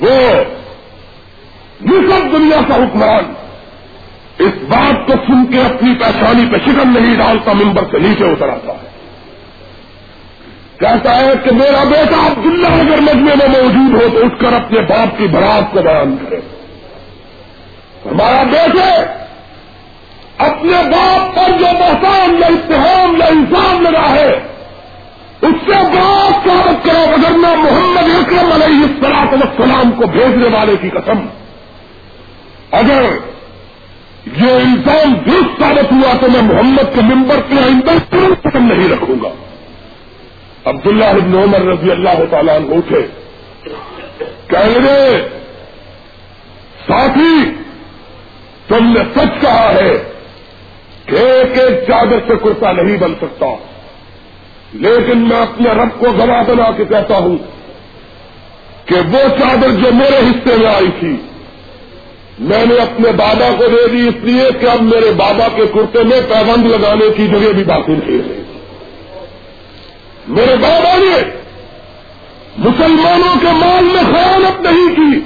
وہ 0.00 0.44
سب 1.80 2.32
دنیا 2.32 2.60
کا 2.68 2.74
حکمران، 2.74 3.32
اس 4.38 4.52
بات 4.68 5.06
کو 5.06 5.12
سن 5.12 5.46
کے 5.46 5.60
اپنی 5.60 5.94
پہچانی 5.94 6.46
پہ 6.52 6.56
شکم 6.56 6.98
نہیں 6.98 7.14
ڈالتا 7.14 7.52
ممبر 7.52 7.82
سے 7.90 7.98
نیچے 7.98 8.24
اتر 8.24 8.48
آتا 8.48 8.72
ہے۔ 8.72 8.85
کہتا 10.78 11.16
ہے 11.16 11.32
کہ 11.44 11.50
میرا 11.54 11.84
بیٹا 11.84 12.26
عبداللہ 12.26 12.66
اگر 12.66 13.00
مجمے 13.00 13.34
میں 13.36 13.48
موجود 13.48 13.94
ہو 13.94 14.08
تو 14.12 14.24
اٹھ 14.24 14.40
کر 14.40 14.52
اپنے 14.52 14.80
باپ 14.80 15.18
کی 15.18 15.26
برات 15.26 15.72
کو 15.72 15.82
بیان 15.82 16.16
کرے۔ 16.22 16.36
ہمارا 18.06 18.42
بیٹے 18.42 18.90
اپنے 20.38 20.82
باپ 20.90 21.36
پر 21.36 21.58
جو 21.58 21.66
بحثان 21.78 22.36
یا 22.40 22.46
اتحام 22.46 23.16
یا 23.16 23.26
الزام 23.26 23.82
لگا 23.82 24.10
ہے، 24.10 24.32
اس 25.42 25.54
سے 25.66 25.72
بہت 25.72 26.48
سوارت 26.48 26.84
کرو 26.84 27.04
اگر 27.12 27.30
میں 27.30 27.56
محمد 27.56 28.10
اکرم 28.14 28.52
علیہ 28.52 28.82
السلاط 28.82 29.32
السلام 29.32 29.90
کو 29.90 30.06
بھیجنے 30.06 30.48
والے 30.56 30.76
کی 30.80 30.90
قسم۔ 30.90 31.26
اگر 32.70 33.02
یہ 34.36 34.52
الزام 34.52 35.14
درست 35.26 35.60
ثابت 35.60 35.92
ہوا 35.92 36.12
تو 36.20 36.26
میں 36.30 36.42
محمد 36.42 36.94
کے 36.94 37.00
ممبر 37.02 37.36
کے 37.48 37.54
آئندہ 37.64 37.90
ترنت 38.10 38.42
قسم 38.42 38.72
نہیں 38.72 38.88
رکھوں 38.88 39.16
گا۔ 39.22 39.45
عبداللہ 40.66 41.04
ابن 41.04 41.34
عمر 41.34 41.60
رضی 41.60 41.90
اللہ 41.90 42.24
تعالیٰ 42.30 42.56
عنہ 42.56 42.74
تھے۔ 42.88 43.06
کہنے 44.46 45.28
ساتھی، 46.88 47.50
تم 48.68 48.92
نے 48.92 49.00
سچ 49.16 49.40
کہا 49.40 49.72
ہے 49.74 50.12
کہ 51.06 51.16
ایک 51.16 51.58
ایک 51.58 51.88
چادر 51.88 52.18
سے 52.28 52.36
کرتا 52.36 52.72
نہیں 52.72 52.96
بن 52.96 53.14
سکتا۔ 53.14 53.46
لیکن 54.72 55.18
میں 55.18 55.40
اپنے 55.40 55.70
رب 55.70 56.00
کو 56.00 56.06
گواہ 56.12 56.42
بنا 56.46 56.70
کے 56.70 56.84
کہتا 56.84 57.16
ہوں 57.16 57.38
کہ 58.86 58.94
وہ 58.94 59.28
چادر 59.38 59.68
جو 59.68 59.92
میرے 59.92 60.16
حصے 60.16 60.56
میں 60.56 60.74
آئی 60.74 60.88
تھی، 60.98 61.16
میں 62.38 62.66
نے 62.66 62.74
اپنے 62.74 63.12
بابا 63.12 63.50
کو 63.58 63.64
دے 63.66 63.88
دی، 63.88 64.08
اس 64.08 64.14
لیے 64.22 64.48
کہ 64.60 64.66
اب 64.66 64.82
میرے 64.82 65.10
بابا 65.10 65.48
کے 65.56 65.62
کرتے 65.74 66.02
میں 66.02 66.20
پیبند 66.20 66.66
لگانے 66.66 67.04
کی 67.16 67.26
جگہ 67.26 67.52
بھی 67.52 67.64
باقی 67.64 67.92
نہیں 67.92 68.18
رہی 68.28 68.55
میرے 70.28 70.56
بابا 70.60 70.96
نے 70.96 71.22
مسلمانوں 72.58 73.40
کے 73.40 73.52
مال 73.52 73.84
میں 73.84 74.02
خیانت 74.12 74.60
نہیں 74.60 74.94
کی، 74.96 75.20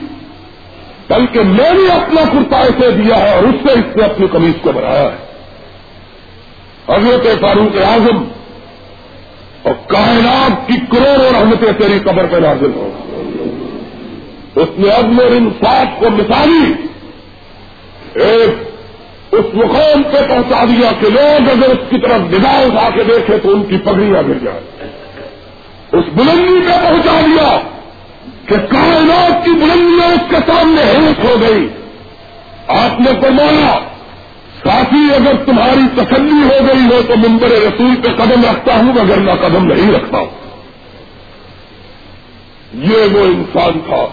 بلکہ 1.09 1.41
میں 1.41 1.75
نے 1.75 1.93
اپنا 1.93 2.21
کرتا 2.33 2.59
اسے 2.59 2.91
دیا 2.91 3.17
ہے 3.17 3.35
اور 3.35 3.43
اس 3.43 3.55
سے 3.63 3.73
اس 3.73 3.97
نے 3.97 4.03
اپنی 4.03 4.27
کمیز 4.33 4.55
کو 4.63 4.73
بنایا 4.73 5.03
ہے۔ 5.03 5.31
حضرت 6.89 7.41
فاروق 7.41 7.77
اعظم 7.77 8.25
اور 9.63 9.73
کائنات 9.87 10.69
کی 10.69 10.77
کروڑوں 10.91 11.41
رحمتیں 11.41 11.73
تیری 11.79 11.99
قبر 11.99 12.27
پہ 12.31 12.37
نازل 12.37 12.71
ہو 12.75 12.91
اس 14.57 14.69
نے 14.79 14.89
عدم 14.89 15.21
اور 15.21 15.31
انصاف 15.31 16.01
کو 16.01 16.11
مثالی 16.11 16.73
ایک 18.15 18.51
اس 19.33 19.55
مقام 19.55 20.03
پہ 20.03 20.19
پہنچا 20.29 20.65
دیا 20.65 20.93
کہ 21.01 21.09
لوگ 21.11 21.51
اگر 21.51 21.69
اس 21.69 21.91
کی 21.91 21.99
طرف 22.01 22.21
نگاہ 22.33 22.65
اٹھا 22.65 22.91
کے 22.95 23.05
دیکھے 23.05 23.39
تو 23.39 23.51
ان 23.51 23.63
کی 23.63 23.77
پگڑیاں 23.77 24.23
گر 24.29 24.39
جائیں۔ 24.45 24.80
اس 25.93 26.05
بلندی 26.14 26.61
پہ 26.66 26.88
پہنچا 26.88 27.20
دیا 27.26 27.61
کہ 28.47 28.57
کائنات 28.57 29.45
کی 29.45 29.51
بلندیاں 29.51 30.09
اس 30.09 30.30
کے 30.30 30.36
سامنے 30.47 30.82
ہیلپ 30.82 31.24
ہو 31.24 31.36
گئی۔ 31.41 31.68
آپ 32.68 33.01
نے 33.01 33.11
فرمایا، 33.22 33.78
ساتھی، 34.64 35.14
اگر 35.14 35.45
تمہاری 35.45 35.86
تسلی 35.95 36.43
ہو 36.43 36.66
گئی 36.66 36.86
ہو 36.86 37.01
تو 37.09 37.28
ممبر 37.28 37.49
رسول 37.49 37.97
پہ 38.03 38.09
قدم 38.09 38.45
رکھتا 38.51 38.74
ہوں، 38.74 39.01
اگر 39.01 39.18
میں 39.18 39.34
قدم 39.34 39.72
نہیں 39.72 39.93
رکھتا 39.93 40.18
ہوں۔ 40.18 40.41
یہ 42.72 42.97
وہ 43.12 43.24
انسان 43.24 43.80
تھا 43.86 44.07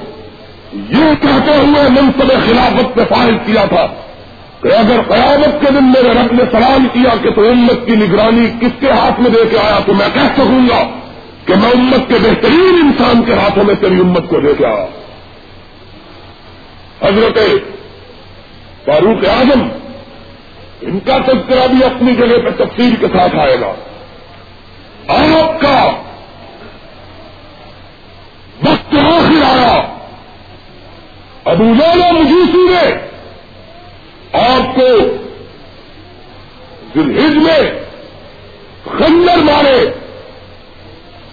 یہ 0.77 1.15
کہتے 1.23 1.57
ہوئے 1.57 1.89
منصب 1.89 2.33
خلافت 2.47 2.95
پہ 2.95 3.15
فائل 3.15 3.37
کیا 3.37 3.65
تھا 3.65 3.87
کہ 4.63 4.69
اگر 4.69 5.01
قیامت 5.09 5.61
کے 5.61 5.67
دن 5.71 5.85
میرے 5.85 6.09
رب 6.09 6.33
نے 6.33 6.43
سلام 6.53 6.87
کیا 6.93 7.17
کہ 7.23 7.31
تو 7.31 7.51
امت 7.51 7.87
کی 7.87 7.97
نگرانی 7.97 8.49
کس 8.61 8.81
کے 8.81 8.91
ہاتھ 8.91 9.21
میں 9.21 9.31
دے 9.31 9.45
کے 9.51 9.59
آیا 9.59 9.79
تو 9.87 9.95
میں 9.95 10.09
کہہ 10.15 10.21
سکوں 10.21 10.69
گا 10.69 10.83
کہ 11.47 11.55
میں 11.55 11.71
امت 11.71 12.09
کے 12.09 12.15
بہترین 12.15 12.81
انسان 12.83 13.23
کے 13.23 13.35
ہاتھوں 13.35 13.65
میں 13.65 13.75
تیری 13.75 14.01
امت 14.01 14.29
کو 14.29 14.41
دے 14.41 14.55
کے 14.59 14.67
آیا۔ 14.67 14.87
حضرت 17.03 17.39
فاروق 18.85 19.25
اعظم 19.29 19.69
ان 20.81 20.99
کا 20.99 21.19
تذکرہ 21.19 21.67
بھی 21.67 21.85
اپنی 21.85 22.15
جگہ 22.15 22.39
پہ 22.45 22.65
تفصیل 22.65 22.97
کے 23.01 23.07
ساتھ 23.07 23.37
آئے 23.37 23.61
گا۔ 23.61 23.73
آپ 25.09 25.61
کا 25.61 25.91
وقت 28.65 28.95
آخر 28.95 29.59
آیا۔ 29.59 29.96
ابو 31.47 31.65
لالا 31.65 32.13
مجوسی 32.13 32.75
نے 32.75 33.09
آپ 34.33 34.77
کو 34.77 35.17
دلہج 36.95 37.37
میں 37.37 37.85
خنجر 38.85 39.37
مارے۔ 39.37 39.91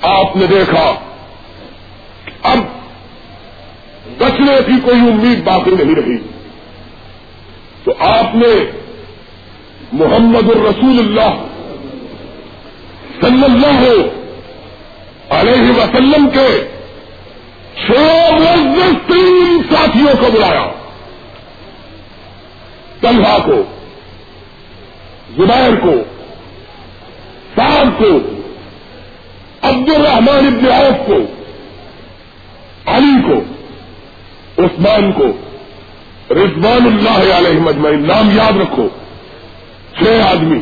آپ 0.01 0.35
نے 0.35 0.47
دیکھا 0.47 0.95
اب 2.43 2.57
بچنے 4.17 4.55
کی 4.65 4.71
کوئی 4.83 4.99
امید 4.99 5.43
باقی 5.43 5.71
نہیں 5.71 5.95
رہی۔ 5.95 6.17
تو 7.83 7.93
آپ 7.99 8.35
نے 8.35 8.71
محمد 9.93 10.49
الرسول 10.49 10.99
اللہ 10.99 11.45
صلی 13.21 13.43
اللہ 13.43 13.93
علیہ 15.29 15.71
وسلم 15.71 16.29
کے 16.29 16.67
چھ 17.75 17.91
تین 19.07 19.61
ساتھیوں 19.71 20.13
کو 20.19 20.31
بلایا۔ 20.31 20.67
طلحہ 23.01 23.37
کو، 23.45 23.63
زبیر 25.37 25.75
کو 25.81 25.93
سعد 27.55 27.85
کو 27.97 28.19
عبد 29.61 29.89
الرحمان 29.89 30.47
ابن 30.47 30.71
عوف 30.71 31.07
کو، 31.07 31.17
علی 32.85 33.33
کو، 33.33 33.39
عثمان 34.63 35.11
کو، 35.11 35.25
رضوان 36.33 36.85
اللہ 36.85 37.33
علیہ 37.33 37.59
مجمعین 37.59 38.07
نام 38.07 38.37
یاد 38.37 38.57
رکھو، 38.61 38.87
چھ 39.97 40.03
آدمی۔ 40.31 40.59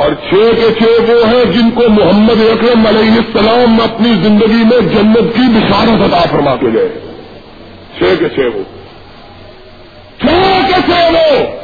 اور 0.00 0.12
چھ 0.12 0.34
کے 0.34 0.74
چھ 0.78 1.10
وہ 1.10 1.28
ہیں 1.28 1.44
جن 1.44 1.70
کو 1.70 1.88
محمد 1.88 2.40
اکرم 2.40 2.86
علیہ 2.86 3.12
السلام 3.12 3.80
اپنی 3.80 4.08
زندگی 4.22 4.64
میں 4.64 4.80
جنت 4.80 5.36
کی 5.36 5.42
بشارت 5.48 6.14
عطا 6.14 6.26
فرما 6.30 6.56
کے 6.56 6.66
گئے۔ 6.74 6.88
چھ 7.98 8.14
کے 8.18 8.28
چھ 8.28 8.56
وہ۔ 8.56 8.62
چھ 10.20 10.26
کے 10.66 10.80
چھ 10.86 10.90
وہ۔ 10.90 11.60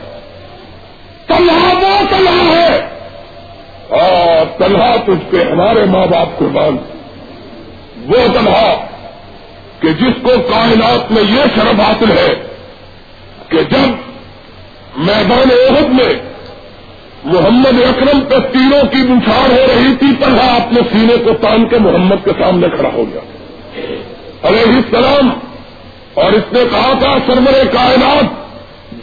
وہ 1.32 2.02
تلہا 2.08 2.44
ہے۔ 2.44 2.88
اور 3.88 4.58
تنہا 4.58 4.96
تجھ 4.96 5.30
پہ 5.30 5.36
ہمارے 5.50 5.84
ماں 5.84 6.06
باپ 6.06 6.38
قربان 6.38 6.76
وہ 8.06 8.26
تنہا 8.34 8.86
کہ 9.80 9.88
جس 9.88 10.14
کو 10.22 10.28
کائنات 10.28 11.12
میں 11.12 11.22
یہ 11.22 11.42
شرف 11.54 11.80
حاصل 11.80 12.10
ہے 12.10 12.46
کہ 13.48 13.62
جب 13.62 13.88
میدان 14.96 15.76
عہد 15.76 15.88
میں 15.88 16.35
محمد 17.26 17.80
اکرم 17.82 18.20
پہ 18.20 18.38
تیروں 18.52 18.82
کی 18.90 19.02
بچھاڑ 19.02 19.46
ہو 19.50 19.64
رہی 19.68 19.94
تھی 20.00 20.08
طلحہ 20.20 20.54
اپنے 20.56 20.80
سینے 20.90 21.16
کو 21.24 21.32
تان 21.40 21.68
کے 21.68 21.78
محمد 21.78 22.24
کے 22.24 22.30
سامنے 22.40 22.68
کھڑا 22.76 22.90
ہو 22.92 23.04
گیا۔ 23.10 23.20
علیہ 24.48 24.72
السلام، 24.72 25.30
اور 26.14 26.32
اس 26.32 26.52
نے 26.52 26.60
کہا 26.70 26.92
تھا 26.98 27.12
سرمر 27.26 27.56
کائنات، 27.72 28.34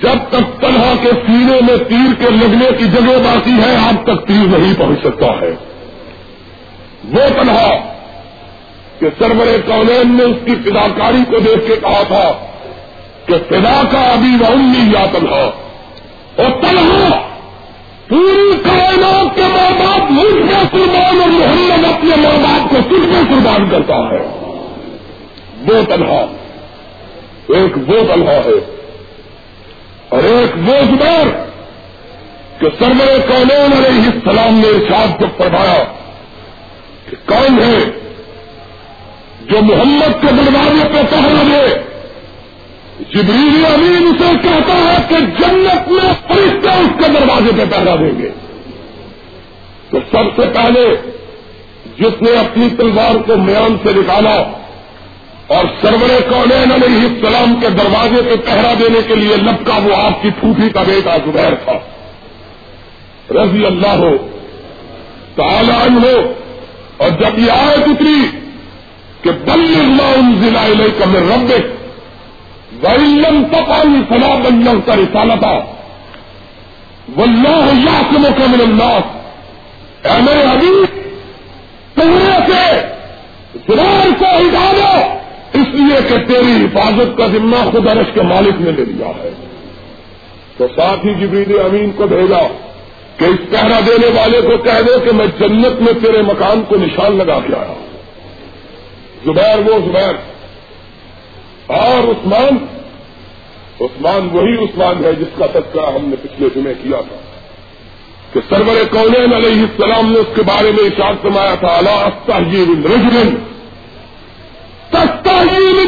جب 0.04 0.22
تک 0.30 0.62
طلحہ 0.62 0.94
کے 1.02 1.10
سینے 1.26 1.60
میں 1.62 1.78
تیر 1.90 2.14
کے 2.20 2.30
لگنے 2.32 2.70
کی 2.78 2.88
جگہ 2.92 3.18
باقی 3.24 3.58
ہے 3.62 3.76
آپ 3.78 4.06
تک 4.06 4.28
تیر 4.28 4.48
نہیں 4.48 4.74
پہنچ 4.78 5.00
سکتا 5.00 5.32
ہے۔ 5.42 5.52
وہ 7.14 7.28
طلحہ 7.36 7.76
کہ 9.00 9.08
سرور 9.20 9.54
کونین 9.68 10.16
نے 10.18 10.24
اس 10.24 10.40
کی 10.46 10.56
فداکاری 10.64 11.24
کو 11.30 11.40
دیکھ 11.40 11.68
کے 11.68 11.76
کہا 11.82 12.02
تھا 12.08 12.26
کہ 13.26 13.44
فدا 13.50 13.76
کا 13.92 14.02
ابھی 14.08 14.34
وہ 14.42 14.84
یا 14.94 15.06
تنہا، 15.12 15.46
اور 16.38 16.52
تنہا 16.62 17.22
پوری 18.08 18.58
کائنات 18.64 19.36
کے 19.36 19.41
ماں 19.41 19.86
باپ 19.86 20.12
مجھ 20.12 20.34
میں 20.34 20.64
قربان 20.72 21.22
اور 21.22 21.30
محمد 21.30 21.86
اپنے 21.86 22.16
ماں 22.16 22.38
باپ 22.38 22.70
کو 22.70 22.76
تجھ 22.89 23.06
میں 23.06 23.22
قربان 23.30 23.70
کرتا 23.70 23.95
ہے۔ 23.95 24.39
وہ 25.68 25.95
تنہا۔ 25.95 26.26
ایک 27.49 27.89
وہ 27.89 28.16
تنہا 28.16 28.32
ہے 28.32 28.86
اور 30.10 30.24
ایک 30.24 30.58
وہ 30.58 30.74
زبیر 30.89 31.28
کہ 32.60 32.68
سرور 32.80 33.28
کونین 33.28 33.86
علیہ 33.86 34.10
السلام 34.14 34.54
نے 34.54 34.68
ارشاد 34.68 35.20
جب 35.20 35.28
پڑھایا 35.38 35.84
کہ 37.10 37.16
کون 37.26 37.60
ہے 37.60 37.99
جو 39.41 39.62
محمد 39.62 40.22
کے 40.22 40.28
دروازے 40.32 40.88
پہ 40.93 41.01
پہنچ 41.10 41.93
جبریل 43.00 43.66
امین 43.66 44.08
اسے 44.08 44.34
کہتا 44.44 44.74
ہے 44.74 44.98
کہ 45.10 45.16
جنت 45.16 45.91
میں 45.91 46.14
فرشتے 46.28 46.68
اس 46.68 47.06
کے 47.06 47.12
دروازے 47.12 47.52
پہ 47.58 47.64
پہلا 47.72 47.96
دیں 47.96 48.22
گے۔ 48.22 48.30
تو 49.89 49.98
سب 50.12 50.41
سے 50.41 50.48
پہلے 50.54 51.12
جس 52.00 52.22
نے 52.22 52.32
اپنی 52.32 52.70
تلوار 52.78 53.16
کو 53.16 53.36
میان 53.36 53.78
سے 53.84 53.94
نکالا 53.94 54.36
اور 55.48 55.66
سرور 55.82 56.22
کونین 56.30 56.72
علیہ 56.72 57.08
السلام 57.08 57.56
کے 57.62 57.70
دروازے 57.70 58.22
پہ 58.22 58.36
پہرا 58.36 58.74
دینے 58.80 59.00
کے 59.08 59.16
لیے 59.16 59.36
لپکا 59.36 59.78
وہ 59.84 59.96
آپ 59.96 60.22
کی 60.22 60.30
پھوٹی 60.39 60.70
کا 60.70 60.84
بیٹا 60.84 61.18
زبیر 61.26 61.56
تھا۔ 61.56 61.74
رضی 63.44 63.66
اللہ 63.66 63.96
ہو، 63.96 64.28
تعالی 65.36 65.72
ہو 65.72 66.34
اور 66.98 67.10
جب 67.10 67.39
یہ 67.39 67.52
آئے 67.52 67.76
اتری 67.76 68.28
کہ 69.22 69.32
بل 69.32 69.74
اللہ 69.80 70.46
ضلع 70.46 70.88
کا 71.00 71.06
میں 71.06 71.73
رب 72.82 73.52
تپانی 73.52 74.02
فلا 74.10 74.36
بنجن 74.36 74.82
کا 74.86 74.96
رسالتا 74.96 75.52
ولہ 77.18 77.74
یا 77.74 78.02
کموں 78.10 78.30
کا 78.38 78.46
من 78.48 78.82
اے 78.82 80.22
میرے 80.22 80.44
ابھی 80.44 80.86
تمہیں 81.96 82.40
سے 82.48 82.82
زبان 83.68 84.14
کو 84.20 84.26
ڈالو 84.54 85.14
اس 85.54 85.68
لیے 85.74 86.00
کہ 86.10 86.18
تیری 86.18 86.66
حفاظت 86.66 87.18
کا 87.18 87.28
ذمہ 87.28 87.70
خود 87.72 87.88
عرش 87.88 88.08
کے 88.14 88.22
مالک 88.22 88.62
نے 88.62 88.72
لے 88.72 88.86
لیا 88.86 89.08
ہے۔ 89.08 89.30
تو 90.58 90.68
ساتھ 90.76 91.06
ہی 91.06 91.14
جبریل 91.14 91.60
امین 91.60 91.92
کو 91.92 92.08
بھیجا 92.08 92.48
کہ 93.18 93.26
اس 93.26 93.52
پہرا 93.52 93.80
دینے 93.88 94.08
والے 94.20 94.42
کو 94.42 94.58
کہہ 94.58 94.82
دو 94.88 95.00
کہ 95.06 95.12
میں 95.12 95.26
جنت 95.40 95.82
میں 95.82 95.94
تیرے 95.94 96.22
مکان 96.22 96.64
کو 96.68 96.76
نشان 96.76 97.18
لگا 97.18 97.40
کے 97.48 97.56
آیا 97.56 97.74
زبیر 99.26 99.70
وہ 99.70 99.80
زبیر۔ 99.80 100.33
اور 101.76 102.12
عثمان 102.12 102.66
عثمان 103.82 104.30
وہی 104.32 104.64
عثمان 104.64 105.04
ہے 105.04 105.14
جس 105.14 105.28
کا 105.38 105.46
تذکرہ 105.46 105.86
ہم 105.86 106.10
نے 106.10 106.16
پچھلے 106.16 106.50
دنیں 106.56 106.74
کیا 106.84 107.02
تھا 107.02 107.16
کہ 108.34 108.40
سرور 108.50 108.84
کونین 108.92 109.34
علیہ 109.34 109.62
السلام 109.62 110.12
نے 110.12 110.20
اس 110.20 110.36
کے 110.36 110.42
بارے 110.42 110.72
میں 110.72 110.84
اشار 110.84 111.14
فرمایا 111.22 111.56
تھا 111.56 111.68
اللہ 111.68 112.08
رجمن 112.30 113.36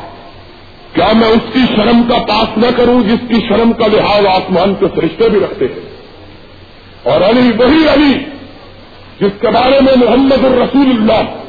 کیا 0.92 1.12
میں 1.12 1.28
اس 1.28 1.52
کی 1.52 1.60
شرم 1.76 2.02
کا 2.08 2.18
پاس 2.28 2.58
نہ 2.58 2.66
کروں 2.76 3.02
جس 3.02 3.28
کی 3.28 3.48
شرم 3.48 3.72
کا 3.72 3.86
لحاظ 3.86 4.26
آسمان 4.26 4.74
کے 4.74 4.86
فرشتے 4.94 5.28
بھی 5.28 5.40
رکھتے 5.40 5.64
ہیں؟ 5.64 5.94
اور 7.02 7.20
علی، 7.20 7.50
وہی 7.58 7.88
علی 7.94 8.14
جس 9.20 9.40
کے 9.40 9.48
بارے 9.48 9.80
میں 9.80 10.08
محمد 10.08 10.44
الرسول 10.44 10.90
اللہ 10.90 11.43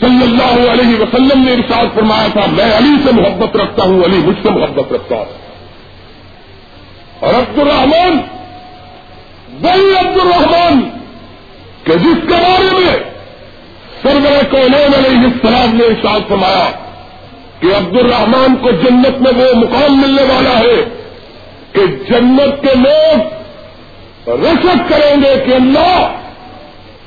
صلی 0.00 0.22
اللہ 0.22 0.70
علیہ 0.72 0.98
وسلم 1.00 1.42
نے 1.44 1.52
ارشاد 1.52 1.94
فرمایا 1.94 2.26
تھا، 2.32 2.44
میں 2.52 2.70
علی 2.76 2.94
سے 3.04 3.12
محبت 3.12 3.56
رکھتا 3.56 3.84
ہوں، 3.84 4.04
علی 4.04 4.18
مجھ 4.26 4.36
سے 4.42 4.50
محبت 4.50 4.92
رکھتا 4.92 5.16
ہوں 5.16 5.38
اور 7.20 7.34
عبد 7.34 7.58
الرحمان 7.58 8.20
وہی 9.62 9.88
عبد 10.00 10.20
الرحمان 10.20 10.80
کہ 11.84 11.96
جس 12.04 12.22
کے 12.28 12.36
بارے 12.42 12.70
میں 12.76 12.94
سرور 14.02 14.44
کونین 14.50 14.94
علیہ 14.98 15.24
السلام 15.24 15.76
نے 15.76 15.84
ارشاد 15.84 16.28
فرمایا 16.28 16.70
کہ 17.60 17.74
عبد 17.76 17.96
الرحمان 17.96 18.56
کو 18.62 18.70
جنت 18.84 19.20
میں 19.24 19.32
وہ 19.40 19.48
مقام 19.56 20.00
ملنے 20.00 20.22
والا 20.32 20.58
ہے 20.58 20.78
کہ 21.72 21.86
جنت 22.08 22.62
کے 22.62 22.74
لوگ 22.78 24.28
رشک 24.44 24.88
کریں 24.88 25.16
گے 25.22 25.34
کہ 25.46 25.54
اللہ 25.54 26.19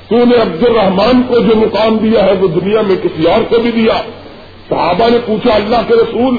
تو 0.10 0.26
نے 0.26 0.42
عبد 0.42 0.64
الرحمان 0.64 1.24
کو 1.28 1.40
جو 1.40 1.56
مقام 1.56 1.98
دیا 1.98 2.24
ہے 2.24 2.34
وہ 2.34 2.48
دنیا 2.48 2.82
میں 2.82 2.96
کسی 2.96 3.28
اور 3.28 3.42
کو 3.42 3.60
بھی 3.60 3.72
دیا۔ 3.72 4.02
صحابہ 4.70 5.10
نے 5.10 5.18
پوچھا، 5.26 5.56
اللہ 5.56 5.76
کے 5.88 5.94
رسول 5.94 6.38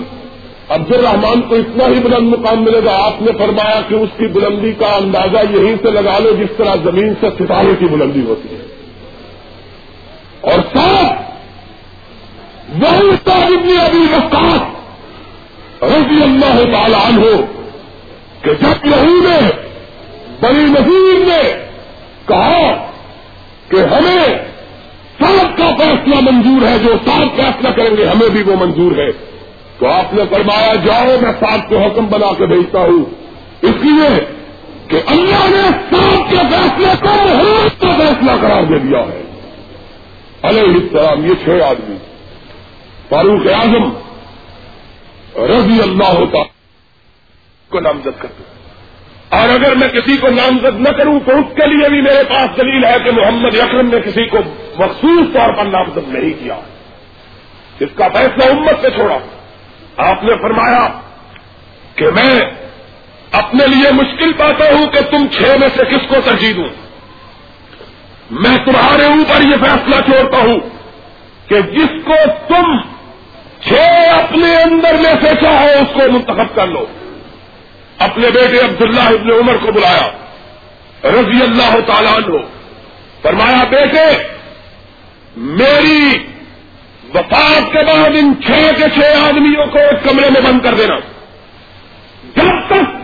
عبد 0.69 0.93
الرحمان 0.93 1.43
کو 1.43 1.55
اتنا 1.55 1.85
ہی 1.87 2.01
بلند 2.01 2.29
مقام 2.29 2.65
ملے 2.65 2.81
گا؟ 2.85 3.05
آپ 3.07 3.23
نے 3.23 3.33
فرمایا 3.39 3.81
کہ 3.89 3.95
اس 3.95 4.09
کی 4.17 4.27
بلندی 4.27 4.73
کا 4.73 4.87
اندازہ 4.87 5.57
یہیں 5.57 5.77
سے 5.83 5.91
لگا 5.91 6.19
لو 6.19 6.31
جس 6.31 6.57
طرح 6.57 6.75
زمین 6.85 7.15
سے 7.21 7.27
ستارے 7.39 7.75
کی 7.79 7.85
بلندی 7.85 8.25
ہوتی 8.25 8.49
ہے۔ 8.55 8.61
اور 10.41 10.77
ساتھ 10.77 11.23
وہی 12.83 13.11
صاحب 13.25 13.65
نے 13.65 13.79
ابھی 13.79 14.07
وقات 14.13 14.85
رضی 15.85 16.23
اللہ 16.23 16.73
تعالیٰ 16.73 17.19
ہو 17.19 17.45
کہ 18.43 18.51
جب 18.51 18.87
یہی 18.87 19.21
نے 19.23 19.39
بڑی 20.41 20.65
نظیر 20.65 21.27
نے 21.27 21.67
کہا 22.29 22.91
کہ 23.75 23.95
ہمیں 23.95 24.29
سب 25.21 25.59
کا 25.59 25.77
فیصلہ 25.79 26.31
منظور 26.31 26.69
ہے، 26.69 26.79
جو 26.79 26.95
سات 27.07 27.37
فیصلہ 27.37 27.69
کریں 27.69 27.97
گے، 27.97 28.07
ہمیں 28.07 28.29
بھی 28.29 28.43
وہ 28.43 28.57
منظور 28.61 28.93
ہے۔ 28.93 29.13
تو 29.79 29.87
آپ 29.89 30.15
نے 30.15 30.23
فرمایا، 30.31 30.75
جاؤ، 30.75 31.07
میں 31.21 31.33
سات 31.41 31.69
کو 31.69 31.79
حکم 31.79 32.07
بنا 32.07 32.33
کے 32.39 32.47
بھیجتا 32.47 32.79
ہوں۔ 32.79 33.05
اس 33.63 33.75
لیے 33.83 34.25
کہ 34.89 35.01
اللہ 35.07 35.49
نے 35.49 35.71
سات 35.71 36.31
کے 36.31 36.37
فیصلے 36.37 36.93
کو 37.01 37.09
محمد 37.09 37.83
کا 37.83 37.89
فیصلہ 37.99 38.31
قرار 38.41 38.63
دے 38.63 38.79
دیا 38.79 38.99
ہے۔ 38.99 39.23
علیہ 40.43 40.63
السلام، 40.63 41.25
یہ 41.25 41.35
چھ 41.45 41.63
آدمی۔ 41.63 41.97
فاروق 43.09 43.53
اعظم 43.55 43.89
رضی 45.45 45.83
اللہ 45.83 46.19
ہوتا 46.19 46.39
کو 47.69 47.81
نامزد 47.81 48.05
کرتے 48.05 48.43
ہیں۔ 48.49 48.54
اور 49.35 49.49
اگر 49.49 49.75
میں 49.75 49.89
کسی 49.89 50.17
کو 50.17 50.29
نامزد 50.29 50.81
نہ 50.81 50.89
کروں 50.89 51.21
تو 51.21 51.33
اس 51.33 51.57
کے 51.57 51.67
لیے 51.67 51.89
بھی 51.89 52.01
میرے 52.01 52.25
پاس 52.29 52.57
دلیل 52.57 52.85
ہے 52.85 52.97
کہ 53.05 53.11
محمد 53.11 53.61
اکرم 53.61 53.87
نے 53.87 54.01
کسی 54.01 54.27
کو 54.27 54.39
مخصوص 54.79 55.35
طور 55.35 55.55
پر 55.55 55.65
نامزد 55.65 56.09
نہیں 56.09 56.43
کیا۔ 56.43 56.55
اس 57.81 57.89
کا 57.95 58.09
فیصلہ 58.09 58.51
امت 58.51 58.75
سے 58.83 58.91
چھوڑا۔ 58.91 59.19
آپ 59.97 60.25
نے 60.25 60.33
فرمایا 60.43 60.89
کہ 61.95 62.07
میں 62.07 62.41
اپنے 63.33 63.67
لیے 63.67 63.93
مشکل 63.93 64.33
پاتا 64.33 64.65
ہوں 64.73 64.87
کہ 64.87 65.01
تم 65.01 65.27
چھ 65.33 65.43
میں 65.61 65.69
سے 65.77 65.85
کس 65.85 66.09
کو 66.09 66.15
ترجیح 66.25 66.53
دوں۔ 66.57 66.69
میں 68.31 68.57
تمہارے 68.57 69.05
اوپر 69.05 69.43
یہ 69.43 69.57
فیصلہ 69.65 69.97
چھوڑتا 70.01 70.39
ہوں 70.39 70.59
کہ 71.49 71.61
جس 71.61 72.05
کو 72.05 72.15
تم 72.49 72.81
چھ 73.61 73.73
اپنے 74.25 74.63
اندر 74.63 74.95
میں 74.95 75.15
سے 75.23 75.29
چاہو 75.41 75.69
اس 75.69 75.89
کو 75.95 76.13
منتخب 76.13 76.55
کر 76.55 76.67
لو۔ 76.67 76.87
اپنے 77.99 78.31
بیٹے 78.31 78.59
عبداللہ 78.61 79.01
ابن 79.01 79.31
عمر 79.31 79.57
کو 79.57 79.73
بلایا، 79.73 80.09
رضی 81.05 81.43
اللہ 81.43 81.81
تعالیٰ 81.87 82.15
عنہ۔ 82.15 82.37
فرمایا، 83.23 83.65
بیٹے، 83.71 84.23
میری 85.37 86.19
وفات 87.15 87.73
کے 87.73 87.85
بعد 87.85 88.11
ان 88.15 88.35
چھ 88.47 88.51
کے 88.51 88.85
چھ 88.95 88.99
آدمیوں 88.99 89.67
کو 89.67 89.79
ایک 89.79 90.05
کمرے 90.05 90.31
میں 90.31 90.41
بند 90.41 90.61
کر 90.61 90.75
دینا۔ 90.75 90.99
جب 92.37 92.67
تک 92.67 92.97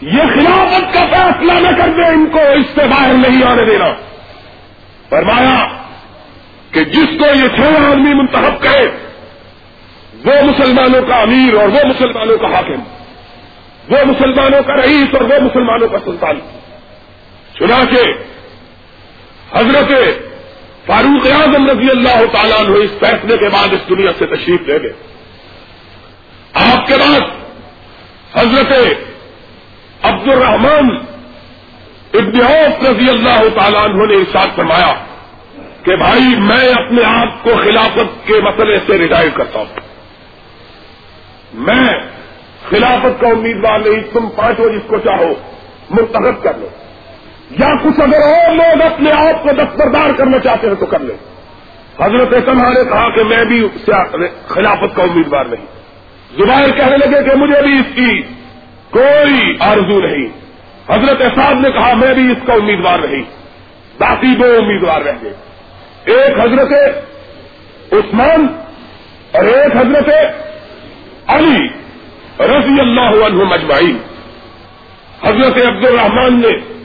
یہ 0.00 0.22
خلافت 0.22 0.94
کا 0.94 1.00
فیصلہ 1.10 1.52
نہ 1.52 1.76
کر 1.76 1.88
دے، 1.88 2.06
ان 2.06 2.26
کو 2.32 2.38
اس 2.38 2.66
سے 2.74 2.86
باہر 2.86 3.12
نہیں 3.12 3.42
آنے 3.44 3.64
دینا۔ 3.64 3.86
فرمایا 5.08 5.66
کہ 6.72 6.84
جس 6.84 7.08
کو 7.18 7.24
یہ 7.26 7.48
چھ 7.56 7.60
آدمی 7.60 8.14
منتخب 8.14 8.62
کرے، 8.62 8.86
وہ 10.24 10.42
مسلمانوں 10.42 11.02
کا 11.02 11.16
امیر 11.16 11.54
اور 11.54 11.68
وہ 11.68 11.86
مسلمانوں 11.86 12.38
کا 12.38 12.46
حاکم۔ 12.46 12.95
وہ 13.88 14.04
مسلمانوں 14.04 14.62
کا 14.62 14.76
رئیس 14.76 15.14
اور 15.14 15.20
وہ 15.20 15.40
مسلمانوں 15.40 15.88
کا 15.88 15.98
سلطان 16.04 16.38
چنا 17.54 17.84
کے 17.90 18.02
حضرت 19.52 19.92
فاروق 20.86 21.26
اعظم 21.26 21.70
رضی 21.70 21.90
اللہ 21.90 22.24
تعالیٰ 22.32 22.58
عنہ 22.60 22.76
اس 22.76 22.90
فیصلے 23.00 23.36
کے 23.36 23.48
بعد 23.48 23.68
اس 23.72 23.88
دنیا 23.88 24.10
سے 24.18 24.26
تشریف 24.26 24.60
لے 24.60 24.82
گئے۔ 24.82 24.92
آپ 26.54 26.86
کے 26.86 26.94
بعد 26.96 27.20
حضرت 28.38 28.72
عبد 30.02 30.28
الرحمان 30.28 30.96
ابن 32.14 32.42
عوف 32.42 32.86
رضی 32.86 33.08
اللہ 33.08 33.48
تعالیٰ 33.54 33.84
عنہ 33.84 34.06
نے 34.06 34.14
ارشاد 34.14 34.56
فرمایا 34.56 34.94
کہ 35.82 35.96
بھائی 35.96 36.34
میں 36.38 36.68
اپنے 36.68 37.04
آپ 37.04 37.44
کو 37.44 37.50
خلافت 37.64 38.26
کے 38.26 38.40
مسئلے 38.40 38.78
سے 38.86 38.98
ریٹائر 38.98 39.28
کرتا 39.28 39.58
ہوں۔ 39.58 39.66
میں 41.54 42.15
خلافت 42.70 43.20
کا 43.20 43.28
امیدوار 43.28 43.78
نہیں، 43.78 44.02
تم 44.12 44.28
پانچوں 44.36 44.68
جس 44.68 44.82
کو 44.86 44.98
چاہو، 44.98 45.34
منتخب 45.90 46.42
کر 46.42 46.52
لو۔ 46.56 46.68
یا 47.50 47.74
کچھ 47.82 48.00
اگر 48.00 48.22
اور 48.22 48.54
لوگ 48.54 48.82
اپنے 48.82 49.10
آپ 49.10 49.42
کو 49.42 49.48
دستبردار 49.52 50.10
کرنا 50.16 50.38
چاہتے 50.38 50.66
ہیں 50.66 50.74
تو 50.74 50.86
کر 50.86 50.98
لیں 50.98 51.16
حضرت 52.00 52.34
سماح 52.44 52.70
نے 52.70 52.84
کہا 52.88 53.14
کہ 53.14 53.24
میں 53.24 53.44
بھی 53.44 53.68
خلافت 54.48 54.96
کا 54.96 55.02
امیدوار 55.02 55.44
نہیں۔ 55.44 55.66
زبیر 56.38 56.70
کہنے 56.70 56.96
لگے 56.96 57.22
کہ 57.22 57.36
مجھے 57.36 57.62
بھی 57.62 57.78
اس 57.78 57.94
کی 57.94 58.22
کوئی 58.90 59.56
آرزو 59.60 60.00
نہیں۔ 60.00 60.28
حضرت 60.88 61.22
صاحب 61.34 61.60
نے 61.60 61.70
کہا 61.70 61.94
میں 61.94 62.14
بھی 62.14 62.32
اس 62.32 62.46
کا 62.46 62.52
امیدوار 62.52 62.98
نہیں۔ 62.98 63.22
باقی 63.98 64.34
دو 64.34 64.44
امیدوار 64.44 65.00
رہ 65.00 65.12
گئے۔ 65.22 65.32
ایک 66.04 66.38
حضرت 66.40 66.72
عثمان 67.92 68.46
اور 69.32 69.44
ایک 69.44 69.76
حضرت 69.76 70.08
علی۔ 71.26 71.85
رضی 72.40 72.80
اللہ 72.80 73.24
عنہ 73.24 73.44
مجمعین 73.44 73.98
حضرت 75.22 75.66
عبد 75.66 75.84
الرحمان 75.84 76.40
نے 76.40 76.76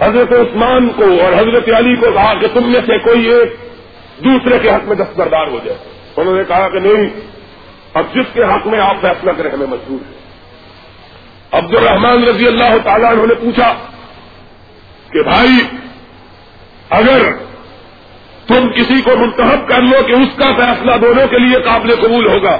حضرت 0.00 0.32
عثمان 0.32 0.88
کو 0.88 1.04
اور 1.04 1.32
حضرت 1.32 1.68
علی 1.76 1.96
کو 1.96 2.12
کہا 2.12 2.34
کہ 2.34 2.46
تم 2.54 2.72
میں 2.72 2.80
سے 2.86 2.98
کوئی 2.98 3.26
ایک 3.26 3.56
دوسرے 4.24 4.58
کے 4.58 4.70
حق 4.70 4.88
میں 4.88 4.96
دستبردار 4.96 5.46
ہو 5.46 5.58
جائے۔ 5.64 5.78
انہوں 6.16 6.36
نے 6.36 6.42
کہا 6.48 6.68
کہ 6.68 6.78
نہیں، 6.78 7.10
اب 7.94 8.04
جس 8.14 8.26
کے 8.34 8.42
حق 8.42 8.66
میں 8.66 8.80
آپ 8.80 8.96
فیصلہ 9.00 9.30
کریں، 9.30 9.50
ہمیں 9.50 9.66
مجبور 9.66 9.98
ہے۔ 10.06 10.20
عبد 11.52 11.74
الرحمان 11.76 12.24
رضی 12.24 12.46
اللہ 12.46 12.78
تعالیٰ 12.84 13.12
انہوں 13.12 13.26
نے 13.26 13.34
پوچھا 13.34 13.72
کہ 15.12 15.22
بھائی، 15.22 15.76
اگر 16.90 17.32
تم 18.46 18.72
کسی 18.72 19.00
کو 19.00 19.10
منتخب 19.16 19.68
کر 19.68 19.82
لو 19.82 20.02
کہ 20.06 20.12
اس 20.12 20.28
کا 20.36 20.52
فیصلہ 20.56 20.96
دونوں 20.96 21.26
کے 21.26 21.38
لیے 21.38 21.62
قابل 21.62 21.94
قبول 21.94 22.26
ہوگا، 22.26 22.58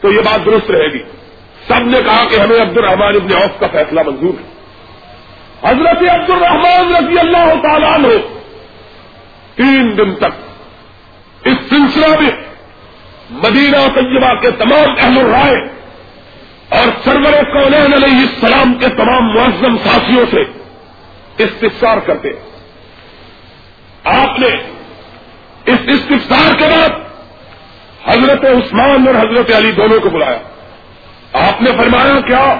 تو 0.00 0.12
یہ 0.12 0.20
بات 0.20 0.46
درست 0.46 0.70
رہے 0.70 0.92
گی۔ 0.92 1.02
سب 1.68 1.80
نے 1.80 1.98
کہا 2.06 2.28
کہ 2.30 2.36
ہمیں 2.36 2.60
عبد 2.60 2.78
الرحمان 2.78 3.14
ابن 3.14 3.32
عوف 3.32 3.60
کا 3.60 3.66
فیصلہ 3.66 4.00
منظور 4.06 4.34
ہے۔ 4.40 4.50
حضرت 5.68 6.10
عبد 6.10 6.30
الرحمان 6.30 6.94
رضی 6.94 7.18
اللہ 7.18 7.54
تعالیٰ 7.62 7.94
عنہ 7.94 8.08
تین 9.54 9.98
دن 9.98 10.14
تک 10.14 11.46
اس 11.46 11.56
سلسلہ 11.68 12.06
میں 12.20 12.30
مدینہ 13.30 13.76
طیبہ 13.94 14.40
کے 14.40 14.50
تمام 14.50 14.94
اہم 15.02 15.18
رائے 15.18 15.56
اور 16.68 16.88
سرور 17.04 17.42
کونین 17.42 17.92
علیہ 17.92 18.18
السلام 18.18 18.74
کے 18.74 18.88
تمام 18.88 19.34
معظم 19.34 19.76
ساتھیوں 19.76 20.26
سے 20.30 20.40
استفسار 21.44 21.98
کرتے 21.98 22.28
آپ 24.04 24.38
نے 24.38 24.48
اس 25.66 25.78
استفسار 25.86 26.58
کے 26.58 26.64
بعد 26.64 26.90
حضرت 28.08 28.44
عثمان 28.44 29.06
اور 29.06 29.14
حضرت 29.14 29.56
علی 29.56 29.72
دونوں 29.72 30.00
کو 30.00 30.10
بلایا۔ 30.10 30.38
آپ 31.32 31.62
نے 31.62 31.70
فرمایا 31.76 32.20
کیا؟ 32.20 32.54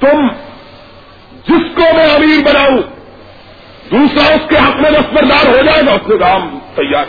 تم 0.00 0.28
جس 1.32 1.74
کو 1.74 1.82
میں 1.96 2.14
امیر 2.14 2.42
بناؤں، 2.44 2.82
دوسرا 3.90 4.34
اس 4.34 4.48
کے 4.48 4.56
حق 4.56 4.76
میں 4.76 4.90
دستبردار 4.90 5.46
ہو 5.46 5.62
جائے 5.62 5.86
گا، 5.86 5.92
اس 5.92 6.08
میں 6.08 6.18
کام 6.18 6.58
تیار۔ 6.74 7.04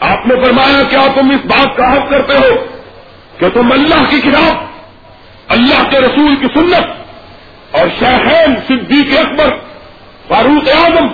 آپ 0.00 0.26
نے 0.26 0.34
فرمایا 0.44 0.82
کیا 0.82 1.06
تم 1.14 1.30
اس 1.30 1.46
بات 1.46 1.76
کا 1.76 1.92
حق 1.92 2.10
کرتے 2.10 2.32
ہو 2.32 2.64
کہ 3.38 3.48
تم 3.48 3.72
اللہ 3.72 4.10
کی 4.10 4.20
کتاب، 4.20 4.64
اللہ 5.48 5.90
کے 5.90 5.98
رسول 5.98 6.36
کی 6.36 6.46
سنت 6.54 6.86
اور 7.76 7.88
شہین 7.98 8.54
صدیق 8.68 9.18
اکبر، 9.18 9.48
فاروق 10.28 10.68
اعظم 10.68 11.06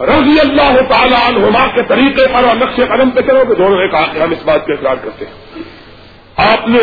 رضی 0.00 0.40
اللہ 0.40 0.80
تعالی 0.88 1.14
عنہما 1.14 1.66
کے 1.74 1.82
طریقے 1.82 2.26
پر 2.26 2.44
اور 2.44 2.56
نقش 2.56 2.76
قدم 2.76 3.10
پہ 3.10 3.20
کرو 3.20 3.44
کہ 3.48 3.54
دونوں 3.54 3.78
نے 3.78 3.88
کہا 3.88 4.04
کہ 4.12 4.18
ہم 4.18 4.30
اس 4.30 4.42
بات 4.44 4.66
کا 4.66 4.72
اقرار 4.72 4.96
کرتے 4.96 5.24
ہیں۔ 5.24 5.62
آپ 6.36 6.68
نے 6.68 6.80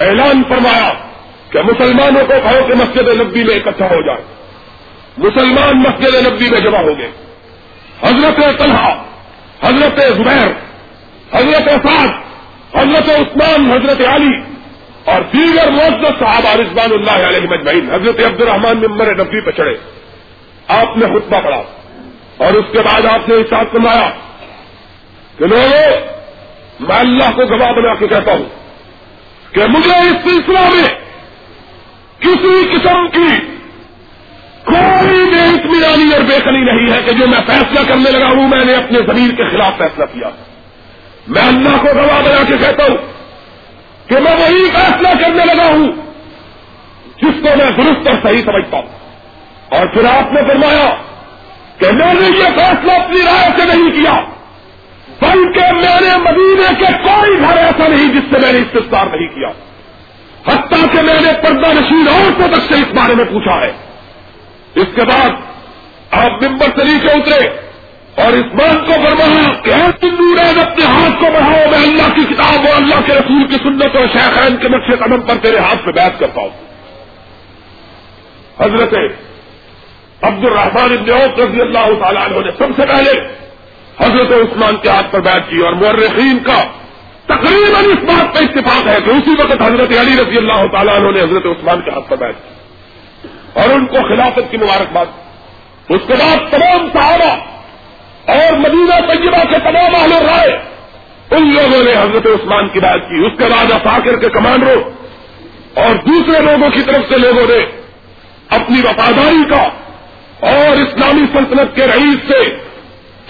اعلان 0.00 0.42
فرمایا 0.48 0.92
کہ 1.50 1.62
مسلمانوں 1.62 2.26
کو 2.26 2.32
کہو 2.42 2.66
کہ 2.68 2.74
مسجد 2.74 3.20
نبی 3.20 3.44
میں 3.44 3.54
اکٹھا 3.54 3.86
ہو 3.86 4.06
جائے۔ 4.06 4.22
مسلمان 5.18 5.82
مسجد 5.82 6.26
نبی 6.26 6.50
میں 6.50 6.60
جمع 6.60 6.78
ہو 6.78 6.98
گئے 6.98 7.10
حضرت 8.02 8.58
طلحہ، 8.58 8.94
حضرت 9.62 10.00
زبیر، 10.16 10.48
حضرت 11.32 11.70
سعد 11.86 12.08
حضرت 12.74 13.10
عثمان، 13.10 13.70
حضرت 13.70 14.06
علی 14.06 14.42
اور 15.04 15.20
دیگر 15.20 15.70
موجود 15.70 16.18
صحابہ 16.18 16.54
رضوان 16.54 16.92
اللہ 16.92 17.26
علیہ 17.26 17.40
مجمعین 17.40 17.90
حضرت 17.90 18.20
عبد 18.26 18.40
الرحمان 18.40 18.76
ممبر 18.76 19.14
نبی 19.14 19.44
پہ 19.44 19.50
چڑھے۔ 19.50 19.74
آپ 20.68 20.96
نے 20.96 21.06
خطبہ 21.06 21.40
پڑھا 21.40 21.62
اور 22.36 22.52
اس 22.52 22.64
کے 22.72 22.78
بعد 22.78 23.06
آپ 23.06 23.28
نے 23.28 23.34
احساس 23.34 23.66
سنایا 23.72 24.10
کہ 25.38 25.46
لوگوں، 25.46 26.00
میں 26.80 26.96
اللہ 26.96 27.30
کو 27.36 27.42
گواہ 27.46 27.72
بنا 27.72 27.94
کے 27.94 28.08
کہتا 28.08 28.32
ہوں۔ 28.32 28.59
کہ 29.52 29.66
مجھے 29.66 29.98
اس 29.98 30.16
سلسلہ 30.24 30.60
میں 30.60 30.88
کسی 32.20 32.68
قسم 32.72 33.08
کی 33.08 33.36
کوئی 34.64 35.30
بے 35.30 35.44
اطمینانی 35.44 36.14
اور 36.14 36.20
بے 36.20 36.38
قلی 36.44 36.60
نہیں 36.60 36.96
ہے 36.96 37.02
کہ 37.02 37.12
جو 37.12 37.26
میں 37.26 37.40
فیصلہ 37.46 37.80
کرنے 37.88 38.10
لگا 38.10 38.26
ہوں، 38.26 38.48
میں 38.48 38.64
نے 38.64 38.74
اپنے 38.74 38.98
زمین 38.98 39.30
کے 39.30 39.48
خلاف 39.48 39.78
فیصلہ 39.78 40.04
کیا۔ 40.04 40.30
میں 41.28 41.42
اللہ 41.42 41.68
کو 41.68 41.88
گواہ 41.94 42.22
بنا 42.22 42.42
کے 42.48 42.56
کہتا 42.60 42.82
ہوں 42.82 42.96
کہ 44.08 44.14
میں 44.20 44.36
وہی 44.36 44.70
فیصلہ 44.70 45.08
کرنے 45.08 45.44
لگا 45.54 45.66
ہوں 45.66 45.92
جس 47.16 47.42
کو 47.42 47.48
میں 47.56 47.70
درست 47.70 48.08
اور 48.08 48.16
صحیح 48.22 48.42
سمجھتا 48.42 48.76
ہوں۔ 48.76 48.86
اور 49.68 49.86
پھر 49.86 50.04
آپ 50.04 50.32
نے 50.32 50.40
فرمایا 50.48 50.94
کہ 51.78 51.92
میں 51.92 52.14
نے 52.14 52.38
یہ 52.38 52.44
فیصلہ 52.44 52.92
اپنی 52.92 53.18
رائے 53.22 53.48
سے 53.56 53.64
نہیں 53.64 53.90
کیا۔ 53.90 54.20
بلکہ 55.20 55.72
میں 55.72 56.00
نے 56.00 56.16
مدینے 56.16 56.68
کے 56.78 56.92
کوئی 57.02 57.40
گھر 57.40 57.56
ایسا 57.56 57.88
نہیں 57.88 58.08
جس 58.08 58.24
سے 58.30 58.38
میں 58.42 58.52
نے 58.52 58.58
استفار 58.58 59.06
نہیں 59.06 59.28
کیا۔ 59.28 59.48
حتیٰ 60.46 60.82
کہ 60.92 61.02
میں 61.02 61.20
نے 61.20 61.32
پردہ 61.42 61.72
نشین 61.80 62.08
عورتوں 62.08 62.48
تک 62.48 62.62
سے 62.68 62.74
اس 62.74 62.94
بارے 62.94 63.14
میں 63.14 63.24
پوچھا 63.24 63.60
ہے۔ 63.60 63.72
اس 64.74 64.86
کے 64.94 65.02
بعد 65.02 65.28
آپ 66.10 66.42
ممبر 66.42 66.66
سے 66.76 66.84
نیچے 66.84 67.12
اترے 67.12 67.48
اور 68.24 68.32
اس 68.32 68.46
بات 68.52 68.86
کو 68.86 68.92
فرمایا 68.92 69.52
کہ 69.64 69.72
تم 70.00 70.34
اپنے 70.60 70.84
ہاتھ 70.84 71.20
کو 71.20 71.26
بڑھاؤ، 71.34 71.70
میں 71.70 71.82
اللہ 71.82 72.14
کی 72.14 72.24
کتاب 72.24 72.66
اور 72.66 72.76
اللہ 72.76 73.00
کے 73.06 73.12
رسول 73.14 73.46
کی 73.46 73.56
سنت 73.62 73.96
اور 73.96 74.06
شیخین 74.06 74.56
کے 74.56 74.68
نقش 74.68 74.98
قدم 74.98 75.20
پر 75.20 75.34
تیرے 75.42 75.58
ہاتھ 75.58 75.84
پہ 75.84 75.90
بیٹھ 75.90 76.20
کرتا 76.20 76.40
ہوں 76.40 76.68
حضرت 78.58 78.94
عبد 80.22 80.44
الرحمان 80.44 80.92
ابن 80.92 81.10
عوف 81.10 81.38
رضی 81.38 81.60
اللہ 81.60 81.86
تعالیٰ 82.00 82.22
عنہ 82.22 82.38
نے 82.44 82.50
سب 82.58 82.66
سے 82.76 82.86
پہلے 82.86 83.12
حضرت 84.02 84.32
عثمان 84.32 84.76
کے 84.76 84.88
ہاتھ 84.88 85.06
پر 85.10 85.20
بیٹھ 85.20 85.50
کی 85.50 85.58
اور 85.58 85.72
مورخین 85.72 86.38
کا 86.38 86.62
تقریباً 87.26 87.84
اس 87.84 88.04
بات 88.04 88.34
پہ 88.34 88.44
اتفاق 88.44 88.88
ہے 88.88 88.96
کہ 89.04 89.10
اسی 89.10 89.30
وقت 89.30 89.62
حضرت 89.62 89.98
علی 90.00 90.20
رضی 90.20 90.36
اللہ 90.36 90.66
تعالیٰ 90.72 90.94
عنہ 90.96 91.10
نے 91.10 91.20
حضرت 91.20 91.46
عثمان 91.46 91.80
کے 91.80 91.90
ہاتھ 91.90 92.10
پر 92.10 92.16
بیٹھ 92.16 92.36
کی 92.36 92.54
اور 93.60 93.68
ان 93.68 93.86
کو 93.86 93.94
خلافت 93.94 94.50
کی 94.50 94.56
مبارکباد 94.56 95.06
اس 95.88 96.00
کے 96.06 96.14
بعد 96.18 96.50
تمام 96.50 96.88
صحابہ 96.92 97.36
اور 98.32 98.52
مدینہ 98.52 99.12
طیبہ 99.12 99.44
کے 99.50 99.58
تمام 99.58 99.94
اہل 99.94 100.12
رائے 100.12 100.58
ان 101.30 101.54
لوگوں 101.54 101.84
نے 101.84 101.92
حضرت 101.92 102.26
عثمان 102.26 102.68
کی 102.68 102.80
بات 102.80 103.00
کی۔ 103.08 103.26
اس 103.26 103.38
کے 103.38 103.44
بعد 103.44 103.72
افاقر 103.72 104.16
کے 104.16 104.28
کمانڈروں 104.28 104.82
اور 105.74 105.94
دوسرے 105.94 106.42
لوگوں 106.42 106.70
کی 106.70 106.82
طرف 106.82 107.12
سے 107.12 107.18
لوگوں 107.18 107.46
نے 107.48 107.64
اپنی 108.48 108.80
وفاداری 108.80 109.50
کا 109.50 109.62
اور 110.50 110.82
اسلامی 110.82 111.24
سلطنت 111.32 111.76
کے 111.76 111.86
رئیس 111.86 112.28
سے 112.28 112.69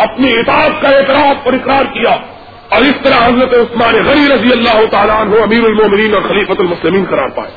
اپنی 0.03 0.39
اطاعت 0.39 0.83
کا 0.83 0.89
اعتراف 0.89 1.37
اور 1.45 1.53
اقرار 1.53 1.85
کیا 1.85 2.17
اور 2.69 2.81
اس 2.81 2.95
طرح 3.03 3.27
حضرت 3.27 3.55
عثمان 3.55 3.95
غری 3.95 4.29
رضی 4.35 4.53
اللہ 4.53 4.87
تعالیٰ 4.91 5.21
عنہ 5.21 5.43
امیر 5.43 5.65
المومنین 5.65 6.15
اور 6.15 6.23
خلیفت 6.23 6.61
المسلمین 6.61 7.05
قرار 7.11 7.29
پائے۔ 7.29 7.51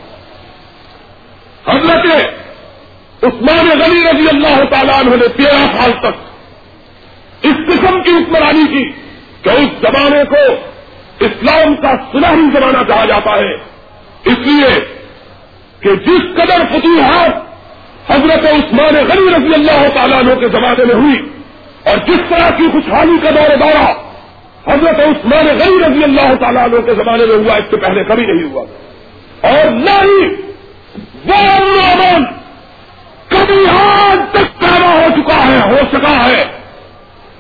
حضرت 1.68 2.06
عثمان 3.24 3.70
غنی 3.80 4.02
رضی 4.02 4.28
اللہ 4.30 4.64
تعالیٰ 4.70 5.00
عنہ 5.00 5.16
نے 5.16 5.28
تیرہ 5.28 5.66
سال 5.78 5.91
تک 5.91 6.16
اس 7.46 7.56
قسم 7.68 8.02
کی 8.02 8.12
حکمرانی 8.12 8.66
کی 8.68 8.91
کہ 9.41 9.50
اس 9.50 9.70
زمانے 9.82 10.24
کو 10.30 10.56
اسلام 11.20 11.76
کا 11.76 11.91
سنہری 12.12 12.60
زمانہ 12.60 12.84
کہا 12.88 13.06
جاتا 13.06 13.36
ہے۔ 13.36 13.54
اس 14.26 14.38
لیے 14.38 14.70
کہ 15.80 15.96
جس 15.96 16.36
قدر 16.36 16.62
فتوحات 16.72 17.54
حضرت 18.12 18.46
عثمان 18.46 18.96
غنی 18.96 19.36
رضی 19.36 19.54
اللہ 19.54 19.88
تعالیٰ 19.94 20.20
عنہ 20.20 20.34
کے 20.34 20.50
زمانے 20.50 20.86
میں 20.86 20.96
ہوئی 20.96 21.43
اور 21.84 21.98
جس 21.98 22.20
طرح 22.30 22.50
کی 22.50 22.64
خوشحالی 22.72 23.18
کا 23.24 23.30
دور 23.30 23.58
دورہ 23.58 23.92
حضرت 24.68 25.00
عثمان 25.00 25.46
غنی 25.46 25.88
رضی 25.88 26.04
اللہ 26.04 26.36
تعالیٰ 26.40 26.64
عنہ 26.64 26.82
کے 26.82 26.94
زمانے 26.96 27.26
میں 27.26 27.36
ہوا، 27.36 27.56
اس 27.56 27.64
سے 27.70 27.78
پہلے 27.78 28.04
کبھی 28.04 28.26
نہیں 28.26 28.52
ہوا۔ 28.52 28.66
اور 29.42 29.72
نہ 29.72 30.04
ہی 30.04 30.26
وہ 31.26 31.36
امن 31.36 32.26
کبھی 33.28 33.68
آج 33.82 34.18
تک 34.32 34.62
پیدا 34.62 34.94
ہو 34.94 35.22
چکا 35.22 35.48
ہے، 35.48 35.72
ہو 35.72 35.78
سکا 35.94 36.28
ہے۔ 36.28 36.46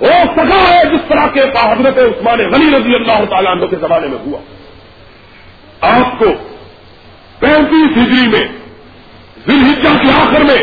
ہو 0.01 0.23
سکا 0.35 0.73
ہے 0.73 0.85
جس 0.85 1.01
طرح 1.07 1.27
کے 1.27 1.41
حضرت 1.41 1.97
عثمان 1.97 2.37
غنی 2.37 2.77
رضی 2.77 2.95
اللہ 2.95 3.25
تعالیٰ 3.29 3.51
عنہ 3.51 3.65
کے 3.65 3.75
زمانے 3.75 4.07
میں 4.07 4.17
ہوا۔ 4.25 4.39
آپ 5.81 6.19
کو 6.19 6.25
پینتیس 7.39 7.97
ہجری 7.97 8.27
میں 8.27 8.47
دلحجہ 9.47 10.03
کے 10.03 10.21
آخر 10.21 10.39
میں، 10.39 10.59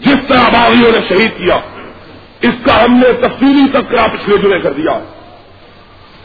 جس 0.00 0.16
طرح 0.28 0.48
باغیوں 0.48 0.92
نے 0.92 0.98
شہید 1.08 1.30
کیا 1.30 1.58
اس 2.44 2.66
کا 2.66 2.84
ہم 2.84 2.96
نے 2.96 3.12
تفصیلی 3.12 3.68
تذکرہ 3.72 4.08
پچھلے 4.12 4.36
جمعے 4.36 4.60
کر 4.60 4.72
دیا۔ 4.72 4.92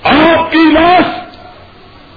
آپ 0.03 0.51
کی 0.51 0.72
لاش، 0.72 1.05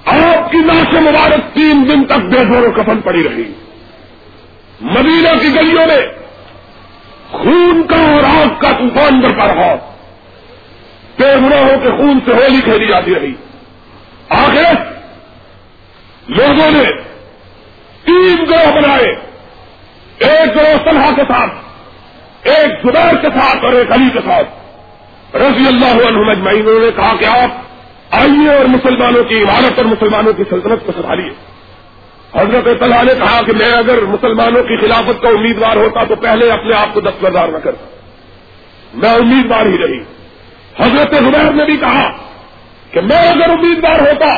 آپ 0.05 0.51
کی 0.51 0.57
لاش 0.57 0.93
مبارک 0.93 1.55
تین 1.55 1.89
دن 1.89 2.03
تک 2.05 2.17
بے 2.17 2.39
زور 2.39 2.67
و 2.67 2.71
کفن 2.71 3.01
پڑی 3.01 3.23
رہی۔ 3.23 3.53
مدینہ 4.81 5.41
کی 5.41 5.55
گلیوں 5.55 5.87
میں 5.87 6.07
خون 7.31 7.83
کا 7.87 7.95
اور 7.95 8.23
آگ 8.23 8.59
کا 8.59 8.71
طوفان 8.71 9.19
برپا 9.19 9.47
رہا۔ 9.47 9.75
بے 11.19 11.35
گناہوں 11.35 11.79
کے 11.83 11.89
خون 11.89 12.19
سے 12.25 12.31
ہولی 12.31 12.61
کھیلی 12.61 12.87
جاتی 12.87 13.15
رہی۔ 13.15 13.33
آخر 14.29 14.83
لوگوں 16.27 16.71
نے 16.71 16.83
تین 18.03 18.45
گروہ 18.49 18.81
بنائے، 18.81 19.15
ایک 20.19 20.55
گروہ 20.55 20.91
صلاح 20.91 21.15
کے 21.15 21.21
ساتھ۔ 21.27 21.62
ایک 22.43 22.87
زبیر 22.87 23.15
کے 23.15 23.27
ساتھ 23.39 23.65
اور 23.65 23.73
ایک 23.73 23.91
علی 23.91 24.09
کے 24.13 24.19
ساتھ۔ 24.25 24.49
رضی 25.35 25.67
اللہ 25.67 26.07
عنہ 26.07 26.17
مجمعین 26.17 26.59
انہوں 26.59 26.79
نے 26.79 26.91
کہا 26.95 27.15
کہ 27.19 27.25
آپ 27.25 27.49
آئیے 28.11 28.55
اور 28.55 28.65
مسلمانوں 28.65 29.23
کی 29.23 29.43
عمارت 29.43 29.73
اور 29.77 29.85
مسلمانوں 29.85 30.33
کی 30.33 30.43
سلطنت 30.49 30.85
کو 30.85 30.91
سنبھالیے۔ 30.91 31.29
حضرت 32.35 32.79
طلحہ 32.79 33.03
نے 33.03 33.13
کہا 33.13 33.41
کہ 33.41 33.53
میں 33.53 33.71
اگر 33.71 34.01
مسلمانوں 34.01 34.63
کی 34.63 34.77
خلافت 34.77 35.21
کا 35.21 35.29
امیدوار 35.29 35.75
ہوتا 35.75 36.03
تو 36.03 36.15
پہلے 36.15 36.51
اپنے 36.51 36.75
آپ 36.75 36.93
کو 36.93 36.99
دستبردار 36.99 37.47
نہ 37.47 37.57
کرتا۔ 37.57 37.85
میں 38.93 39.09
امیدوار 39.09 39.65
ہی 39.65 39.77
رہی۔ 39.77 39.99
حضرت 40.79 41.15
زبیر 41.15 41.53
نے 41.53 41.65
بھی 41.65 41.77
کہا 41.77 42.11
کہ 42.91 43.01
میں 43.01 43.27
اگر 43.27 43.49
امیدوار 43.49 43.99
ہوتا 43.99 44.35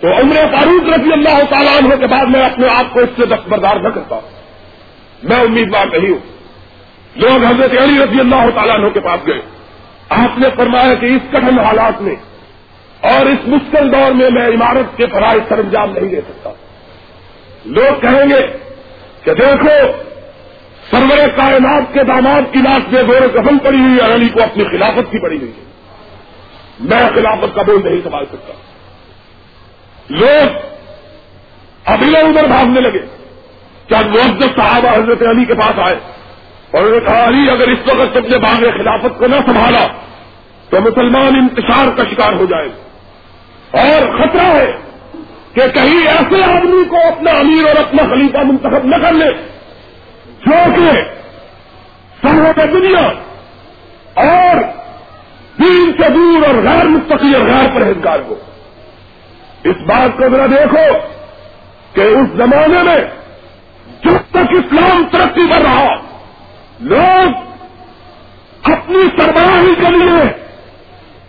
تو 0.00 0.08
عمر 0.12 0.34
فاروق 0.34 1.00
رضی 1.00 1.12
اللہ 1.12 1.44
تعالیٰ 1.50 1.76
عنہ 1.76 1.94
کے 1.94 2.06
بعد 2.06 2.24
میں 2.24 2.42
اپنے 2.42 2.68
آپ 2.68 2.94
کو 2.94 3.00
اس 3.00 3.08
سے 3.16 3.26
دستبردار 3.26 3.76
نہ 3.76 3.88
کرتا۔ 3.88 4.20
میں 5.22 5.36
امیدوار 5.36 5.86
نہیں 5.86 6.10
ہوں۔ 6.10 6.35
لوگ 7.16 7.44
حضرت 7.44 7.70
علی 7.70 8.04
رضی 8.04 8.20
اللہ 8.20 8.50
تعالیٰ 8.54 8.74
عنہ 8.74 8.88
کے 8.88 9.00
پاس 9.00 9.26
گئے۔ 9.26 9.40
آپ 10.08 10.38
نے 10.38 10.48
فرمایا 10.56 10.94
کہ 10.94 11.06
اس 11.06 11.22
کٹن 11.30 11.58
حالات 11.58 12.02
میں 12.02 12.14
اور 13.00 13.26
اس 13.26 13.38
مشکل 13.46 13.92
دور 13.92 14.12
میں 14.12 14.30
میں 14.30 14.48
عمارت 14.48 14.96
کے 14.96 15.06
فرائض 15.06 15.42
سر 15.48 15.58
انجام 15.58 15.90
نہیں 15.90 16.08
دے 16.08 16.20
سکتا۔ 16.20 16.50
لوگ 17.64 18.00
کہیں 18.00 18.28
گے 18.30 18.46
کہ 19.24 19.34
دیکھو، 19.34 19.92
سرور 20.90 21.28
کائنات 21.36 21.94
کے 21.94 22.04
داماد 22.04 22.42
کی 22.52 22.58
لاش 22.58 22.92
میں 22.92 23.02
زور 23.02 23.28
قسم 23.28 23.58
پڑی 23.58 23.80
ہوئی 23.80 23.98
ہے 24.00 24.14
علی 24.14 24.28
کو 24.28 24.42
اپنی 24.42 24.64
خلافت 24.64 25.12
کی 25.12 25.18
پڑی 25.18 25.36
ہوئی 25.36 25.50
ہے۔ 25.50 25.64
میں 26.80 27.10
خلافت 27.14 27.54
کا 27.54 27.62
بول 27.62 27.80
نہیں 27.84 28.00
سنبھال 28.02 28.24
سکتا۔ 28.26 28.52
لوگ 30.08 30.56
ابھی 31.84 32.16
ادھر 32.16 32.44
بھاگنے 32.44 32.80
لگے۔ 32.80 33.00
کیا 33.86 34.00
معذت 34.00 34.56
صحابہ 34.56 34.88
حضرت 34.88 35.22
علی 35.22 35.44
کے 35.44 35.54
پاس 35.54 35.78
آئے؟ 35.78 36.15
اور 36.76 36.84
انہوں 36.84 37.00
نے 37.00 37.06
کہا، 37.06 37.28
علی، 37.28 37.50
اگر 37.50 37.68
اس 37.68 37.78
وقت 37.86 38.14
تم 38.14 38.26
نے 38.28 38.38
باغ 38.38 38.60
خلافت 38.78 39.18
کو 39.18 39.26
نہ 39.26 39.36
سنبھالا 39.46 39.86
تو 40.70 40.80
مسلمان 40.80 41.36
انتشار 41.36 41.96
کا 41.96 42.02
شکار 42.10 42.32
ہو 42.32 42.44
جائے 42.44 42.68
اور 43.70 44.18
خطرہ 44.18 44.42
ہے 44.42 44.76
کہ 45.52 45.60
کہیں 45.74 46.06
ایسے 46.06 46.44
آدمی 46.44 46.84
کو 46.84 46.96
اپنا 46.96 47.30
امیر 47.30 47.68
اور 47.68 47.76
اپنا 47.76 48.02
خلیفہ 48.02 48.38
منتخب 48.38 48.84
نہ 48.84 48.96
کر 48.96 49.12
لے 49.12 49.32
جو 50.46 50.52
کہ 50.76 51.02
سرحد 52.22 52.72
دنیا 52.72 53.08
اور 54.14 54.56
دین 55.58 55.92
سے 56.02 56.10
دور 56.10 56.46
اور 56.46 56.54
غیر 56.54 56.84
مستقل 56.84 57.34
اور 57.34 57.42
غیر 57.42 57.74
پرہیزگار 57.74 58.18
ہو۔ 58.18 58.34
اس 59.64 59.76
بات 59.86 60.18
کو 60.18 60.28
ذرا 60.28 60.46
دیکھو 60.46 60.98
کہ 61.92 62.00
اس 62.00 62.36
زمانے 62.36 62.82
میں 62.82 63.00
جب 64.04 64.16
تک 64.30 64.50
اسلام 64.50 65.04
ترقی 65.12 65.48
کر 65.48 65.62
رہا 65.62 66.05
لوگ 66.80 67.32
اپنی 68.72 69.02
سربراہی 69.16 69.74
کے 69.74 69.90
لیے، 69.90 70.46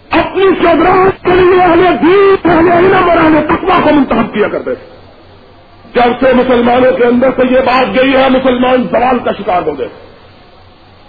اپنی 0.10 0.44
شبراہٹ 0.44 1.26
کے 1.26 1.32
لیے 1.32 1.62
ہمیں 1.62 1.92
دین 1.92 2.52
ہمیں 2.52 2.78
علم 2.78 3.10
اور 3.10 3.18
ہمیں 3.18 3.42
تقوا 3.42 3.80
کو 3.84 3.94
منتخب 3.94 4.34
کیا 4.34 4.48
کرتے 4.48 4.76
تھے۔ 4.76 4.98
جب 5.94 6.26
سے 6.26 6.34
مسلمانوں 6.34 6.92
کے 6.92 7.06
اندر 7.06 7.30
سے 7.38 7.54
یہ 7.54 7.60
بات 7.60 7.96
گئی 7.96 8.16
ہے، 8.16 8.30
مسلمان 8.30 8.88
سوال 8.92 9.20
کا 9.20 9.32
شکار 9.32 9.62
ہو 9.62 9.80
گئے۔ 9.80 9.88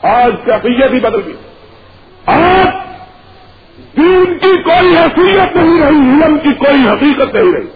آج 0.03 0.33
کیفیت 0.45 0.91
بھی 0.91 1.01
بدل 1.01 1.21
گئی۔ 1.27 1.37
آج 2.27 2.67
دین 3.97 4.39
کی 4.39 4.63
کوئی 4.63 4.97
حیثیت 4.97 5.57
نہیں 5.57 5.81
رہی، 5.81 6.25
علم 6.25 6.39
کی 6.43 6.53
کوئی 6.53 6.89
حقیقت 6.89 7.35
نہیں 7.35 7.53
رہی۔ 7.53 7.67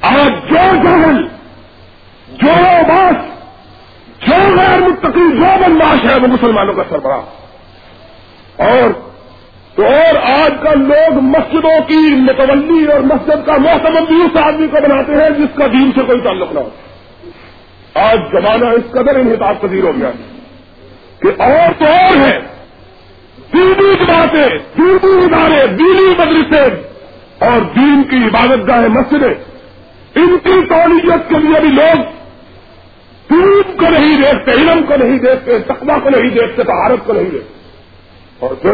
آج 0.00 0.50
جو 0.50 0.76
جہل، 0.82 1.28
جو 2.28 2.82
باس 2.88 3.39
جو 4.26 4.56
غیر 4.56 4.78
متقی، 4.78 5.38
جو 5.38 5.44
بنداش 5.44 6.04
ہے 6.04 6.14
وہ 6.14 6.26
مسلمانوں 6.26 6.74
کا 6.74 6.82
سربراہ۔ 6.90 7.20
اور 8.62 9.10
تو 9.74 9.86
اور 9.86 10.14
آج 10.22 10.52
کل 10.62 10.88
لوگ 10.88 11.14
مسجدوں 11.14 11.80
کی 11.88 12.14
متولی 12.16 12.92
اور 12.92 13.00
مسجد 13.00 13.46
کا 13.46 13.56
موسم 13.56 14.04
بھی 14.04 14.22
اس 14.22 14.36
آدمی 14.36 14.66
کو 14.66 14.76
بناتے 14.82 15.12
ہیں 15.12 15.30
جس 15.30 15.58
کا 15.58 15.66
دین 15.66 15.90
سے 15.94 16.00
کوئی 16.02 16.20
تعلق 16.20 16.52
نہ 16.52 16.60
ہو۔ 16.60 16.68
آج 17.94 18.18
زمانہ 18.32 18.64
اس 18.64 18.90
قدر 18.90 19.16
انحطاط 19.16 19.60
پذیر 19.60 19.84
ہو 19.84 19.92
گیا 20.00 20.10
کہ 21.20 21.42
اور 21.42 21.72
تو 21.78 21.84
اور 21.84 22.16
ہے 22.16 22.40
دینی 23.52 24.04
باتیں 24.08 24.48
دینی 24.78 25.24
ادارے، 25.24 25.66
دینی 25.66 26.14
مدرسے 26.18 26.88
اور 27.38 27.60
دین 27.60 28.02
کی 28.02 28.16
عبادت 28.16 28.68
گاہیں 28.68 28.88
مسجدیں۔ 28.88 29.34
ان 30.14 30.38
کی 30.44 30.66
تولیت 30.68 31.28
کے 31.28 31.38
لیے 31.38 31.60
بھی 31.60 31.68
لوگ 31.68 32.19
دین 33.40 33.76
کو 33.76 33.90
نہیں 33.90 34.16
دیکھتے، 34.22 34.50
علم 34.50 34.82
کو 34.88 34.96
نہیں 34.96 35.18
دیکھتے 35.18 35.58
تقوا 35.58 35.98
کو 36.02 36.10
نہیں 36.10 36.30
دیکھتے 36.30 36.62
طہارت 36.62 37.06
کو 37.06 37.12
نہیں 37.12 37.30
دیکھتے۔ 37.30 37.60
اور 38.38 38.54
پھر 38.54 38.72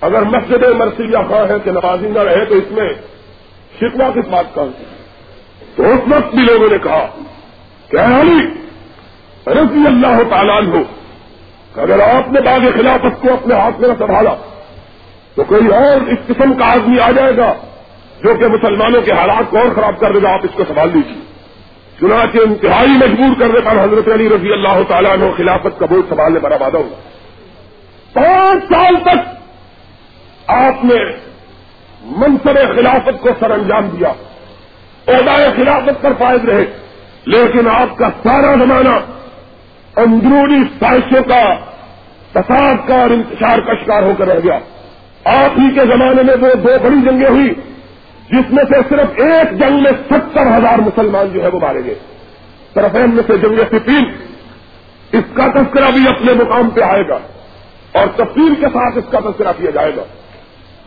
اگر 0.00 0.22
مسجد 0.22 0.62
مرسیہ 0.76 1.16
خواہ 1.28 1.48
ہے 1.48 1.54
کہ 1.64 1.70
نمازی 1.70 2.08
نہ 2.08 2.18
رہے 2.18 2.44
تو 2.44 2.54
اس 2.54 2.70
میں 2.70 2.88
شکوا 3.80 4.10
کس 4.10 4.28
بات 4.28 4.54
کا 4.54 4.64
تو 5.76 5.82
اس 5.82 6.12
وقت 6.12 6.34
بھی 6.34 6.44
لوگوں 6.44 6.68
نے 6.70 6.78
کہا 6.78 7.06
کہ 7.88 7.96
علی، 7.96 8.40
رضی 9.46 9.86
اللہ 9.86 10.22
تعالیٰ 10.30 10.66
ہو 10.66 10.82
اگر 11.76 12.00
آپ 12.00 12.32
نے 12.32 12.40
باغ 12.40 12.60
خلافت 12.74 13.22
کو 13.22 13.32
اپنے 13.32 13.54
ہاتھ 13.54 13.80
میں 13.80 13.88
نہ 13.88 13.94
سنبھالا، 13.98 14.34
تو 15.34 15.44
کوئی 15.44 15.66
اور 15.66 16.08
اس 16.08 16.18
قسم 16.26 16.54
کا 16.54 16.72
آدمی 16.72 17.00
آ 17.00 17.10
جائے 17.10 17.36
گا 17.36 17.52
جو 18.24 18.34
کہ 18.34 18.46
مسلمانوں 18.46 19.02
کے 19.02 19.12
حالات 19.12 19.50
کو 19.50 19.58
اور 19.58 19.74
خراب 19.74 20.00
کر 20.00 20.12
دے 20.12 20.22
گا، 20.22 20.34
آپ 20.34 20.40
اس 20.42 20.50
کو 20.54 20.62
سنبھال 20.68 20.90
لیجیے 20.94 21.21
چنانچہ 22.02 22.38
انتہائی 22.38 22.88
مجبور 22.88 23.40
کرنے 23.40 23.60
پر 23.60 23.84
حضرت 23.84 24.08
علی 24.12 24.28
رضی 24.28 24.52
اللہ 24.52 24.82
تعالیٰ 24.88 25.12
عنہ 25.12 25.24
خلافت 25.36 25.78
کا 25.78 25.86
بوجھ 25.86 26.08
سنبھالنے 26.08 26.40
پر 26.40 26.50
وعدہ 26.50 26.76
ہوگا 26.76 27.00
پانچ 28.12 28.72
سال 28.72 28.96
تک 29.02 29.18
آپ 30.46 30.84
نے 30.84 30.96
منصب 32.02 32.76
خلافت 32.76 33.22
کو 33.22 33.28
سر 33.40 33.50
انجام 33.50 33.88
دیا۔ 33.88 34.08
عہدۂ 35.08 35.56
خلافت 35.56 36.02
پر 36.02 36.12
فائد 36.18 36.48
رہے۔ 36.48 36.64
لیکن 37.26 37.68
آپ 37.68 37.98
کا 37.98 38.08
سارا 38.22 38.54
زمانہ 38.54 38.98
اندرونی 39.96 40.62
سائشوں 40.80 41.22
کا 41.22 41.54
تصاد 42.32 42.88
کا 42.88 42.94
اور 42.94 43.10
انتشار 43.10 43.58
کا 43.58 43.74
شکار 43.74 44.02
ہو 44.02 44.12
کر 44.18 44.28
رہ 44.28 44.40
گیا۔ 44.44 44.58
آپ 45.24 45.50
ہی 45.58 45.74
کے 45.74 45.80
زمانے 45.80 46.22
میں 46.22 46.34
وہ 46.40 46.54
دو 46.54 46.70
بڑی 46.82 47.00
جنگیں 47.04 47.30
ہوئی۔ 47.30 47.71
جس 48.32 48.52
میں 48.52 48.64
سے 48.64 48.74
صرف 48.88 49.08
ایک 49.16 49.58
جنگ 49.58 49.82
میں 49.82 49.92
ستر 50.10 50.46
ہزار 50.46 50.78
مسلمان 50.78 51.32
جو 51.32 51.42
ہے 51.42 51.48
وہ 51.48 51.60
مارے 51.60 51.84
گئے۔ 51.84 51.94
طرفین 52.74 53.10
میں 53.10 53.22
سے 53.26 53.38
جنگ 53.38 53.56
ففین 53.70 54.04
اس 55.12 55.24
کا 55.34 55.46
تذکرہ 55.46 55.90
بھی 55.90 56.08
اپنے 56.08 56.32
مقام 56.32 56.70
پہ 56.70 56.80
آئے 56.80 57.08
گا 57.08 57.18
اور 57.92 58.06
تفصیل 58.16 58.54
کے 58.54 58.66
ساتھ 58.66 58.98
اس 58.98 59.04
کا 59.10 59.20
تذکرہ 59.20 59.52
کیا 59.58 59.70
جائے 59.70 59.96
گا۔ 59.96 60.02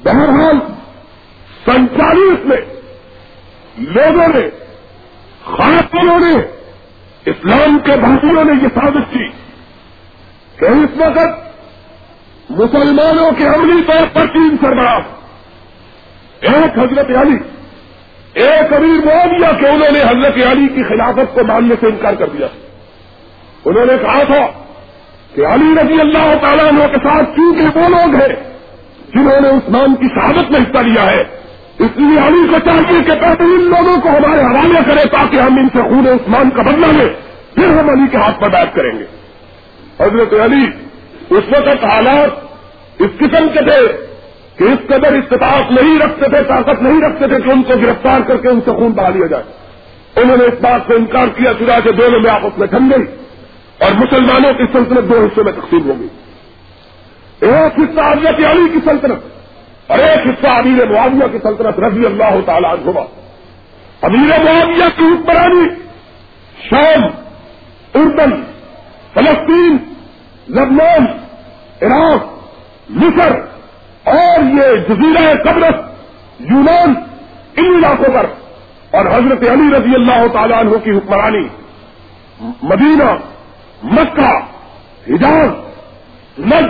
بہرحال 0.03 0.59
سنچالیس 1.65 2.45
میں 2.45 2.57
لوگوں 3.77 4.27
نے 4.27 4.49
خاتونوں 5.43 6.19
نے، 6.19 6.33
اسلام 7.25 7.79
کے 7.79 7.91
بھاشنوں 7.99 8.43
نے 8.43 8.53
یہ 8.63 8.67
سازش 8.75 9.13
کی 9.13 9.27
کہ 10.59 10.65
اس 10.65 10.97
وقت 10.97 11.45
مسلمانوں 12.49 13.31
کے 13.37 13.45
عملی 13.45 13.83
طور 13.83 14.05
پر 14.13 14.25
تین 14.25 14.55
سربراہ 14.61 14.99
ایک 16.41 16.79
حضرت 16.79 17.09
علی، 17.21 17.37
ایک 18.33 18.73
امیر 18.73 19.05
معاویہ 19.05 19.59
کہ 19.59 19.65
انہوں 19.65 19.91
نے 19.91 20.01
حضرت 20.01 20.37
علی 20.51 20.67
کی 20.67 20.83
خلافت 20.83 21.35
کو 21.35 21.43
ماننے 21.43 21.75
سے 21.79 21.87
انکار 21.87 22.13
کر 22.13 22.27
دیا۔ 22.27 22.47
انہوں 23.65 23.85
نے 23.85 23.93
کہا 24.01 24.23
تھا 24.23 24.45
کہ 25.35 25.45
علی 25.45 25.73
رضی 25.83 25.99
اللہ 25.99 26.33
تعالیٰ 26.41 26.67
عنہ 26.67 26.87
کے 26.91 26.97
ساتھ 27.03 27.35
کیونکہ 27.35 27.79
وہ 27.79 27.89
لوگ 27.89 28.15
ہیں 28.15 28.27
جنہوں 29.15 29.41
نے 29.41 29.49
عثمان 29.49 29.95
کی 29.95 30.07
شہادت 30.15 30.51
میں 30.51 30.59
حصہ 30.59 30.77
لیا 30.77 31.11
ہے، 31.11 31.23
اس 31.79 31.97
لیے 31.97 32.27
علی 32.27 32.47
کو 32.51 32.59
چاہیے 32.65 33.03
کہ 33.03 33.19
پہلے 33.21 33.43
ان 33.43 33.61
لوگوں 33.61 34.01
کو 34.01 34.09
ہمارے 34.09 34.41
حوالے 34.41 34.79
کرے 34.85 35.05
تاکہ 35.05 35.37
ہم 35.39 35.57
ان 35.57 35.67
سے 35.73 35.81
خون 35.81 36.07
عثمان 36.07 36.49
کا 36.49 36.61
بدلہ 36.61 36.85
لیں، 36.85 37.09
پھر 37.55 37.79
ہم 37.79 37.89
علی 37.89 38.07
کے 38.11 38.17
ہاتھ 38.17 38.41
پر 38.41 38.49
بیٹھ 38.49 38.75
کریں 38.75 38.91
گے۔ 38.99 39.05
حضرت 39.99 40.33
علی، 40.33 40.65
اس 41.29 41.43
وقت 41.51 41.85
حالات 41.85 43.01
اس 43.01 43.09
قسم 43.19 43.47
کے 43.53 43.61
تھے 43.61 44.04
کہ 44.57 44.63
اس 44.63 44.87
قدر 44.87 45.13
استطاعت 45.13 45.71
نہیں 45.71 45.99
رکھتے 45.99 46.29
تھے، 46.29 46.43
طاقت 46.43 46.81
نہیں 46.81 47.01
رکھتے 47.01 47.27
تھے 47.27 47.41
کہ 47.41 47.49
ان 47.49 47.63
کو 47.63 47.73
گرفتار 47.81 48.21
کر 48.27 48.37
کے 48.37 48.47
ان 48.47 48.59
سے 48.65 48.71
خون 48.71 48.91
بہا 48.91 49.09
لیا 49.09 49.27
جائے۔ 49.27 49.43
انہوں 50.15 50.37
نے 50.37 50.43
اس 50.43 50.53
بات 50.61 50.81
سے 50.87 50.93
انکار 50.93 51.27
کیا 51.27 51.51
چلا 51.59 51.79
کہ 51.79 51.91
دونوں 51.91 52.19
میں 52.19 52.31
آپس 52.31 52.57
میں 52.57 52.67
تھم 52.67 52.91
گئی 52.91 53.05
اور 53.79 53.91
مسلمانوں 53.91 54.53
کی 54.53 54.63
سلطنت 54.73 55.09
دو 55.09 55.19
حصوں 55.19 55.43
میں 55.43 55.51
تقسیم 55.51 55.89
ہو 55.89 55.93
گئی۔ 55.99 56.07
ایک 57.41 57.79
حصہ 57.79 57.99
حضرت 57.99 58.45
علی 58.45 58.69
کی 58.73 58.79
سلطنت 58.85 59.91
اور 59.91 59.99
ایک 59.99 60.27
حصہ 60.27 60.47
امیر 60.47 60.91
معاویہ 60.91 61.27
کی 61.31 61.37
سلطنت، 61.43 61.79
رضی 61.79 62.05
اللہ 62.05 62.39
تعالیٰ 62.45 62.71
عنہ 62.71 62.99
امیر 64.01 64.43
معاویہ 64.43 64.97
کی 64.97 65.03
حکمرانی 65.03 65.67
شام، 66.69 67.03
اردن، 67.95 68.43
فلسطین، 69.13 69.77
لبنان، 70.49 71.05
عراق، 71.81 72.25
مصر 72.89 73.54
اور 74.05 74.39
یہ 74.39 74.77
جزیرہ 74.77 75.35
قبرت 75.43 75.75
یونان، 76.39 76.93
ان 77.57 77.65
علاقوں 77.65 78.13
پر۔ 78.13 78.25
اور 78.91 79.05
حضرت 79.05 79.49
علی 79.49 79.77
رضی 79.77 79.95
اللہ 79.95 80.27
تعالیٰ 80.33 80.59
عنہ 80.59 80.77
کی 80.77 80.91
حکمرانی۔ 80.91 81.47
مدینہ، 82.63 83.17
مکہ، 83.83 84.37
حجاز 85.07 85.49
نج 86.39 86.65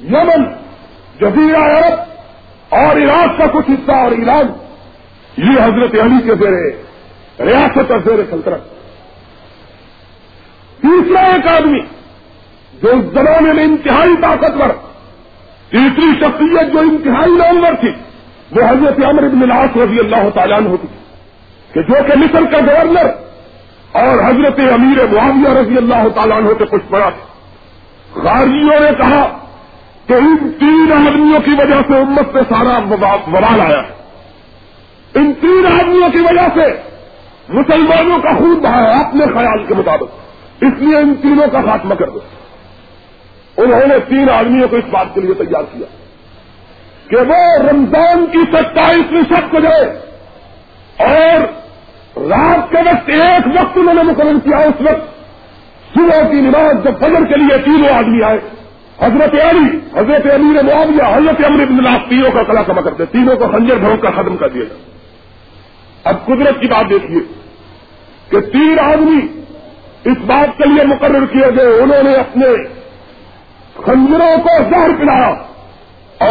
یمن، 0.00 0.44
جزیرہ 1.20 1.56
عرب 1.56 2.00
اور 2.68 2.96
عراق 2.96 3.38
کا 3.38 3.46
کچھ 3.46 3.70
حصہ 3.70 3.92
اور 3.92 4.12
ایران۔ 4.12 4.46
یہ 5.36 5.60
حضرت 5.64 5.94
علی 6.00 6.22
کے 6.24 6.34
زیر 6.34 6.52
ریاست 7.46 7.90
اور 7.90 8.00
زیر 8.00 8.18
سلطنت۔ 8.30 8.76
تیسرا 10.82 11.20
ایک 11.20 11.46
آدمی 11.46 11.80
جو 12.82 12.88
اس 12.88 13.04
زمانے 13.14 13.52
میں 13.52 13.64
انتہائی 13.64 14.16
طاقتور 14.22 14.95
تیسری 15.70 16.20
شخصیت 16.20 16.72
جو 16.72 16.78
انتہائی 16.78 17.32
نامور 17.32 17.72
تھی، 17.80 17.90
وہ 18.50 18.62
حضرت 18.62 19.04
عمر 19.04 19.22
بن 19.22 19.42
العاص 19.42 19.76
رضی 19.76 19.98
اللہ 19.98 20.30
تعالیٰ 20.34 20.56
عنہ 20.56 20.68
تھی۔ 20.68 20.88
کہ 21.72 21.82
جو 21.82 21.94
کہ 21.94 22.18
مصر 22.18 22.44
کا 22.52 22.58
گورنر 22.58 23.06
اور 23.92 24.18
حضرت 24.18 24.60
امیر 24.72 25.14
معاویہ 25.14 25.58
رضی 25.58 25.76
اللہ 25.76 26.08
تعالیٰ 26.14 26.36
عنہ 26.36 26.48
سے 26.58 26.64
کچھ 26.64 26.90
پڑا 26.90 27.08
تھا 27.08 27.26
غازیوں 28.20 28.80
نے 28.80 28.90
کہا 28.98 29.38
کہ 30.06 30.12
ان 30.12 30.36
تین 30.60 30.92
آدمیوں 30.92 31.40
کی 31.40 31.50
وجہ 31.50 31.80
سے 31.88 31.96
امت 31.96 32.32
پہ 32.32 32.38
سارا 32.38 32.78
وبال 32.90 33.60
آیا 33.60 33.82
ان 35.14 35.32
تین 35.40 35.66
آدمیوں 35.80 36.08
کی 36.10 36.18
وجہ 36.18 36.48
سے 36.54 36.80
مسلمانوں 37.48 38.18
کا 38.18 38.32
خون 38.38 38.54
بہا 38.54 38.82
ہے، 38.82 39.04
اپنے 39.04 39.24
خیال 39.26 39.64
کے 39.64 39.74
مطابق۔ 39.74 40.08
اس 40.60 40.72
لیے 40.78 40.96
ان 40.96 41.14
تینوں 41.22 41.46
کا 41.52 41.60
خاتمہ 41.60 41.94
کر 41.94 42.10
دو۔ 42.10 42.18
انہوں 43.56 43.86
نے 43.86 43.94
تین 44.08 44.30
آدمیوں 44.30 44.68
کو 44.68 44.76
اس 44.76 44.84
بات 44.90 45.06
کے 45.14 45.20
لیے 45.20 45.34
تیار 45.34 45.62
کیا 45.72 45.86
کہ 47.08 47.16
وہ 47.16 47.70
رمضان 47.70 48.26
کی 48.32 48.38
ستائیسویں 48.52 49.22
شب 49.22 49.50
کو 49.50 49.60
جائے 49.60 49.84
اور 50.98 51.40
رات 52.28 52.70
کے 52.70 52.76
وقت 52.76 53.08
ایک 53.08 53.46
وقت 53.46 53.76
انہوں 53.76 53.94
نے 53.94 54.02
مقرر 54.02 54.38
کیا 54.44 54.58
اس 54.58 54.80
وقت 54.80 55.16
صبح 55.94 56.28
کی 56.28 56.40
نماز 56.40 56.84
جب 56.84 56.98
فجر 56.98 57.24
کے 57.24 57.36
لیے 57.36 57.58
تینوں 57.58 57.96
آدمی 57.96 58.22
آئے۔ 58.22 58.38
حضرت 59.02 59.34
علی 59.34 59.78
حضرت 59.94 60.26
علی 60.34 60.44
نے 60.44 60.62
معاویہ، 60.62 61.16
حضرت 61.16 61.44
امر 61.44 61.62
ابن 61.62 61.86
اللہ 61.86 62.08
تینوں 62.08 62.30
کا 62.30 62.42
کلا 62.42 62.62
کما 62.62 62.80
کرتے، 62.80 63.04
تینوں 63.04 63.36
کو 63.36 63.46
خنجر 63.52 63.76
بھروں 63.76 63.96
کا 63.96 64.10
ختم 64.10 64.36
کر 64.36 64.48
دیا 64.48 64.64
جائے۔ 64.64 64.80
اب 66.04 66.26
قدرت 66.26 66.60
کی 66.60 66.66
بات 66.66 66.90
دیکھیے 66.90 67.20
کہ 68.30 68.40
تین 68.40 68.78
آدمی 68.80 69.40
اس 70.04 70.18
بات 70.26 70.58
کے 70.58 70.68
لیے 70.68 70.84
مقرر 70.84 71.26
کیے 71.26 71.46
گئے، 71.56 71.82
انہوں 71.82 72.02
نے 72.02 72.14
اپنے 72.14 72.46
خنجروں 73.84 74.36
کو 74.38 74.62
زہر 74.70 74.90
پلایا 74.98 75.34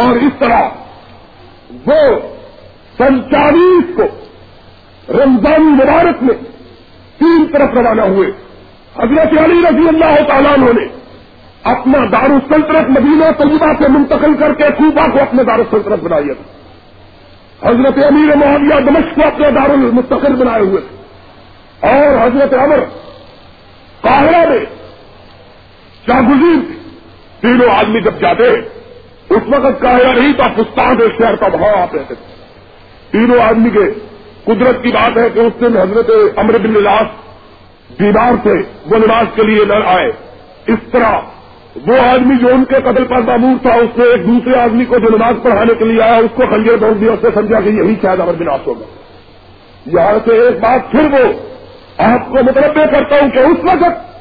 اور 0.00 0.16
اس 0.16 0.32
طرح 0.38 0.68
وہ 1.86 2.18
سن 2.98 3.30
چالیس 3.30 3.96
کو 3.96 4.02
رمضان 5.08 5.62
مبارک 5.62 6.22
میں 6.22 6.34
تین 7.18 7.46
طرف 7.52 7.70
روانہ 7.70 8.02
ہوئے۔ 8.02 8.28
حضرت 8.96 9.38
علی 9.38 9.60
رضی 9.70 9.88
اللہ 9.88 10.28
تعالیٰ 10.28 10.58
نے 10.58 10.88
اپنا 11.62 11.98
دار 12.12 12.30
السلطنت 12.30 12.88
مدینہ 12.88 13.24
طیبہ 13.38 13.66
سے 13.78 13.88
منتقل 13.88 14.34
کر 14.34 14.54
کے 14.54 14.64
کوبا 14.78 15.08
کو 15.12 15.20
اپنے 15.20 15.42
دار 15.44 15.58
السلطنت 15.58 16.04
بنائی 16.04 16.34
تھا۔ 16.34 16.56
حضرت 17.68 18.04
امیر 18.04 18.36
معاویہ 18.36 18.80
دمش 18.80 19.14
کو 19.14 19.26
اپنے 19.26 19.50
دار 19.50 19.70
المستقل 19.70 20.36
بنائے 20.36 20.62
ہوئے 20.62 20.80
تھے۔ 20.80 20.96
اور 21.88 22.26
حضرت 22.26 22.54
عمر 22.54 22.78
قاہرہ 24.00 24.48
میں 24.50 24.64
چاگزیر 26.06 26.85
تینوں 27.40 27.68
آدمی 27.78 28.00
جب 28.00 28.20
جاتے 28.20 28.48
اس 29.30 29.42
وقت 29.46 29.82
قاہرہ 29.82 30.20
نہیں 30.20 30.32
تھا 30.32 30.44
پستان 30.56 30.96
شہر 31.18 31.36
کا 31.36 31.48
بہاؤ 31.48 31.82
آپ 31.82 31.94
رہتے 31.94 32.14
تھے۔ 32.14 32.46
تینوں 33.10 33.40
آدمی 33.40 33.70
کے، 33.70 33.90
قدرت 34.44 34.82
کی 34.82 34.88
بات 34.88 35.16
ہے 35.16 35.30
کہ 35.34 35.40
اس 35.40 35.60
دن 35.60 35.76
حضرت 35.76 36.10
امر 36.36 36.58
بن 36.58 36.82
لاس 36.82 37.06
بیمار 37.98 38.32
تھے 38.42 38.52
وہ 38.86 38.98
نماز 38.98 39.26
کے 39.34 39.42
لیے 39.42 39.64
نہ 39.64 39.72
آئے۔ 39.84 40.12
اس 40.66 40.78
طرح 40.92 41.20
وہ 41.86 41.96
آدمی 42.12 42.34
جو 42.40 42.48
ان 42.48 42.64
کے 42.64 42.74
قتل 42.74 43.04
پر 43.04 43.20
معمور 43.20 43.56
تھا، 43.62 43.74
اس 43.74 43.98
نے 43.98 44.04
ایک 44.04 44.26
دوسرے 44.26 44.60
آدمی 44.60 44.84
کو 44.84 44.98
جو 44.98 45.08
نماز 45.08 45.34
پڑھانے 45.42 45.74
کے 45.74 45.84
لیے 45.84 46.02
آیا، 46.02 46.16
اس 46.16 46.30
کو 46.34 46.42
خنجر 46.50 46.76
دوڑ 46.76 46.92
دیا، 46.92 47.12
اس 47.12 47.24
نے 47.24 47.30
سمجھا 47.34 47.60
کہ 47.60 47.68
یہی 47.68 47.94
شاید 48.02 48.20
امر 48.20 48.32
بناس 48.32 48.66
ہوگا۔ 48.66 48.84
یہاں 49.86 50.18
سے 50.24 50.32
ایک 50.32 50.60
بات 50.60 50.90
پھر 50.90 51.00
وہ 51.00 51.32
آپ 51.98 52.28
کو 52.28 52.34
مطلب 52.34 52.74
کرتا 52.74 53.16
ہوں 53.20 53.30
کہ 53.30 53.38
اس 53.38 53.64
وقت 53.64 54.15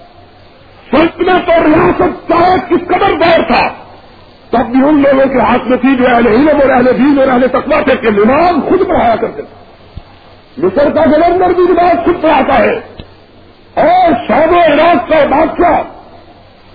سلطنت 0.92 1.50
اور 1.50 1.66
ریاست 1.66 2.30
چاہے 2.30 2.56
کس 2.70 2.88
قدر 2.88 3.14
دور 3.14 3.48
تھا۔ 3.48 3.68
تب 4.50 4.66
بھی 4.66 4.88
ان 4.88 5.02
لوگوں 5.02 5.26
کے 5.26 5.40
ہاتھ 5.40 5.68
میں 5.68 5.78
تھی 5.78 5.96
جو 5.96 6.08
اہل 6.08 6.28
علم 6.28 6.50
اور 6.50 6.70
اہل 6.70 6.86
دین 6.86 7.20
اور 7.20 7.28
اہل 7.28 7.48
تقوا 7.48 7.82
تھے 7.82 7.96
کہ 7.96 8.10
نماز 8.10 8.70
خود 8.70 8.88
پڑھایا 8.88 9.16
کرتے 9.16 9.42
تھے۔ 9.42 9.66
مصر 10.58 10.90
کا 10.90 11.02
گورنر 11.06 11.54
بھی 11.54 11.64
نماز 11.70 12.06
خود 12.06 12.22
پڑھاتا 12.22 12.58
ہے۔ 12.58 12.74
اور 13.74 14.14
شاد 14.28 14.52
و 14.52 14.60
عراق 14.60 15.10
کا 15.10 15.26
بادشاہ، 15.30 15.82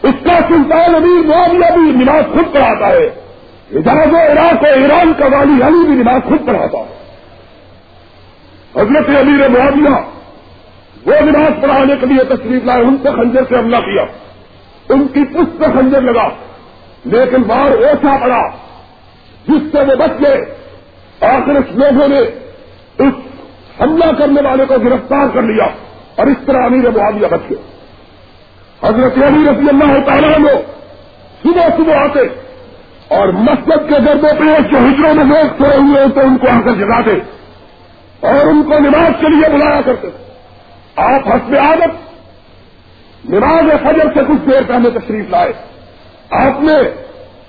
اس 0.03 0.15
کا 0.25 0.39
سلطان 0.49 0.95
امیر 0.95 1.27
معاملہ 1.27 1.67
بھی 1.75 2.05
نماز 2.05 2.25
خود 2.33 2.55
پڑھاتا 2.55 2.89
ہے۔ 2.89 3.07
اجاز 3.73 4.13
و 4.13 4.17
عراق 4.17 4.63
و 4.63 4.67
ایران 4.67 5.13
کا 5.19 5.25
والی 5.25 5.63
علی 5.63 5.87
بھی 5.87 5.95
نماز 5.95 6.21
خود 6.29 6.47
پڑھاتا 6.47 6.79
ہے۔ 6.79 7.01
حضرت 8.77 9.09
امیر 9.09 9.49
معاملہ 9.49 10.20
وہ 11.07 11.21
نماز 11.21 11.63
پڑھانے 11.63 11.95
کے 12.01 12.07
لیے 12.07 12.25
تصویر 12.25 12.65
لائے، 12.65 12.83
ان 12.83 12.97
سے 13.03 13.09
خنجر 13.11 13.43
سے 13.49 13.57
حملہ 13.57 13.77
کیا۔ 13.77 14.03
ان 14.89 15.09
کی 15.09 15.25
پشت 15.25 15.59
پہ 15.59 15.65
خنجر 15.65 16.01
لگا۔ 16.01 16.29
لیکن 17.05 17.43
بار 17.43 17.71
ایسا 17.71 18.17
پڑا، 18.23 18.43
جس 19.49 19.73
سے 19.73 19.79
وہ 19.81 19.95
بچ 19.97 20.25
گئے۔ 20.25 20.55
آخر 21.21 21.51
اس 21.51 21.77
لوگوں 21.77 22.09
نے 22.09 22.19
اس 22.99 23.15
حملہ 23.81 24.05
کرنے 24.19 24.41
والے 24.41 24.65
کو 24.67 24.75
گرفتار 24.85 25.27
کر 25.35 25.43
لیا 25.43 25.65
اور 26.17 26.27
اس 26.27 26.47
طرح 26.47 26.65
امیر 26.65 26.91
معاویہ 26.91 27.27
بچ 27.27 27.51
گئے۔ 27.51 27.59
حضرت 28.83 29.23
علی 29.23 29.51
رضی 29.51 29.69
اللہ 29.69 30.05
تعالیٰ 30.07 30.39
لو 30.39 30.61
صبح 31.43 31.69
صبح 31.77 31.95
آتے 31.95 32.21
اور 33.09 33.29
مسجد 33.29 33.89
کے 33.89 33.95
گردوں 34.07 34.39
پہ 34.39 34.45
جو 34.45 34.79
ہجروں 34.79 35.15
میں 35.15 35.25
لوگ 35.25 35.63
سوئے 35.63 35.77
ہوئے 35.77 36.05
تو 36.15 36.21
ان 36.21 36.39
کو 36.39 36.47
آ 36.51 36.61
کر 36.61 36.73
جگاتے 36.73 37.11
اور 38.21 38.47
ان 38.47 38.63
کو 38.63 38.79
نماز 38.79 39.13
کے 39.21 39.29
لیے 39.29 39.59
بلایا 39.59 39.81
کرتے۔ 39.81 40.30
آپ 40.97 41.29
حسب 41.29 41.55
عادت 41.55 42.11
نماز 43.25 43.65
فجر 43.83 44.09
سے 44.15 44.21
کچھ 44.29 44.51
دیر 44.51 44.63
پہلے 44.69 44.91
تشریف 44.91 45.31
لائے۔ 45.31 45.53
آپ 46.31 46.63
نے 46.63 46.73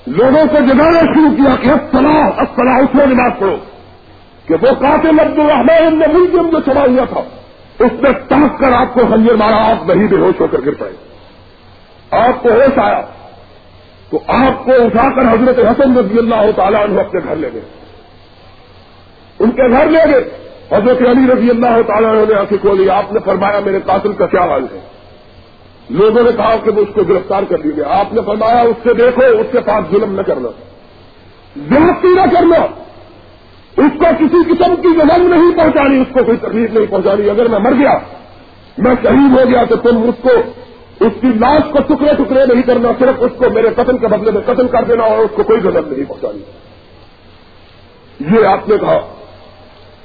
لوگوں 0.07 0.45
کو 0.45 0.57
جگانا 0.57 0.99
شروع 0.99 1.35
کیا 1.35 1.55
کہ 1.61 1.69
اصلاح 1.69 2.29
اصلاح 2.37 2.77
اس 2.77 2.95
میں 2.95 3.05
نماز 3.05 3.31
پڑھو۔ 3.39 3.55
کہ 4.45 4.53
وہ 4.53 4.67
قاتل 4.79 5.19
عبد 5.19 5.39
الرحمان 5.39 5.99
نے 5.99 6.07
ملزم 6.07 6.49
جو 6.49 6.59
چڑھا 6.59 6.81
ہوا 6.81 7.05
تھا، 7.05 7.19
اس 7.79 7.91
نے 8.01 8.09
ٹانک 8.27 8.59
کر 8.59 8.71
آپ 8.71 8.93
کو 8.93 8.99
خنجر 8.99 9.33
مارا، 9.33 9.71
آپ 9.71 9.89
نہیں 9.89 10.07
بے 10.07 10.15
ہوش 10.15 10.41
ہو 10.41 10.47
کر 10.47 10.61
گر 10.65 10.73
پائے 10.73 10.93
آپ 12.11 12.43
کو 12.43 12.49
ہوش 12.49 12.77
آیا۔ 12.77 13.01
تو 14.09 14.19
آپ 14.27 14.65
کو 14.65 14.71
اٹھا 14.71 15.15
کر 15.15 15.21
حضرت 15.21 15.59
حسن 15.59 15.97
رضی 15.97 16.17
اللہ 16.17 16.51
تعالیٰ 16.55 16.83
عنہ 16.83 16.99
اپنے 16.99 17.21
گھر 17.23 17.35
لے 17.35 17.49
گئے۔ 17.53 17.61
ان 19.39 19.51
کے 19.51 19.69
گھر 19.69 19.85
لے 19.85 19.99
گئے۔ 20.13 20.50
حضرت 20.71 21.01
علی 21.01 21.33
رضی 21.33 21.49
اللہ 21.49 21.81
تعالیٰ 21.87 22.13
نے 22.27 22.33
آنکھیں 22.33 22.57
کھولی، 22.57 22.89
آپ 22.89 23.13
نے 23.13 23.19
فرمایا 23.25 23.59
میرے 23.59 23.79
قاتل 23.85 24.13
کا 24.13 24.25
کیا 24.25 24.41
حال 24.41 24.63
ہے؟ 24.63 24.79
لوگوں 25.89 26.23
نے 26.23 26.31
کہا 26.37 26.55
کہ 26.63 26.71
وہ 26.71 26.81
اس 26.81 26.87
کو 26.95 27.03
گرفتار 27.03 27.43
کر 27.49 27.57
دیجیے 27.57 27.83
آپ 27.89 28.13
نے 28.13 28.21
فرمایا 28.25 28.61
اس 28.61 28.75
سے 28.83 28.93
دیکھو، 28.93 29.39
اس 29.39 29.45
کے 29.51 29.59
پاس 29.59 29.91
ظلم 29.91 30.15
نہ 30.15 30.21
کرنا۔ 30.21 30.49
زیادتی 31.55 32.07
نہ 32.07 32.21
کرنا؟ 32.21 32.55
اس 33.77 33.91
کو 33.99 34.05
کسی 34.19 34.53
قسم 34.53 34.75
کی 34.75 34.87
جلن 34.93 35.29
نہیں 35.29 35.57
پہنچانی، 35.57 36.01
اس 36.01 36.07
کو 36.13 36.23
کوئی 36.23 36.37
تکلیف 36.37 36.73
نہیں 36.73 36.85
پہنچانی۔ 36.89 37.29
اگر 37.29 37.47
میں 37.47 37.59
مر 37.59 37.71
گیا، 37.71 37.97
میں 38.77 38.95
شہید 39.03 39.39
ہو 39.39 39.49
گیا 39.49 39.63
تو 39.69 39.75
تم 39.75 39.97
اس 39.97 40.15
کو، 40.21 40.29
اس 40.99 41.11
کی 41.21 41.27
لاش 41.27 41.61
کو 41.71 41.79
ٹکڑے 41.79 42.23
ٹکڑے 42.23 42.45
نہیں 42.53 42.61
کرنا، 42.61 42.89
صرف 42.99 43.15
اس 43.19 43.31
کو 43.37 43.45
میرے 43.49 43.69
قتل 43.75 43.97
کے 43.97 44.07
بدلے 44.07 44.31
میں 44.31 44.41
قتل 44.41 44.67
کر 44.67 44.83
دینا 44.83 45.03
اور 45.03 45.17
اس 45.17 45.31
کو 45.35 45.43
کوئی 45.43 45.61
غلط 45.63 45.87
نہیں 45.87 46.09
پہنچانی۔ 46.09 46.41
یہ 48.19 48.45
آپ 48.45 48.69
نے 48.69 48.77
کہا۔ 48.77 49.20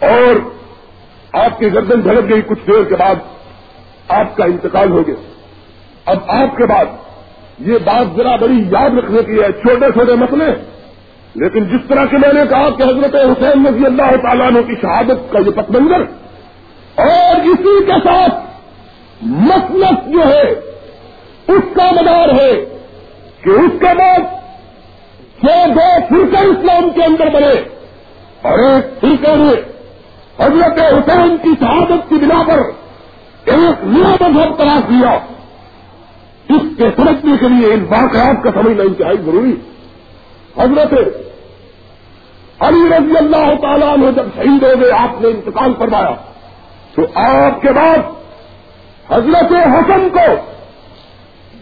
اور 0.01 0.37
آپ 1.33 1.59
کی 1.59 1.75
گردن 1.75 2.01
جھڑک 2.01 2.31
گئی 2.31 2.43
کچھ 2.43 2.67
دیر 2.67 2.85
کے 2.85 2.97
بعد 2.97 3.15
آپ 4.09 4.37
کا 4.37 4.45
انتقال 4.45 4.91
ہو 4.91 5.07
گیا۔ 5.07 5.15
اب 6.05 6.17
آپ 6.29 6.57
کے 6.57 6.67
بعد 6.67 6.85
یہ 7.59 7.79
بات 7.85 8.17
ذرا 8.17 8.37
بڑی 8.37 8.65
یاد 8.71 8.91
رکھنے 8.99 9.23
کی 9.23 9.43
ہے، 9.43 9.53
چھوٹے 9.53 9.93
چھوٹے 9.93 10.15
مسئلے۔ 10.15 10.47
لیکن 11.35 11.65
جس 11.65 11.89
طرح 11.89 12.05
کے 12.05 12.17
میں 12.17 12.33
نے 12.33 12.41
کہا 12.49 12.71
کہ 12.71 12.83
حضرت 12.83 13.15
حسین 13.15 13.67
رضی 13.67 13.87
اللہ 13.87 14.17
تعالیٰ 14.23 14.47
عنہ 14.47 14.61
کی 14.61 14.75
شہادت 14.83 15.33
کا 15.33 15.39
یہ 15.39 15.51
پت 15.51 15.71
منظر 15.71 16.01
اور 17.01 17.41
اسی 17.41 17.85
کے 17.87 17.93
ساتھ 18.05 18.35
مسلط 19.23 20.09
جو 20.09 20.29
ہے، 20.29 20.51
اس 21.49 21.77
کا 21.77 21.91
مدار 21.93 22.29
ہے 22.29 22.53
کہ 23.41 23.51
اس 23.51 23.81
کے 23.81 23.95
بعد 23.95 24.19
جو 25.43 25.73
دو 25.75 26.01
فرقے 26.09 26.47
اسلام 26.47 26.91
کے 26.91 27.05
اندر 27.05 27.27
بنے 27.27 27.69
اور 28.43 28.59
ایک 28.59 29.01
فرقے 29.01 29.37
نے 29.37 29.76
حضرت 30.41 30.79
حسین 30.79 31.37
کی 31.43 31.49
شہادت 31.61 32.09
کی 32.09 32.15
بنا 32.15 32.43
پر 32.47 32.59
ایک 33.45 33.85
نیا 33.85 34.29
مذہب 34.29 34.57
تلاش 34.57 34.91
دیا 34.91 35.19
اس 36.49 36.63
کے 36.79 36.85
سمجھنے 36.97 37.37
کے 37.41 37.49
لیے 37.49 37.75
ان 37.75 37.87
واقعات 37.89 38.45
کا 38.45 38.51
سمجھنا 38.51 38.83
انتہائی 38.83 39.17
ضروری۔ 39.17 39.55
حضرت 40.57 40.93
علی 42.59 42.89
رضی 42.99 43.17
اللہ 43.17 43.55
تعالیٰ 43.61 43.99
نے 43.99 44.13
جب 44.13 44.27
شہید 44.37 44.63
ہو 44.63 44.81
گئے، 44.81 44.91
آپ 44.93 45.21
نے 45.21 45.29
انتقال 45.29 45.73
فرمایا۔ 45.79 46.15
تو 46.95 47.03
آپ 47.15 47.63
کے 47.63 47.73
بعد 47.73 47.99
حضرت 49.11 49.53
حسن 49.53 50.09
کو، 50.13 50.35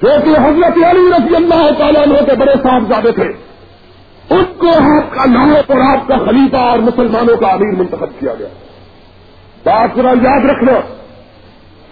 جو 0.02 0.08
کہ 0.24 0.30
حضرت 0.30 0.84
علی 0.84 1.10
رضی 1.18 1.36
اللہ 1.36 1.70
تعالیٰ 1.78 2.06
نے 2.06 2.14
کے 2.26 2.34
بڑے 2.34 2.54
صاحبزادے 2.62 3.12
تھے 3.12 3.28
اس 4.30 4.44
کو 4.58 4.68
آپ 4.68 5.14
کا 5.14 5.24
نائب 5.24 5.72
اور 5.72 5.96
آپ 5.96 6.08
کا 6.08 6.16
خلیفہ 6.16 6.56
اور 6.56 6.78
مسلمانوں 6.78 7.36
کا 7.36 7.46
امیر 7.46 7.78
منتخب 7.78 8.20
کیا 8.20 8.34
گیا۔ 8.38 8.48
بات 9.64 9.90
ذرا 9.96 10.10
یاد 10.10 10.50
رکھنا 10.50 10.72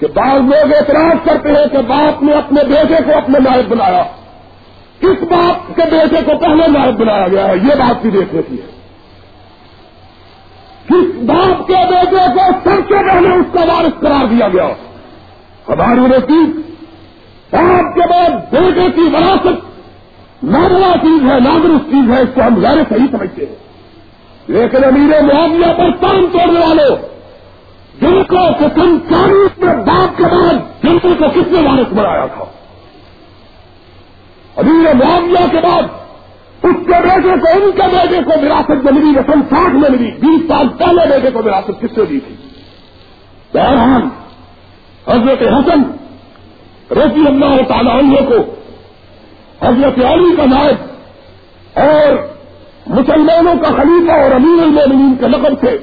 کہ 0.01 0.07
بعض 0.14 0.41
لوگ 0.41 0.73
اعتراض 0.73 1.27
کرتے 1.27 1.49
ہیں 1.49 1.66
کہ 1.73 1.79
باپ 1.79 2.23
نے 2.23 2.33
اپنے 2.33 2.64
بیٹے 2.64 2.95
کو 3.07 3.18
اپنے 3.18 3.39
نائب 3.39 3.68
بنایا۔ 3.68 4.03
کس 5.01 5.23
باپ 5.23 5.77
کے 5.77 5.83
بیٹے 5.91 6.16
کو 6.25 6.39
پہلے 6.39 6.79
نائب 6.79 6.97
بنایا 6.97 7.29
گیا 7.29 7.49
ہے، 7.49 7.57
یہ 7.57 7.75
بات 7.75 8.03
بھی 8.03 8.11
دیکھنے 8.11 8.43
کی 8.43 8.57
ہے۔ 8.57 8.66
کس 10.87 11.14
باپ 11.14 11.66
کے 11.66 11.75
بیٹے 11.75 12.27
کو 12.35 12.51
سب 12.64 12.89
سے 12.89 13.05
پہلے 13.09 13.29
اس 13.29 13.47
کا 13.53 13.75
وارث 13.75 14.01
قرار 14.01 14.27
دیا 14.27 14.49
گیا۔ 14.49 14.68
ہماری 15.68 16.01
نزدیک 16.01 16.57
باپ 17.55 17.95
کے 17.95 18.01
بعد 18.01 18.31
بیٹے 18.31 18.91
کی 18.95 19.01
وراثت 19.01 19.73
ناموا 20.43 20.97
چیز 21.03 21.23
ہے 21.23 21.41
ناگرس 21.41 21.91
چیز 21.91 22.11
ہے، 22.11 22.20
اس 22.20 22.29
کو 22.35 22.41
ہم 22.41 22.61
غیر 22.62 22.83
صحیح 22.89 23.07
سمجھتے 23.11 23.47
ہیں۔ 23.47 23.57
لیکن 24.47 24.85
امیر 24.85 25.23
معاویہ 25.23 25.73
پر 25.79 25.91
کام 25.91 26.27
توڑنے 26.33 26.61
والوں 26.61 27.12
دیکھو 28.01 28.53
کہ 28.59 28.68
تم 28.74 28.99
چالیس 29.11 29.59
میں 29.59 29.74
باپ 29.74 30.18
کے 30.18 30.24
بعد 30.24 30.82
جنگل 30.82 31.14
کو 31.18 31.24
کس 31.34 31.53
نے 31.53 31.68
وارث 31.68 31.93
بنایا 31.93 32.26
تھا؟ 32.26 32.45
ابھی 34.57 34.72
معاملہ 34.72 35.38
کے 35.51 35.59
بعد 35.62 35.82
اس 36.64 36.76
کے 36.86 37.03
بیٹے 37.03 37.40
کو، 37.40 37.64
ان 37.64 37.70
کے 37.74 37.82
بیٹے 37.93 38.22
کو 38.24 38.40
وراثت 38.43 38.84
میں 38.84 38.93
ملی 38.93 39.20
رسم 39.20 39.40
ساٹھ 39.51 39.74
میں 39.74 39.90
ملی، 39.90 40.11
بیس 40.11 40.49
سال 40.49 40.68
پہلے 40.68 41.09
بیٹے 41.09 41.30
کو 41.30 41.38
وراثت 41.38 41.82
کس 41.82 41.95
سے 41.95 42.05
دی 42.05 42.20
تھی؟ 42.20 42.36
بہرحال، 43.55 44.03
حضرت 45.09 45.43
حسن 45.43 45.82
رضی 46.90 47.26
اللہ 47.26 47.62
تعالیٰ 47.68 47.99
عنہ 47.99 48.16
کو 48.16 48.55
حضرت 49.66 50.05
علی 50.05 50.36
کا 50.36 50.47
نائب 50.47 50.76
اور 51.78 52.12
مسلمانوں 52.86 53.55
کا 53.62 53.68
خلیفہ 53.68 54.12
اور 54.12 54.30
امیر 54.30 54.62
المومنین 54.62 55.14
کے 55.20 55.28
لقب 55.28 55.55
سے 55.61 55.78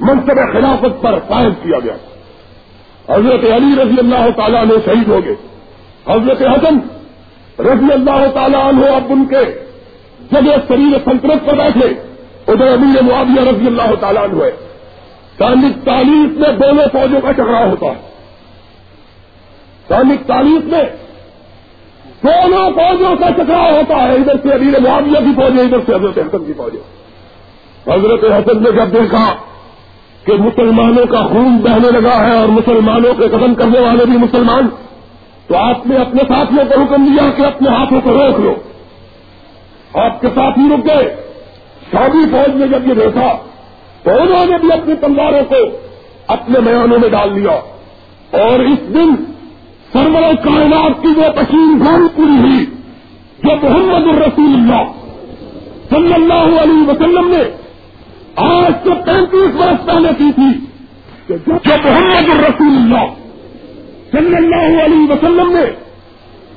منصب 0.00 0.36
خلافت 0.52 1.02
پر 1.02 1.18
قائم 1.18 1.52
کیا 1.62 1.78
گیا۔ 1.84 1.96
حضرت 3.14 3.44
علی 3.44 3.82
رضی 3.82 3.98
اللہ 3.98 4.30
تعالیٰ 4.36 4.64
نے 4.64 4.74
شہید 4.84 5.08
ہو 5.08 5.20
گئے۔ 5.24 5.34
حضرت 6.08 6.42
حسن 6.42 6.78
رضی 7.58 7.92
اللہ 7.92 8.26
تعالیٰ 8.34 8.68
عنہ 8.68 8.86
اب 8.86 9.04
ان 9.08 9.24
کے 9.24 9.66
جب 10.32 10.46
یہ 10.46 10.56
شریر 10.68 10.98
سلطنت 11.04 11.46
پر 11.46 11.54
بیٹھے۔ 11.54 11.86
ادھر 12.48 12.66
امیر 12.66 13.02
معاویہ 13.02 13.48
رضی 13.48 13.66
اللہ 13.66 13.94
تعالیٰ 14.00 14.22
عنہ 14.22 14.42
ہے۔ 14.42 14.50
سینک 15.38 15.84
تالیس 15.84 16.38
میں 16.38 16.52
دونوں 16.52 16.84
فوجوں 16.92 17.20
کا 17.20 17.32
ٹکراؤ 17.32 17.70
ہوتا 17.70 17.86
ہے۔ 17.86 18.00
سینک 19.88 20.26
تالیس 20.26 20.64
میں 20.64 20.82
دونوں 22.22 22.70
فوجوں 22.70 23.16
کا 23.16 23.30
ٹکراؤ 23.30 23.70
ہوتا 23.70 24.02
ہے۔ 24.02 24.14
ادھر 24.14 24.34
سے 24.42 24.52
امیر 24.52 24.80
معاویہ 24.80 25.18
کی 25.18 25.34
فوج 25.36 25.58
ہے 25.58 25.64
ادھر 25.64 25.78
سے 25.86 25.94
حضرت 25.94 26.18
حسن 26.18 26.44
کی 26.44 26.52
فوج 26.52 26.76
ہے 26.76 26.96
حضرت 27.94 28.24
حسن 28.24 28.62
نے 28.62 28.72
جب 28.72 28.92
دیکھا 28.92 29.34
کہ 30.26 30.32
مسلمانوں 30.32 31.06
کا 31.06 31.26
خون 31.26 31.56
بہنے 31.56 32.00
لگا 32.00 32.26
ہے 32.26 32.36
اور 32.36 32.48
مسلمانوں 32.48 33.14
کے 33.14 33.28
قدم 33.28 33.54
کرنے 33.54 33.80
والے 33.80 34.04
بھی 34.04 34.18
مسلمان، 34.18 34.68
تو 35.46 35.56
آپ 35.56 35.86
نے 35.86 35.96
اپنے 35.96 36.22
ساتھیوں 36.28 36.64
کو 36.64 36.80
حکم 36.80 37.04
دیا 37.04 37.30
کہ 37.30 37.42
اپنے 37.42 37.68
ہاتھوں 37.68 38.00
کو 38.04 38.10
روک 38.10 38.40
لو۔ 38.40 38.54
آپ 40.00 40.20
کے 40.20 40.26
ساتھ 40.34 40.58
ہی 40.58 40.64
رک 40.74 40.86
گئے۔ 40.86 41.16
شادی 41.92 42.30
فوج 42.30 42.56
نے 42.56 42.66
جب 42.68 42.86
یہ 42.86 42.94
دیکھا، 42.94 43.36
تو 44.02 44.10
انہوں 44.10 44.46
نے 44.46 44.58
بھی 44.58 44.72
اپنی 44.72 44.94
تلواروں 44.94 45.44
کو 45.48 45.76
اپنے 46.26 46.60
میانوں 46.60 46.98
میں 46.98 47.08
ڈال 47.08 47.32
لیا۔ 47.32 47.52
اور 48.30 48.60
اس 48.60 48.94
دن 48.94 49.14
سرور 49.92 50.34
کائنات 50.44 51.02
کی 51.02 51.08
وہ 51.08 51.42
تشین 51.42 51.78
گھر 51.84 52.16
پوری 52.16 52.38
ہوئی، 52.40 52.64
جو 53.42 53.68
محمد 53.68 54.16
الرسول 54.16 54.54
اللہ 54.54 54.92
صلی 55.90 56.14
اللہ 56.14 56.60
علیہ 56.60 56.88
وسلم 56.88 57.28
نے 57.28 57.65
آج 58.36 58.72
سے 58.82 58.90
پینتیس 59.06 59.54
برس 59.54 59.86
پہلے 59.86 60.08
کی 60.18 60.32
تھی 60.34 60.66
کہ 61.26 61.36
جو 61.36 61.54
محمد 61.54 62.28
الرسول 62.28 62.76
اللہ 62.76 63.14
صلی 64.12 64.36
اللہ 64.36 64.82
علیہ 64.82 65.12
وسلم 65.12 65.50
نے 65.50 65.64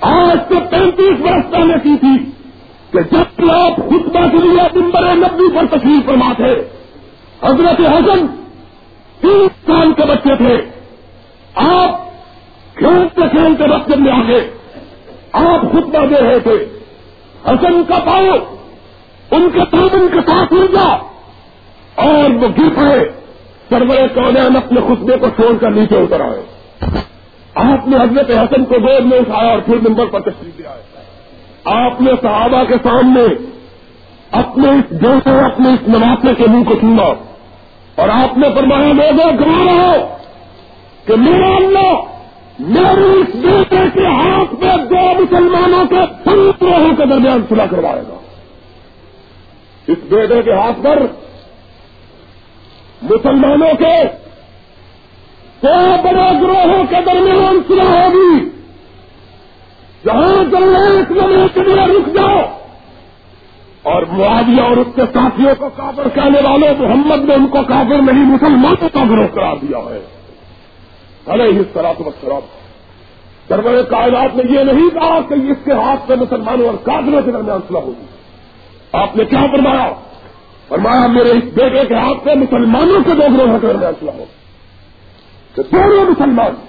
آج 0.01 0.37
سے 0.47 0.59
پینتیس 0.69 1.19
برس 1.19 1.51
پہلے 1.51 1.73
کی 1.83 1.95
تھی 1.99 2.31
کہ 2.91 3.15
جب 3.15 3.51
آپ 3.51 3.75
خطبہ 3.75 4.27
کے 4.31 4.37
لیے 4.37 4.79
نمبر 4.79 5.15
نبی 5.15 5.57
پر 5.57 5.77
تشریف 5.77 6.05
فرما 6.05 6.33
تھے 6.33 6.51
حضرت 7.43 7.79
حسن 7.79 8.27
تین 9.21 9.47
سال 9.65 9.93
کے 9.93 10.03
بچے 10.03 10.35
تھے۔ 10.35 10.57
آپ 11.55 12.01
کھیلتے 12.75 13.21
کھیلتے 13.31 13.63
بچے 13.63 13.95
میں 13.95 14.11
آگے، 14.11 14.49
آپ 15.31 15.61
خطبہ 15.61 16.05
دے 16.05 16.21
رہے 16.21 16.39
تھے۔ 16.39 16.79
حسن 17.45 17.83
کا 17.87 17.99
پاؤ 18.05 18.55
ان 19.31 19.49
کے 19.53 19.59
تعمن 19.71 20.07
کے 20.11 20.31
ساتھ 20.31 20.53
مل 20.53 20.67
جا۔ 20.67 20.97
اور 21.99 22.29
وہ 22.29 22.47
گر 22.47 22.69
پڑے۔ 22.75 23.09
سرور 23.69 24.07
کونین 24.15 24.55
اپنے 24.55 24.79
خطبے 24.87 25.17
کو 25.17 25.27
چھوڑ 25.29 25.57
کر 25.57 25.71
نیچے 25.71 25.95
اتر 25.95 26.21
آئے۔ 26.21 26.43
آپ 27.55 27.87
نے 27.87 27.97
حضرت 27.97 28.29
حسن 28.29 28.65
کو 28.65 28.75
گود 28.75 29.05
میں 29.05 29.19
اٹھایا 29.19 29.49
اور 29.49 29.59
پھر 29.59 29.75
نمبر 29.89 30.05
پر 30.05 30.19
تشریف 30.19 30.57
دیا 30.57 30.69
آپ 31.63 32.01
نے 32.01 32.11
صحابہ 32.21 32.63
کے 32.63 32.73
سامنے 32.83 33.21
اپنے 34.31 34.69
اس 34.69 35.01
جوشے 35.01 35.39
اپنے 35.39 35.69
اس 35.69 35.87
نواسے 35.87 36.35
کے 36.35 36.43
منہ 36.47 36.63
کو 36.63 36.73
چنا 36.73 37.13
اور 37.95 38.09
آپ 38.09 38.37
نے 38.37 38.47
فرمایا 38.55 38.93
لوگوں 38.93 39.31
گوا 39.37 39.65
رہا 39.65 40.17
کہ 41.05 41.15
میرا 41.15 41.55
اللہ 41.55 41.93
میرے 42.59 43.19
اس 43.19 43.35
بیٹے 43.35 43.99
کے 43.99 44.05
ہاتھ 44.05 44.53
میں 44.53 44.75
دو 44.77 45.21
مسلمانوں 45.21 45.85
کے 45.87 46.29
گروہوں 46.61 46.95
کے 46.95 47.05
درمیان 47.05 47.41
صلاح 47.49 47.65
کروائے 47.65 48.01
گا 48.01 48.17
اس 49.87 49.97
بیٹے 50.09 50.41
کے 50.41 50.53
ہاتھ 50.53 50.83
پر 50.83 51.05
مسلمانوں 53.01 53.73
کے 53.77 54.03
دو 55.63 55.95
بڑے 56.03 56.41
گروہوں 56.41 56.83
کے 56.89 56.95
درمیان 57.05 57.59
صلاح 57.67 57.85
ہوگی؟ 57.85 58.49
جہاں 60.05 60.51
چل 60.51 60.63
رہے 60.63 60.97
ایک 60.97 61.11
لمحے 61.11 61.47
کے 61.53 61.59
لیے 61.59 61.75
رک 61.75 62.15
جاؤ 62.15 62.41
اور 63.83 64.03
معاویہ 64.03 64.61
اور 64.61 64.77
اس 64.77 64.87
کے 64.95 65.01
ساتھیوں 65.13 65.55
کو 65.57 65.69
کافر 65.75 66.07
کہنے 66.13 66.39
والے 66.43 66.67
محمد 66.79 67.25
نے 67.25 67.33
ان 67.33 67.47
کو 67.47 67.57
کافر 67.67 68.01
نہیں، 68.01 68.25
مسلمانوں 68.25 68.89
کا 68.93 69.03
گروہ 69.09 69.27
قرار 69.33 69.55
دیا 69.61 69.77
ہے۔ 69.77 70.05
ارے 71.27 71.43
اس 71.43 71.65
طرح 71.73 71.93
تو 71.97 72.03
شراب 72.21 72.41
سرور 73.47 73.83
کائنات 73.83 74.35
نے 74.35 74.43
یہ 74.49 74.63
نہیں 74.63 74.89
کہا 74.89 75.19
کہ 75.29 75.33
اس 75.33 75.57
کے 75.65 75.71
ہاتھ 75.71 75.99
سے 76.07 76.15
مسلمانوں 76.15 76.65
اور 76.65 76.75
کافروں 76.83 77.21
کے 77.21 77.31
درمیان 77.31 77.59
صلاح 77.67 77.81
ہوگی۔ 77.81 78.05
آپ 78.91 79.15
نے 79.15 79.25
کیا 79.25 79.45
فرمایا؟ 79.51 79.93
فرمایا، 80.69 81.07
میرے 81.07 81.33
بیٹے 81.33 81.85
کے 81.87 81.95
ہاتھ 81.95 82.17
سے 82.23 82.35
مسلمانوں 82.35 83.03
کے 83.03 83.13
دو 83.13 83.37
گروہوں 83.37 83.59
کے 83.59 83.67
درمیان 83.67 83.93
صلاح 83.99 84.13
ہوگی 84.13 84.39
کہ 85.55 85.61
دونوں 85.71 86.05
مسلمان؟ 86.05 86.65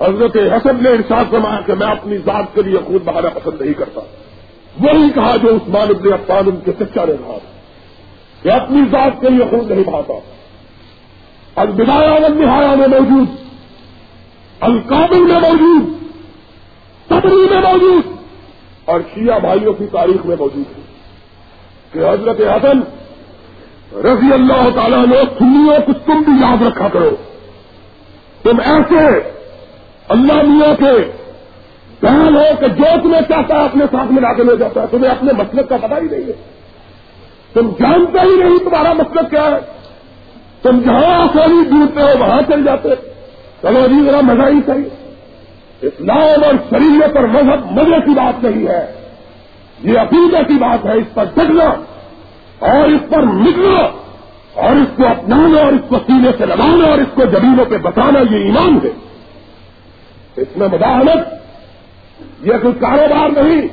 حضرت 0.00 0.36
حسن 0.36 0.82
نے 0.82 0.90
ارشاد 0.90 1.24
فرمایا 1.30 1.60
کہ 1.60 1.74
میں 1.74 1.86
اپنی 1.86 2.18
ذات 2.18 2.44
کے 2.54 2.62
لیے 2.62 2.78
خود 2.86 3.04
بہانا 3.04 3.28
پسند 3.28 3.62
نہیں 3.62 3.74
کرتا۔ 3.74 4.00
وہی 4.80 5.10
کہا 5.14 5.36
جو 5.36 5.56
عثمان 5.56 5.88
ابن 5.88 6.12
عفان 6.12 6.44
ان 6.46 6.56
کے 6.56 6.72
سچا 6.80 7.04
نے 7.04 7.12
کہا۔ 7.12 7.38
کہ 8.42 8.52
اپنی 8.52 8.80
ذات 8.90 9.20
کے 9.20 9.30
لیے 9.30 9.44
خود 9.50 9.70
نہیں 9.70 9.84
بہاتا 9.84 10.12
البدایا 11.56 12.28
نہایا 12.28 12.74
میں 12.74 12.88
موجود۔ 12.88 13.28
القابل 14.60 15.20
میں 15.20 15.40
موجود۔ 15.40 16.02
تبری 17.08 17.46
میں 17.50 17.60
موجود۔ 17.60 18.16
اور 18.84 19.00
شیعہ 19.14 19.38
بھائیوں 19.38 19.72
کی 19.72 19.86
تاریخ 19.92 20.26
میں 20.26 20.36
موجود 20.38 20.78
ہے۔ 20.78 20.82
کہ 21.92 21.98
حضرت 21.98 22.40
حسن 22.40 22.80
رضی 23.92 24.32
اللہ 24.32 24.68
تعالیٰ 24.74 25.06
نے 25.06 25.16
سنیوں 25.38 25.86
کچھ 25.86 25.98
تم 26.06 26.22
بھی 26.22 26.32
یاد 26.32 26.62
رکھا 26.62 26.88
کرو۔ 26.88 27.10
تم 28.42 28.60
ایسے 28.64 29.30
اللہ 30.08 30.32
میاں 30.32 30.74
کے 30.74 31.10
بہن 32.02 32.36
ہو 32.36 32.60
کہ 32.60 32.68
جو 32.68 32.84
تمہیں 33.02 33.20
چاہتا 33.28 33.54
ہے 33.54 33.64
اپنے 33.64 33.84
ساتھ 33.90 34.12
میں 34.12 34.22
لا 34.22 34.32
کے 34.32 34.42
لے 34.42 34.56
جاتا 34.56 34.82
ہے، 34.82 34.86
تمہیں 34.90 35.10
اپنے 35.10 35.32
مسلک 35.32 35.68
کا 35.68 35.76
پتہ 35.76 35.94
ہی 35.94 36.08
نہیں 36.10 36.24
ہے۔ 36.26 36.32
تم 37.52 37.68
جانتے 37.78 38.18
ہی 38.18 38.42
نہیں 38.42 38.58
تمہارا 38.58 38.92
مسلک 38.92 39.30
کیا 39.30 39.44
ہے۔ 39.44 39.58
تم 40.62 40.80
جہاں 40.80 41.22
آسانی 41.22 41.68
ڈھونڈتے 41.68 42.02
ہو، 42.02 42.18
وہاں 42.18 42.42
چل 42.48 42.64
جاتے۔ 42.64 42.88
چلو 43.62 43.86
جی 43.86 44.04
ذرا 44.04 44.20
مزہ 44.22 44.42
ہی 44.42 44.60
صحیح 44.66 45.06
اسلام 45.82 46.44
اور 46.44 46.54
شریعت 46.70 47.16
اور 47.16 47.24
مذہب 47.24 47.72
مزے 47.72 48.00
کی 48.00 48.14
بات 48.14 48.44
نہیں 48.44 48.66
ہے۔ 48.66 49.10
یہ 49.82 49.98
عقیدہ 49.98 50.42
کی 50.48 50.54
بات 50.54 50.86
ہے، 50.86 50.92
اس 50.92 51.14
پر 51.14 51.24
ڈگنا 51.34 51.74
اور 52.58 52.88
اس 52.88 53.00
پر 53.10 53.22
نکلنا 53.22 53.80
اور 54.52 54.76
اس 54.76 54.96
کو 54.96 55.06
اپنانا 55.06 55.58
اور 55.58 55.72
اس 55.72 55.88
کو 55.88 55.96
سینے 56.06 56.30
سے 56.38 56.46
لگانا 56.46 56.86
اور 56.86 56.98
اس 56.98 57.08
کو 57.14 57.22
زمینوں 57.22 57.64
پہ 57.64 57.76
بتانا 57.76 58.18
یہ 58.18 58.44
ایمان 58.44 58.78
ہے۔ 58.84 58.90
اس 60.36 60.56
میں 60.56 60.68
مداحمت 60.68 61.18
یہ 62.42 62.52
کوئی 62.62 62.74
کاروبار 62.80 63.28
نہیں 63.28 63.68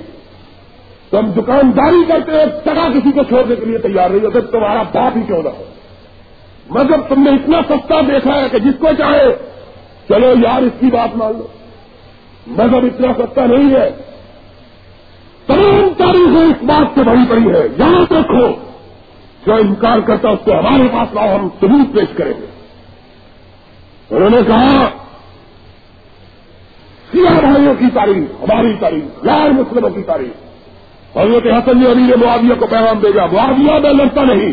تم 1.09 1.31
دکانداری 1.31 2.03
کرتے 2.07 2.31
ہو 2.31 2.59
ٹکا 2.63 2.89
کسی 2.93 3.11
کو 3.11 3.23
چھوڑنے 3.23 3.55
کے 3.55 3.65
لیے 3.65 3.77
تیار 3.77 4.09
نہیں 4.09 4.25
ہوتے 4.25 4.41
تمہارا 4.41 4.81
باپ 4.81 5.17
ہی 5.17 5.21
کیوں 5.21 5.43
نہ 5.43 5.49
ہو۔ 5.49 5.63
مگر 6.69 7.01
تم 7.09 7.23
نے 7.23 7.29
اتنا 7.29 7.61
سستا 7.69 8.01
دیکھا 8.01 8.41
ہے 8.41 8.49
کہ 8.51 8.59
جس 8.59 8.73
کو 8.79 8.87
چاہے، 8.97 9.35
چلو 10.09 10.33
یار، 10.43 10.61
اس 10.61 10.79
کی 10.79 10.85
بات 10.85 11.17
مان 11.17 11.31
لو۔ 11.31 11.47
مذہب 12.47 12.75
اتنا 12.75 13.07
سستا 13.17 13.45
نہیں 13.45 13.75
ہے، 13.75 13.89
تمام 15.47 15.89
تاریخیں 15.97 16.45
اس 16.45 16.63
بات 16.63 16.87
سے 16.95 17.03
بڑی 17.03 17.25
پڑی 17.29 17.51
ہے 17.53 17.67
یہاں 17.77 18.05
دیکھو 18.09 18.72
جو 19.45 19.53
انکار 19.53 19.99
کرتا 19.99 20.29
اس 20.29 20.39
کو 20.45 20.59
ہمارے 20.59 20.83
پاس 20.91 21.13
لاؤ 21.13 21.35
ہم 21.35 21.49
ثبوت 21.61 21.95
پیش 21.95 22.17
کریں 22.17 22.33
گے۔ 22.41 22.45
انہوں 24.15 24.29
نے 24.29 24.37
کہا، 24.47 24.89
سیاہ 27.11 27.39
بھائیوں 27.39 27.73
کی 27.79 27.85
تاریخ 27.93 28.43
ہماری 28.43 28.73
تاریخ 28.79 29.23
غیر 29.23 29.49
مسلموں 29.49 29.89
کی 29.89 30.03
تاریخ 30.03 30.43
حضرت 31.17 31.43
حسن 31.45 31.79
نے 31.79 31.91
امیر 31.91 32.17
معاویہ 32.17 32.53
کو 32.59 32.67
پیغام 32.67 32.99
دے 32.99 33.07
معاویہ 33.07 33.79
میں 33.79 33.93
لڑتا 33.93 34.23
نہیں۔ 34.23 34.51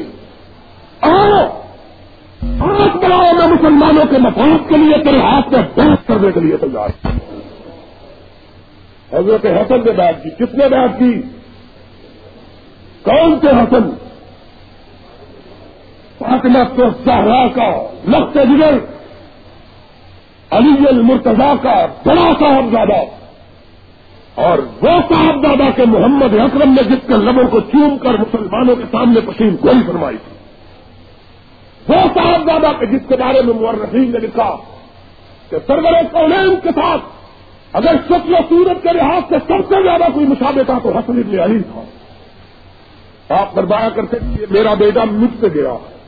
آؤ، 1.01 1.61
ہاتھ 2.43 2.97
بڑھاؤ، 2.97 3.35
میں 3.39 3.47
مسلمانوں 3.47 4.05
کے 4.11 4.19
مفاد 4.19 4.69
کے 4.69 4.77
لیے، 4.77 5.05
تیرے 5.05 5.21
ہاتھ 5.21 5.49
میں 5.53 5.63
بحث 5.77 6.07
کرنے 6.07 6.33
کے 6.33 6.41
لیے 6.41 6.57
تیار 6.57 7.07
حضرت 9.13 9.47
حسن 9.47 9.85
نے 9.85 9.93
بات 9.93 10.23
کی۔ 10.23 10.31
کس 10.31 10.55
نے 10.55 10.69
بات 10.69 10.99
کی؟ 10.99 11.23
کون 13.03 13.39
سے 13.41 13.47
حسن؟ 13.47 14.10
فاطمہ 16.21 16.59
تو 16.77 16.83
سہرا 17.05 17.47
کا 17.55 17.69
لخت 18.09 18.35
جگر، 18.35 18.79
علی 20.51 20.89
المرتضا 20.89 21.55
کا 21.63 21.87
بڑا 22.05 22.33
صاحبزادہ 22.41 23.05
اور 24.35 24.59
وہ 24.59 25.15
صاحبزادہ 25.15 25.71
کے 25.77 25.85
محمد 25.87 26.35
اکرم 26.35 26.73
نے 26.73 26.83
جس 26.83 27.07
کے 27.07 27.15
لبوں 27.15 27.49
کو 27.51 27.61
چوم 27.61 27.99
کر 27.99 28.13
مسلمانوں 28.13 28.77
کے 28.77 28.85
سامنے 28.91 29.21
پسین 29.21 29.57
گوئی 29.65 29.83
فرمائی 29.87 30.17
تھی۔ 30.17 30.37
وہ 31.89 32.01
صاحبزادہ 32.15 32.73
کے 32.79 32.87
جس 32.87 33.01
کے 33.09 33.17
بارے 33.17 33.43
میں 33.43 33.55
مورخین 33.55 34.13
نے 34.13 34.19
لکھا 34.19 34.57
کہ 35.51 35.57
سرور 35.67 36.03
کولین 36.13 36.57
کے 36.63 36.69
ساتھ 36.75 37.03
اگر 37.73 37.97
شکل 38.09 38.35
و 38.35 38.39
صورت 38.49 38.83
کے 38.83 38.93
لحاظ 38.93 39.23
سے 39.29 39.35
سب 39.49 39.69
سے 39.69 39.83
زیادہ 39.83 40.05
کوئی 40.15 40.27
مشابہ 40.27 40.63
تھا 40.63 40.79
تو 40.83 40.91
حسن 40.91 41.19
ابن 41.19 41.39
علی 41.39 41.63
تھا۔ 41.63 41.83
آپ 43.29 43.55
فرمایا 43.55 43.89
کرتے 43.89 44.17
کہ 44.39 44.47
میرا 44.51 44.75
بیٹا 44.75 45.05
مجھ 45.05 45.41
سے 45.41 45.47
گیا 45.55 45.71
ہے 45.71 46.00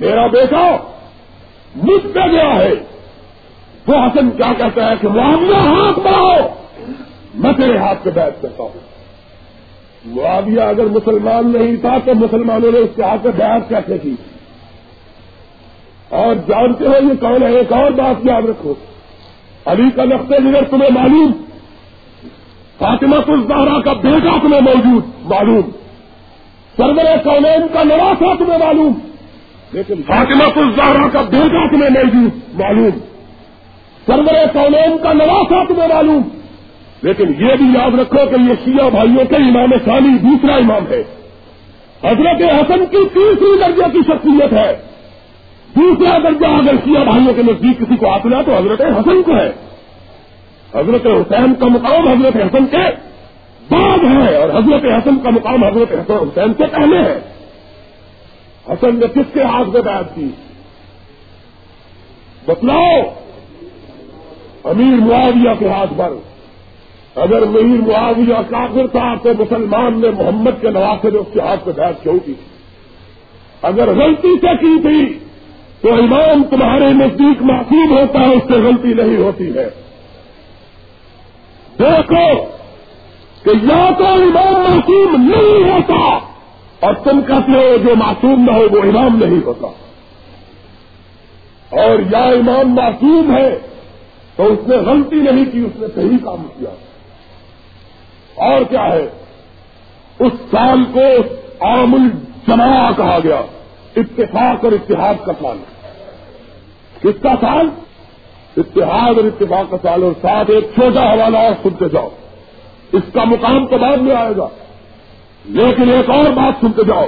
میرا 0.00 0.26
بیٹا 0.26 0.76
مجھ 1.76 2.06
پہ 2.14 2.20
گیا 2.32 2.54
ہے۔ 2.54 2.72
وہ 3.86 3.94
حسن 3.94 4.30
کیا 4.30 4.52
کہتا 4.58 4.90
ہے 4.90 4.94
کہ 5.00 5.08
معاویہ 5.08 5.54
ہاتھ 5.54 5.98
بڑھاؤ، 5.98 6.36
میں 7.34 7.52
تیرے 7.52 7.78
ہاتھ 7.78 8.04
پہ 8.04 8.10
بیٹھ 8.10 8.42
کرتا 8.42 8.62
ہوں۔ 8.62 8.90
معاویہ 10.04 10.60
اگر 10.60 10.84
مسلمان 10.84 11.52
نہیں 11.52 11.76
تھا 11.76 11.96
تو 12.04 12.14
مسلمانوں 12.14 12.72
نے 12.72 12.78
اس 12.78 12.90
کے 12.96 13.02
ہاتھ 13.02 13.24
پہ 13.24 13.28
بیٹھ 13.28 13.68
کیسے 13.68 13.98
کی 13.98 14.14
اور 16.08 16.34
جانتے 16.34 16.86
ہو 16.86 16.92
یہ 16.92 17.20
کون 17.20 17.42
ہے؟ 17.42 17.48
ایک 17.48 17.72
اور 17.72 17.90
بات 17.90 18.26
یاد 18.26 18.42
رکھو۔ 18.42 18.74
علی 19.66 19.90
کا 19.96 20.04
نقطۂ 20.04 20.34
نظر 20.40 20.64
تمہیں 20.70 20.90
معلوم۔ 20.90 21.32
فاطمہ 22.78 23.16
الزہرا 23.28 23.80
کا 23.80 23.92
بیٹا 23.92 24.38
تمہیں 24.42 24.60
موجود، 24.60 25.04
معلوم۔ 25.22 25.70
سرور 26.76 27.24
کونین 27.24 27.66
کا 27.72 27.82
نواسا 27.82 28.34
تمہیں 28.34 28.58
معلوم۔ 28.58 29.09
لیکن 29.72 29.94
فاطمہ 30.06 30.60
الزہرا 30.60 31.08
کا 31.12 31.20
بیٹا 31.22 31.70
تمہیں 31.70 31.90
موجود، 31.90 32.60
معلوم۔ 32.60 32.98
سرور 34.06 34.46
کونین 34.52 34.98
کا 35.02 35.12
نواسا 35.12 35.64
تمہیں 35.64 35.88
معلوم۔ 35.88 36.22
لیکن 37.02 37.28
یہ 37.28 37.54
بھی 37.54 37.78
یاد 37.78 37.98
رکھو 37.98 38.26
کہ 38.30 38.36
یہ 38.48 38.54
شیعہ 38.64 38.90
بھائیوں 38.90 39.24
کے 39.24 39.36
امام 39.36 39.70
ثانی 39.84 40.18
دوسرا 40.18 40.54
امام 40.54 40.92
ہے۔ 40.92 41.00
حضرت 42.04 42.42
حسن 42.42 42.86
کی 42.86 43.08
تیسری 43.14 43.58
درجے 43.60 43.90
کی 43.92 43.98
شخصیت 44.06 44.52
ہے۔ 44.52 44.76
دوسرا 45.76 46.18
درجہ 46.18 46.46
اگر 46.46 46.74
شیعہ 46.84 47.04
بھائیوں 47.04 47.34
کے 47.34 47.42
نزدیک 47.42 47.78
کسی 47.78 47.96
کو 47.96 48.10
آتنا 48.10 48.42
تو 48.42 48.56
حضرت 48.56 48.80
حسن 48.80 49.22
کو 49.22 49.32
ہے۔ 49.36 49.52
حضرت 50.74 51.06
حسین 51.06 51.54
کا 51.54 51.66
مقام 51.66 52.08
حضرت 52.08 52.36
حسن 52.36 52.66
کے 52.66 52.86
بعد 53.70 53.98
ہے 53.98 54.36
اور 54.36 54.48
حضرت 54.50 54.84
حسن 54.84 55.18
کا 55.18 55.30
مقام 55.30 55.64
حضرت 55.64 56.10
حسین 56.10 56.52
سے 56.58 56.66
پہلے 56.66 56.98
ہے۔ 56.98 57.39
حسن 58.68 58.96
نے 58.96 59.06
کس 59.06 59.34
کے 59.34 59.42
ہاتھ 59.42 59.68
میں 59.68 59.80
بیعت 59.80 60.14
کی؟ 60.14 60.28
بتلاؤ! 62.46 63.02
امیر 64.64 64.96
معاویہ 65.00 65.50
کے 65.58 65.68
ہاتھ 65.68 65.92
پر۔ 65.96 66.12
اگر 67.14 67.42
میر 67.42 67.80
معاویہ 67.80 68.34
کافر 68.50 68.86
تھا 68.86 69.14
تو 69.22 69.30
مسلمان 69.38 70.00
نے 70.00 70.10
محمد 70.10 70.50
کے 70.60 70.70
نواسے 70.70 71.10
نے 71.10 71.18
اس 71.18 71.26
کے 71.32 71.40
ہاتھ 71.40 71.64
پہ 71.64 71.70
بیعت 71.70 72.02
کیوں 72.02 72.18
کی؟ 72.26 72.34
اگر 73.62 73.88
غلطی 73.88 74.38
سے 74.40 74.56
کی 74.56 74.80
تھی 74.82 75.18
تو 75.80 75.92
امام 75.94 76.44
تمہارے 76.44 76.92
نزدیک 76.92 77.42
معصوم 77.42 77.98
ہوتا 77.98 78.20
ہے، 78.20 78.34
اس 78.34 78.42
سے 78.48 78.54
غلطی 78.54 78.94
نہیں 78.94 79.16
ہوتی 79.16 79.56
ہے۔ 79.56 79.70
دیکھو 81.78 82.44
کہ 83.42 83.50
یا 83.62 83.90
تو 83.98 84.06
امام 84.06 84.52
معصوم 84.52 85.30
نہیں 85.34 85.70
ہوتا 85.70 86.29
اور 86.80 86.94
تم 86.94 87.22
کہتے 87.22 87.52
ہو 87.52 87.76
جو 87.76 87.96
معصوم 87.96 88.44
نہ 88.44 88.50
ہو 88.50 88.66
وہ 88.70 88.82
امام 88.82 89.18
نہیں 89.24 89.46
ہوتا۔ 89.46 89.66
اور 91.80 91.98
یا 92.10 92.24
امام 92.24 92.74
معصوم 92.74 93.36
ہے 93.36 93.58
تو 94.36 94.46
اس 94.46 94.68
نے 94.68 94.76
غلطی 94.76 95.16
نہیں 95.16 95.44
کی، 95.44 95.58
اس 95.58 95.80
نے 95.80 95.86
صحیح 95.94 96.16
کام 96.24 96.46
کیا۔ 96.58 96.70
اور 98.34 98.62
کیا 98.70 98.92
ہے؟ 98.92 99.08
اس 100.18 100.32
سال 100.50 100.84
کو 100.92 101.00
عام 101.60 101.94
الجماع 101.94 102.90
کہا 102.96 103.18
گیا، 103.24 103.40
اتفاق 103.96 104.64
اور 104.64 104.72
اتحاد 104.72 105.14
کا 105.24 105.32
سال۔ 105.40 105.58
کس 107.00 107.22
کا 107.22 107.34
سال؟ 107.40 107.68
اتحاد 108.56 109.14
اور 109.16 109.24
اتفاق 109.24 109.70
کا 109.70 109.76
سال۔ 109.82 110.02
اور 110.02 110.12
ساتھ 110.22 110.50
ایک 110.50 110.64
چھوٹا 110.74 111.12
حوالہ 111.12 111.38
اور 111.38 111.52
سنتے 111.62 111.88
جاؤ۔ 111.88 112.08
اس 112.92 113.02
کا 113.12 113.24
مقام 113.24 113.66
تو 113.66 113.78
بعد 113.78 113.96
میں 113.96 114.16
آئے 114.16 114.36
گا؟ 114.36 114.48
لیکن 115.44 115.90
ایک 115.90 116.10
اور 116.10 116.24
بات 116.24 116.54
سنتے 116.60 116.84
جاؤ۔ 116.84 117.04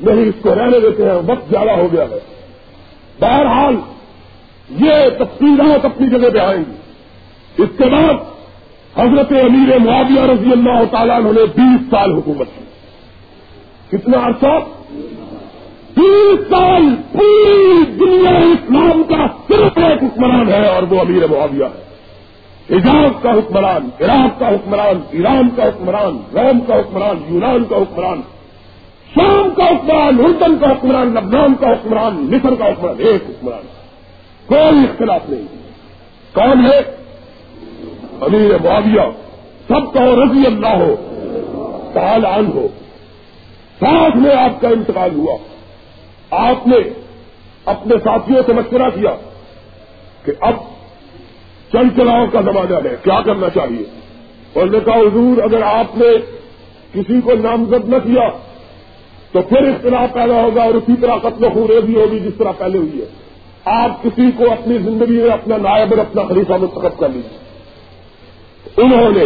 نہیں، 0.00 0.28
اس 0.28 0.34
کو 0.42 0.54
رہنے 0.54 0.80
دیتے 0.80 1.02
ہیں، 1.02 1.12
وقت 1.12 1.50
زیادہ 1.50 1.70
ہو 1.70 1.88
گیا 1.92 2.04
ہے۔ 2.04 2.46
بہرحال، 3.20 3.76
یہ 4.70 5.08
تفصیلات 5.18 5.84
اپنی 5.84 6.08
جگہ 6.08 6.30
پہ 6.30 6.38
آئیں 6.38 6.64
گی۔ 6.68 6.72
اس 7.62 7.68
کے 7.78 7.84
بعد، 7.84 8.14
حضرت 8.98 9.32
امیر 9.32 9.78
معاویہ 9.78 10.20
رضی 10.20 10.52
اللہ 10.52 10.84
تعالیٰ 10.90 11.22
نے 11.22 11.30
بیس 11.30 11.90
سال 11.90 12.12
حکومت 12.12 12.46
کی۔ 12.58 12.64
کتنا 13.96 14.26
عرصہ؟ 14.26 14.58
تیس 15.94 16.40
سال 16.50 16.82
پوری 17.12 17.84
دنیا 18.00 18.30
اسلام 18.30 19.02
کا 19.02 19.26
صرف 19.48 19.78
ایک 19.78 20.02
حکمران 20.02 20.48
ہے 20.48 20.66
اور 20.66 20.82
وہ 20.82 21.00
امیر 21.00 21.26
معاویہ 21.26 21.64
ہے۔ 21.64 21.93
حجاز 22.70 23.22
کا 23.22 23.30
حکمران، 23.30 23.88
عراق 24.00 24.40
کا 24.40 24.48
حکمران، 24.48 25.00
ایران 25.10 25.48
کا 25.56 25.64
حکمران، 25.64 26.18
روم 26.32 26.60
کا 26.60 26.74
حکمران، 26.74 27.34
یونان 27.34 27.64
کا 27.64 27.76
حکمران، 27.76 28.20
شام 29.14 29.54
کا 29.56 29.64
حکمران 29.64 30.18
اردن 30.18 30.58
کا 30.58 30.66
حکمران، 30.72 31.06
لبنان 31.06 31.54
کا 31.54 31.66
حکمران، 31.70 32.14
مصر 32.14 32.54
کا 32.54 32.68
حکمران، 32.68 32.96
ایک 32.98 33.22
حکمران۔ 33.28 33.62
کوئی 34.46 34.84
اختلاف 34.84 35.20
نہیں۔ 35.28 35.42
کون 36.34 36.66
ہے؟ 36.66 36.78
امیر 38.20 38.62
معاویہ۔ 38.62 39.10
سب 39.68 39.94
کا 39.94 40.04
رضی 40.04 40.46
اللہ 40.46 40.66
ہو 40.66 40.96
تعال 41.94 42.46
ہو 42.46 42.66
ساتھ 43.80 44.16
میں 44.16 44.36
آپ 44.36 44.60
کا 44.60 44.68
انتقال 44.68 45.14
ہوا۔ 45.14 45.36
آپ 46.30 46.66
نے 46.66 46.76
اپنے 47.64 47.96
ساتھیوں 48.04 48.42
سے 48.46 48.52
مشورہ 48.52 48.90
کیا 48.94 49.10
کہ 50.24 50.32
اب 50.40 50.54
چل 51.74 51.88
چلاؤ 51.96 52.26
کا 52.32 52.40
زمانہ 52.40 52.88
ہے۔ 52.88 52.96
کیا 53.02 53.20
کرنا 53.20 53.48
چاہیے؟ 53.50 53.84
اور 54.52 54.66
نے 54.66 54.78
کہا 54.84 54.96
حضور، 54.96 55.42
اگر 55.42 55.62
آپ 55.62 55.98
نے 55.98 56.06
کسی 56.92 57.20
کو 57.20 57.32
نامزد 57.42 57.88
نہ 57.88 57.96
کیا، 57.96 58.28
تو 59.32 59.42
پھر 59.42 59.68
اختلاف 59.68 60.14
پیدا 60.14 60.42
ہوگا 60.42 60.62
اور 60.62 60.74
اسی 60.74 60.92
طرح 61.00 61.16
قتل 61.16 61.48
خوریزی 61.54 61.94
ہوگی 61.94 62.18
جس 62.18 62.34
طرح 62.38 62.52
پہلے 62.58 62.78
ہوئی 62.78 63.00
ہے۔ 63.00 63.06
آپ 63.64 64.02
کسی 64.02 64.22
کو 64.36 64.52
اپنی 64.52 64.78
زندگی 64.78 65.22
میں 65.22 65.30
اپنا 65.30 65.56
نائب 65.56 65.88
اور 65.90 65.98
اپنا 65.98 66.22
خلیفہ 66.22 66.52
منتخب 66.52 66.98
کر 66.98 67.08
لیجیے 67.08 67.38
انہوں 68.76 69.10
نے 69.10 69.24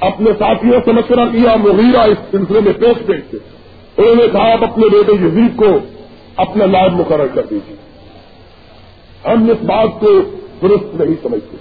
اپنے 0.00 0.30
ساتھیوں 0.38 0.80
سے 0.84 0.92
مشورہ 0.92 1.28
کیا، 1.32 1.56
مغیرہ 1.56 2.00
اس 2.00 2.18
سلسلے 2.30 2.60
میں 2.60 2.72
پیش 2.72 3.06
پیش 3.06 3.20
سے۔ 3.30 3.36
انہوں 3.96 4.14
نے 4.14 4.22
کہا 4.32 4.52
آپ 4.52 4.64
اپنے 4.64 4.86
بیٹے 4.88 5.26
یزید 5.26 5.56
کو 5.56 5.78
اپنا 6.36 6.64
لائب 6.64 6.92
مقرر 6.92 7.26
کر 7.26 7.42
دیجیے 7.50 7.76
ہم 9.32 9.50
اس 9.50 9.64
بات 9.64 10.00
کو 10.00 10.20
درست 10.62 10.94
نہیں 10.94 11.14
سمجھتے۔ 11.22 11.56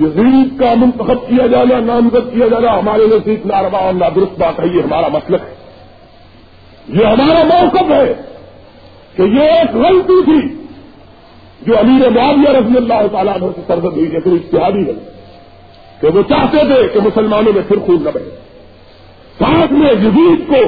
یزید 0.00 0.58
کا 0.60 0.72
منتخب 0.76 1.26
کیا 1.28 1.46
جانا 1.46 1.78
نامزد 1.80 2.32
کیا 2.34 2.46
جانا 2.48 2.78
ہمارے 2.78 3.06
نزدیک 3.06 3.46
ناروا 3.46 3.78
اور 3.78 3.94
نادرست 3.94 4.38
بات 4.38 4.60
ہے، 4.60 4.66
یہ 4.66 4.82
ہمارا 4.82 5.08
مسلک 5.08 5.40
ہے۔ 5.40 5.54
یہ 6.88 7.06
ہمارا 7.06 7.42
موقف 7.44 7.90
ہے 7.90 8.12
کہ 9.16 9.22
یہ 9.22 9.50
ایک 9.50 9.74
غلطی 9.74 10.22
تھی 10.24 10.40
جو 11.66 11.78
امیر 11.78 12.08
معاویہ 12.10 12.50
رضی 12.50 12.76
اللہ 12.76 13.06
تعالیٰ 13.12 13.34
عنہ 13.34 13.50
سے 13.54 13.60
سرزد 13.66 13.96
ہوئی 13.96 14.06
لیکن 14.06 14.32
اشتہادی 14.32 14.86
ہے، 14.86 14.94
کہ 16.00 16.08
وہ 16.08 16.22
چاہتے 16.22 16.64
تھے 16.66 16.88
کہ 16.88 17.00
مسلمانوں 17.00 17.52
میں 17.52 17.62
پھر 17.68 17.78
خون 17.78 18.02
نہ 18.02 18.10
بہے۔ 18.14 18.30
ساتھ 19.38 19.72
میں 19.72 19.92
یزید 19.92 20.48
کو 20.48 20.62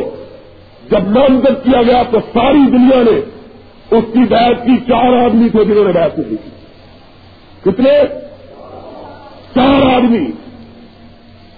جب 0.91 1.09
نامزد 1.11 1.65
کیا 1.65 1.83
گیا 1.83 2.03
تو 2.11 2.19
ساری 2.33 2.65
دنیا 2.71 3.03
نے 3.03 3.17
اس 3.97 4.05
کی 4.13 4.25
بیعت 4.29 4.65
کی 4.67 4.77
چار 4.89 5.13
آدمی 5.25 5.49
تھے 5.49 5.65
جنہوں 5.65 5.85
نے 5.85 5.93
بیعت 5.93 6.19
نہیں 6.19 6.31
کی۔ 6.31 6.51
کتنے؟ 7.67 8.01
چار 9.55 9.95
آدمی۔ 9.95 10.31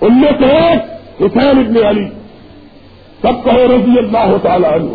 ان 0.00 0.20
میں 0.20 0.32
سے 0.40 0.56
ایک 0.56 0.78
حسین 1.20 1.58
ابن 1.58 1.86
علی۔ 1.86 2.04
سب 3.22 3.44
کہو 3.44 3.76
رضی 3.76 3.98
اللہ 3.98 4.36
تعالیٰ 4.42 4.72
عنہ۔ 4.72 4.90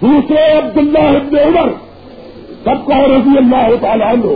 دوسرے 0.00 0.58
عبداللہ 0.58 0.98
ابن 0.98 1.38
عمر۔ 1.38 1.68
سب 2.64 2.86
کہو 2.86 3.06
رضی 3.06 3.38
اللہ 3.38 3.76
تعالیٰ 3.80 4.12
عنہ۔ 4.12 4.26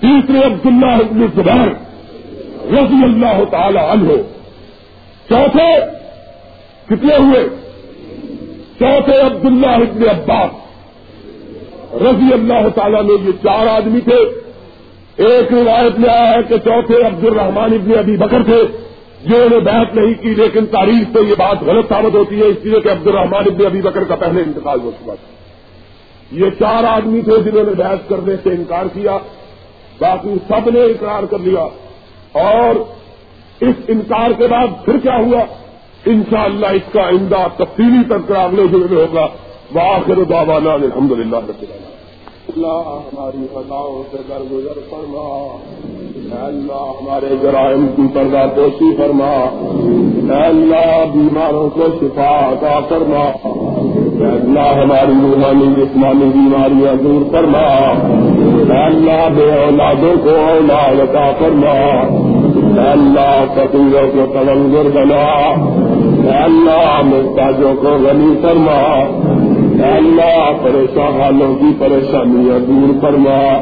تیسرے 0.00 0.46
عبداللہ 0.46 0.92
ابن 0.92 1.26
زبیر۔ 1.34 1.68
رضی 2.72 3.04
اللہ 3.04 3.44
تعالیٰ 3.50 3.90
عنہ۔ 3.90 4.08
چوتھے 5.28 5.80
کتنے 6.86 7.16
ہوئے؟ 7.16 7.48
چوتھے 8.78 9.20
عبداللہ 9.20 9.66
ابن 9.66 10.02
عباس۔ 10.02 10.50
رضی 11.94 12.32
اللہ 12.32 12.68
تعالیٰ 12.68 13.04
میں 13.04 13.26
یہ 13.26 13.32
چار 13.42 13.66
آدمی 13.66 14.00
تھے۔ 14.00 14.47
ایک 15.18 15.52
روایت 15.52 15.98
میں 15.98 16.08
آیا 16.08 16.32
ہے 16.32 16.42
کہ 16.48 16.56
چوتھے 16.56 17.02
عبد 17.02 17.24
الرحمان 17.24 17.72
ابن 17.72 17.98
ابی 17.98 18.16
بکر 18.16 18.44
تھے، 18.44 18.62
جنہوں 19.24 19.48
نے 19.50 19.58
بحث 19.60 19.94
نہیں 19.94 20.14
کی، 20.22 20.34
لیکن 20.34 20.66
تاریخ 20.66 21.16
سے 21.16 21.28
یہ 21.28 21.34
بات 21.38 21.62
غلط 21.62 21.88
ثابت 21.88 22.14
ہوتی 22.14 22.40
ہے۔ 22.40 22.46
اس 22.46 22.56
لیے 22.62 22.80
کہ 22.80 22.88
عبد 22.88 23.06
الرحمان 23.06 23.44
ابن 23.46 23.66
ابی 23.66 23.82
بکر 23.82 24.04
کا 24.04 24.14
پہلے 24.14 24.40
انتقال 24.40 24.80
ہو 24.80 24.90
چکا 25.00 25.14
تھا۔ 25.14 25.38
یہ 26.30 26.50
چار 26.58 26.84
آدمی 26.84 27.20
تھے 27.20 27.42
جنہوں 27.42 27.64
نے 27.64 27.74
بحث 27.74 28.08
کرنے 28.08 28.34
سے 28.42 28.50
انکار 28.50 28.86
کیا۔ 28.92 29.18
باقی 30.00 30.34
سب 30.48 30.70
نے 30.70 30.80
اقرار 30.80 31.22
کر 31.22 31.38
لیا۔ 31.38 31.68
اور 32.32 32.74
اس 33.60 33.74
انکار 33.88 34.30
کے 34.38 34.46
بعد 34.46 34.66
پھر 34.84 34.98
کیا 34.98 35.16
ہوا؟ 35.16 35.40
انشاءاللہ 36.06 36.66
اس 36.66 36.92
کا 36.92 37.02
آئندہ 37.02 37.46
تفصیلی 37.56 38.04
تذکرہ 38.04 38.38
اگلے 38.38 38.62
ضلع 38.70 38.86
میں 38.90 39.02
ہوگا۔ 39.02 39.26
وآخر 39.74 40.24
دعوانا 40.24 40.72
الحمد 40.72 41.10
للہ 41.10 41.36
رب 41.36 41.48
العالمین۔ 41.48 41.97
اللہ 42.56 42.98
ہماری 43.12 43.46
خطاؤں 43.54 44.02
سے 44.10 44.16
درگزر 44.28 44.80
فرما۔ 44.90 45.56
اے 46.14 46.46
اللہ، 46.46 46.92
ہمارے 47.00 47.34
جرائم 47.42 47.86
کی 47.96 48.02
پردہ 48.14 48.46
پوشی 48.56 48.96
فرما۔ 48.96 49.48
اے 50.34 50.46
اللہ، 50.46 51.04
بیماروں 51.12 51.70
کو 51.70 51.80
شفا 52.00 52.52
عطا 52.52 52.80
فرما۔ 52.88 53.48
اے 54.18 54.24
اللہ، 54.24 54.80
ہماری 54.80 55.12
روحانی، 55.22 55.66
جسمانی 55.76 56.24
بیماریاں 56.24 56.94
دور 56.94 57.32
فرما۔ 57.32 57.92
اے 58.74 58.84
اللہ، 58.84 59.28
بے 59.36 59.64
اولادوں 59.64 60.14
کو 60.24 60.30
اولاد 60.30 61.00
عطا 61.00 61.30
فرما۔ 61.38 62.00
اے 62.80 62.88
اللہ، 62.88 63.44
فقیروں 63.54 64.08
کو 64.12 64.32
تلنگر 64.32 64.90
بنا۔ 64.90 65.54
اے 66.28 66.42
اللہ 66.42 67.00
محتاجوں 67.04 67.74
کو 67.76 67.88
غنی 67.88 68.36
فرما۔ 68.42 69.04
اللہ، 69.86 70.50
پریشان 70.62 71.20
حالوں 71.20 71.54
کی 71.54 71.66
پریشانیاں 71.78 72.58
دور 72.58 73.00
فرما۔ 73.00 73.60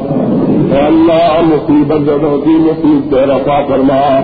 اے 0.71 0.85
اللہ، 0.85 1.41
مصیبت 1.41 2.05
جگہوں 2.05 2.41
کی 2.41 2.49
مصیبت 2.49 3.13
رفا 3.13 3.65
فرما۔ 3.65 4.21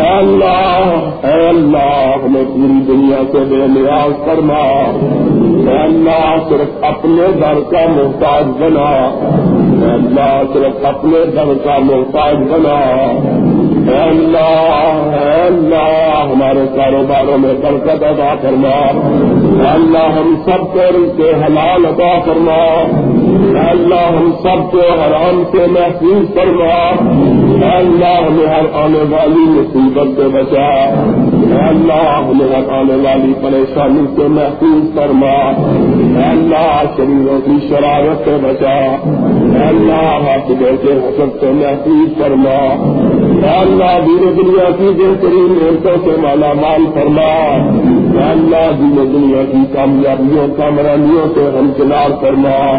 اے 0.00 0.18
اللہ 0.18 0.92
اے 1.26 1.48
اللہ، 1.48 2.16
ہمیں 2.24 2.44
پوری 2.54 2.80
دنیا 2.86 3.22
سے 3.32 3.38
بے 3.38 3.56
نیاز 3.56 4.24
فرما۔ 4.24 4.84
اے 5.70 5.84
اللہ، 5.84 6.36
صرف 6.48 6.84
اپنے 6.84 7.40
در 7.40 7.60
کا 7.70 7.86
محتاج 7.88 8.44
بنا۔ 8.58 9.18
اے 9.82 9.92
اللہ، 9.92 10.42
صرف 10.52 10.84
اپنے 10.84 11.24
در 11.24 11.54
کا 11.64 11.78
محتاج 11.78 12.34
بنا۔ 12.34 13.12
اللہ 13.88 15.18
اللہ 15.46 16.28
ہمارے 16.32 16.76
کاروباروں 16.76 17.38
میں 17.38 17.54
برکت 17.54 18.02
ادا 18.02 18.34
فرما. 18.42 19.00
اللہ، 19.74 20.18
ہم 20.18 20.34
سب 20.44 20.72
کو 20.72 21.06
کے 21.16 21.30
حلال 21.30 21.86
ادا 21.86 22.20
فرما. 22.20 22.82
اللہ، 23.70 24.08
ہم 24.08 24.32
سب 24.42 24.72
کو 24.72 24.78
حرام 24.78 25.42
سے 25.52 25.66
محفوظ 25.70 26.34
فرما. 26.34 26.90
اللہ، 27.76 28.26
ہمیں 28.26 28.46
ہر 28.46 28.82
آنے 28.82 29.04
والی 29.10 29.44
مصیبت 29.48 30.20
سے 30.20 30.28
بچا. 30.28 30.84
اللہ 31.58 32.22
ہمیں 32.28 32.72
آنے 32.72 32.94
والی 32.94 33.32
پریشانی 33.42 34.06
سے 34.16 34.28
محفوظ 34.28 34.94
فرما۔ 34.94 35.50
اللہ، 36.30 36.82
شریروں 36.96 37.40
کی 37.40 37.68
شرارت 37.68 38.24
سے 38.24 38.36
بچا۔ 38.42 38.96
اللہ 39.68 40.28
حاصلوں 40.28 40.76
کے 40.82 40.92
حسد 40.92 41.40
سے 41.40 41.50
محفوظ 41.50 42.22
فرما۔ 42.22 42.88
اللہ، 43.60 43.98
دین 44.06 44.36
دنیا 44.36 44.70
کی 44.78 44.88
بہترین 44.88 45.58
نعمتوں 45.62 45.96
سے 46.04 46.20
مالا 46.20 46.52
مال 46.52 46.84
فرما۔ 46.94 47.54
اللہ، 48.30 48.70
دین 48.78 48.96
دنیا 48.96 49.44
کی 49.52 49.58
کامیابیوں، 49.72 50.46
کامرانیوں 50.56 51.34
سے 51.34 51.58
ہم 51.58 51.72
کنار 51.76 52.10
فرما۔ 52.20 52.78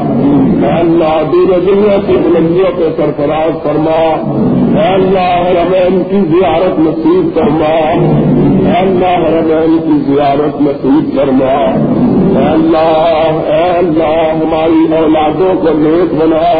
اللہ، 0.80 1.24
دین 1.34 1.68
دنیا 1.68 1.98
کی 2.08 2.18
بلندیوں 2.24 2.78
کے 2.78 2.90
سرفراز 2.98 3.64
فرما۔ 3.64 4.16
اے 4.80 4.94
اللہ 4.94 5.50
حرمین 5.50 6.04
کی 6.10 6.30
زیارت 6.30 6.80
نصیب 6.80 7.36
فرما۔ 7.36 7.80
اللہ 8.78 9.28
حرمین 9.28 9.78
کی 9.78 10.14
زیارت 10.14 10.62
نصیب 10.62 11.16
فرما۔ 11.16 11.66
اے 12.40 12.48
اللہ 12.48 13.42
اے 13.48 13.78
اللہ، 13.78 14.34
ہماری 14.34 14.96
اولادوں 14.98 15.56
کو 15.62 15.68
نیک 15.74 16.14
بنا۔ 16.14 16.60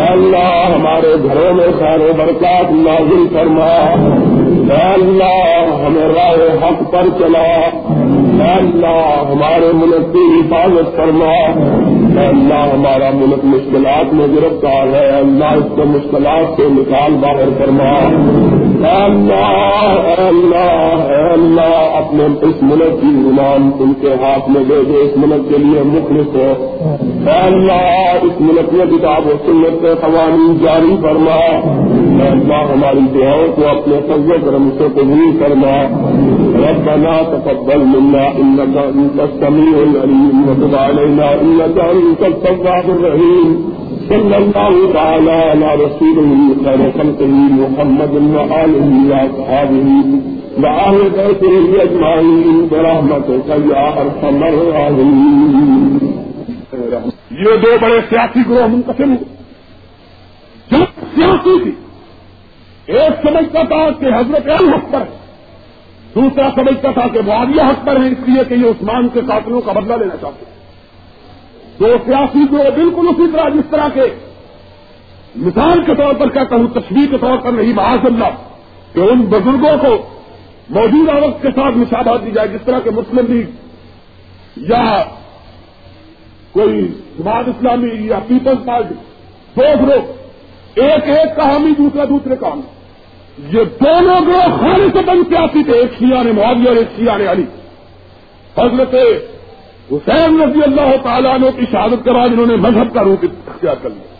اے 0.00 0.12
اللہ، 0.12 0.74
ہمارے 0.74 1.14
گھروں 1.22 1.54
میں 1.54 1.66
سارے 1.78 2.12
برکات 2.18 2.72
نازل 2.72 3.26
فرما۔ 3.32 3.94
اللہ 4.70 5.86
ہمیں 5.86 6.08
رائے 6.08 6.58
حق 6.62 6.92
پر 6.92 7.02
چلا۔ 7.18 7.68
اللہ 8.56 9.24
ہمارے 9.32 9.72
ملک 9.72 10.12
کی 10.12 10.40
حفاظت 10.40 10.96
فرما۔ 10.96 11.32
اللہ 12.28 12.74
ہمارا 12.74 13.10
ملک 13.14 13.44
مشکلات 13.44 14.14
میں 14.14 14.26
گرفتار 14.26 14.86
ہے۔ 14.86 15.08
اللہ 15.08 15.44
اس 15.44 15.72
کو 15.76 15.84
مشکلات 15.84 16.56
سے 16.56 16.62
نکال 16.70 17.12
باہر 17.12 17.64
فرما۔ 17.64 17.92
اے 18.88 19.04
اللہ 19.04 20.14
اللہ 20.18 21.12
اللہ، 21.32 21.96
اپنے 21.96 22.24
اس 22.24 22.62
ملک 22.62 23.02
کی 23.02 23.06
ایمان 23.06 23.70
ان 23.78 23.92
کے 24.00 24.08
ہاتھ 24.08 24.50
میں 24.50 24.64
دے 24.64 24.84
دے، 24.88 24.96
اس 24.96 25.10
ملک 25.16 25.50
کے 25.50 25.58
لیے 25.58 25.82
مخلص 25.82 26.36
ہو۔ 26.36 26.52
اللہ، 27.26 28.16
اس 28.22 28.40
ملک 28.40 28.74
میں 28.74 28.86
کتاب 28.86 29.26
و 29.26 29.32
سنت 29.46 29.82
کے 29.82 29.94
قوانین 30.00 30.58
جاری 30.62 30.96
فرما۔ 31.02 31.40
اللہ، 32.30 32.72
ہماری 32.72 32.98
دعاؤں 33.14 33.52
کو 33.56 33.68
اپنے 33.68 34.00
فضل 34.08 34.50
کرم 34.52 34.70
سے 34.78 34.84
قبول 34.94 35.36
فرما، 35.38 35.76
ربنا 36.70 37.40
تقبل 37.44 37.78
منا 37.78 38.22
انك 38.22 38.76
انت 38.76 39.20
السميع 39.20 39.78
العليم 39.82 40.48
وتب 40.48 40.76
علينا 40.76 41.26
انك 41.26 41.78
انت 41.78 42.22
التواب 42.22 42.90
الرحيم 42.90 43.70
صلى 44.08 44.36
الله 44.36 44.92
تعالى 44.92 45.30
على 45.30 45.66
رسوله 45.74 46.54
خير 46.64 46.90
خلقه 46.96 47.34
محمد 47.60 48.12
وآله 48.12 48.88
وأصحابه 49.10 49.88
وآل 50.62 51.08
بيته 51.16 51.78
أجمعين 51.82 52.66
برحمتك 52.70 53.48
يا 53.48 54.02
أرحم 54.02 54.42
الراحمين 54.42 55.98
یہ 57.30 57.56
دو 57.62 57.76
بڑے 57.80 58.00
سیاسی 58.08 58.40
گروہ 58.48 58.66
منقسم 58.66 59.04
ہوئے۔ 59.04 59.42
جو 60.70 60.84
سیاسی 61.14 61.58
تھی۔ 61.62 61.70
ایک 62.92 63.26
سمجھتا 63.26 63.62
تھا 63.62 63.88
کہ 64.00 64.04
حضرت 64.04 64.48
حق 64.48 64.92
پر 64.92 65.00
ہے۔ 65.00 65.18
دوسرا 66.14 66.48
سمجھتا 66.54 66.90
تھا 66.90 67.08
کہ 67.08 67.20
معاویہ 67.26 67.62
حق 67.62 67.86
پر 67.86 68.00
ہے، 68.00 68.06
اس 68.06 68.28
لیے 68.28 68.42
کہ 68.48 68.54
یہ 68.54 68.66
عثمان 68.66 69.08
کے 69.08 69.20
قاتلوں 69.28 69.60
کا 69.60 69.72
بدلہ 69.72 69.94
لینا 69.94 70.16
چاہتے 70.20 70.44
ہیں۔ 70.46 70.52
دو 71.78 71.96
سیاسی 72.06 72.38
گروہ 72.52 72.70
بالکل 72.70 73.08
اسی 73.08 73.32
طرح، 73.32 73.48
جس 73.48 73.70
طرح 73.70 73.88
کے 73.94 74.00
مثال 75.36 75.82
کے 75.82 75.94
طور 75.94 76.14
پر 76.14 76.28
کہتا 76.28 76.56
ہوں 76.56 76.66
تصویر 76.66 77.10
کے 77.10 77.18
طور 77.18 77.38
پر 77.38 77.52
نہیں، 77.52 77.72
معاذ 77.72 78.04
اللہ، 78.04 78.34
کہ 78.92 79.00
ان 79.00 79.20
بزرگوں 79.20 79.76
کو 79.80 80.08
موجودہ 80.70 81.24
وقت 81.24 81.42
کے 81.42 81.48
ساتھ 81.48 81.76
مشابہت 81.76 82.26
دی 82.26 82.30
جائے، 82.30 82.48
جس 82.48 82.60
طرح 82.64 82.78
کے 82.78 82.90
مسلم 82.90 83.32
لیگ 83.32 83.46
یا 84.56 85.04
کوئی 86.52 86.88
جماعت 87.18 87.48
اسلامی 87.48 88.06
یا 88.06 88.18
پیپلز 88.28 88.66
پارٹی، 88.66 88.94
دو 89.56 89.86
گروہ، 89.86 90.12
ایک 90.74 91.08
ایک 91.08 91.36
کا 91.36 91.52
حامی 91.52 91.70
دوسرا 91.78 92.04
دوسرے 92.04 92.36
کا 92.36 92.48
حامی 92.48 92.62
یہ 93.38 93.64
دونوں 93.64 94.20
گروہ 94.26 94.56
خالی 94.60 94.88
سے 94.92 94.98
بند 95.06 95.30
کے 95.30 95.36
آتی 95.36 95.64
تھے، 95.64 95.72
ایک 95.72 95.92
شیعہ 95.98 96.22
نے 96.22 96.32
معاویہ 96.32 96.68
اور 96.68 96.76
ایک 96.76 96.88
شیعہ 96.96 97.18
نے 97.18 97.26
علی۔ 97.26 97.44
حضرت 98.58 98.94
حسین 99.92 100.42
رضی 100.42 100.62
اللہ 100.62 100.96
تعالیٰ 101.02 101.34
عنہ 101.34 101.46
کی 101.56 101.64
شہادت 101.72 102.04
کے 102.04 102.10
بعد 102.10 102.28
انہوں 102.28 102.46
نے 102.46 102.56
مذہب 102.56 102.94
کا 102.94 103.04
روپ 103.04 103.24
اختیار 103.46 103.74
کر 103.82 103.90
لیا۔ 103.90 104.12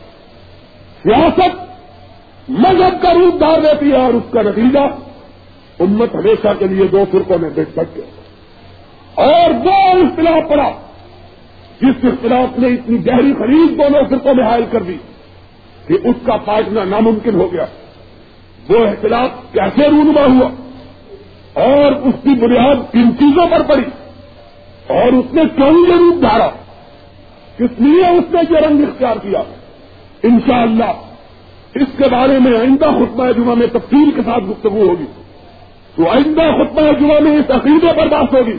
سیاست 1.02 1.56
مذہب 2.48 3.02
کا 3.02 3.14
روپ 3.14 3.40
دار 3.40 3.60
دیتی 3.60 3.90
ہے 3.90 3.97
اور 3.97 4.14
اس 4.14 4.32
کا 4.32 4.43
نتیجہ 4.43 4.78
امت 5.80 6.14
ہمیشہ 6.14 6.48
کے 6.59 6.66
لیے 6.66 6.86
دو 6.86 7.05
فرقوں 7.12 7.39
میں 7.39 7.51
بیٹھ 7.51 7.70
سکتے 7.70 8.01
اور 9.14 9.52
دو 9.64 9.70
اختلاف 9.70 10.51
پڑا۔ 10.51 10.70
جس 11.80 12.05
اختلاف 12.05 12.59
نے 12.59 12.68
اتنی 12.68 13.06
گہری 13.06 13.32
خرید 13.39 13.78
دونوں 13.78 14.02
فرقوں 14.10 14.34
میں 14.34 14.44
حائل 14.44 14.64
کر 14.70 14.82
دی 14.82 14.97
کہ 15.86 15.94
اس 16.05 16.16
کا 16.26 16.36
پاٹنا 16.36 16.84
ناممکن 16.84 17.34
ہو 17.34 17.52
گیا۔ 17.52 17.66
وہ 18.68 18.86
اختلاف 18.86 19.28
کیسے 19.52 19.89
رونما 19.89 20.20
ہوا 20.20 20.51
اور 21.62 21.93
اس 21.93 22.14
کی 22.22 22.34
بنیاد 22.34 22.74
کن 22.93 23.18
چیزوں 23.18 23.47
پر 23.47 23.62
پڑی 23.62 23.82
اور 24.86 25.12
اس 25.12 25.34
نے 25.34 25.43
کیوں 25.56 25.89
یہ 25.89 25.94
روپ 25.94 26.22
دھارا؟ 26.22 26.48
کس 27.56 27.80
لیے 27.80 28.06
اس 28.06 28.34
نے 28.34 28.40
یہ 28.51 28.56
رنگ 28.56 28.82
اختیار 28.82 29.16
کیا؟ 29.16 29.43
انشاءاللہ 30.22 30.93
اس 31.74 31.89
کے 31.97 32.05
بارے 32.10 32.39
میں 32.39 32.59
آئندہ 32.59 32.84
خطبہ 32.84 33.30
جمعہ 33.30 33.55
میں 33.55 33.66
تفصیل 33.66 34.10
کے 34.10 34.22
ساتھ 34.22 34.44
گفتگو 34.44 34.89
ہوگی۔ 34.89 35.05
تو 35.97 36.09
آئندہ 36.10 36.40
خطبہ 36.40 36.93
جمعہ 37.01 37.20
میں 37.20 37.36
اس 37.36 37.51
عقیدے 37.51 37.86
پر 37.97 38.06
بات 38.06 38.34
ہوگی۔ 38.34 38.56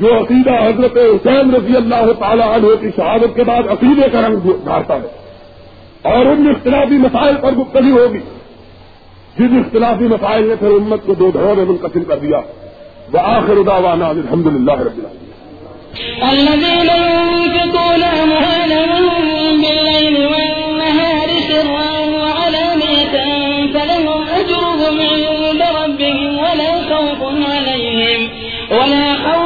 جو 0.00 0.16
عقیدہ 0.18 0.50
حضرت 0.50 0.96
حسین 0.96 1.54
رضی 1.54 1.76
اللہ 1.76 2.12
تعالی 2.18 2.42
عنہ 2.42 2.74
کی 2.80 2.90
شہادت 2.96 3.36
کے 3.36 3.44
بعد 3.44 3.62
عقیدے 3.70 4.08
کا 4.08 4.20
رنگ 4.28 4.36
دھارتا 4.64 4.94
ہے۔ 4.94 5.32
اور 6.02 6.26
ان 6.26 6.48
اختلافی 6.48 6.98
مسائل 6.98 7.36
پر 7.36 7.52
گفتگو 7.52 7.98
ہوگی۔ 7.98 8.20
جن 9.38 9.58
اختلافی 9.58 10.04
مسائل 10.04 10.48
نے 10.48 10.54
پھر 10.56 10.70
امت 10.70 11.06
کو 11.06 11.14
دو 11.14 11.30
دھڑوں 11.30 11.54
میں 11.54 11.64
منقسم 11.64 12.04
کر 12.04 12.18
دیا. 12.18 12.40
وہ 13.12 13.18
آخر 13.18 13.62
داوانا 13.66 14.08
الحمد 14.08 14.46
للہ 14.46 14.72
رب 14.72 14.98
العالمین. 14.98 15.26
الذين 16.22 16.88
ينفقون 16.88 18.02
أموالهم 18.02 19.04
بالليل 19.62 20.16
والنهار 20.32 21.28
سرا 21.48 21.90
وعلانية 22.14 23.16
فلهم 23.74 24.20
أجرهم 24.40 24.94
عند 25.00 25.62
ربهم 25.80 26.38
ولا 26.38 26.72
خوف 26.88 27.20
عليهم 27.50 28.20
ولا 28.70 29.06
خوف 29.24 29.45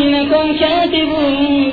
وليكتب 0.00 0.30
بينكم 0.30 0.56
كاتب 0.56 1.08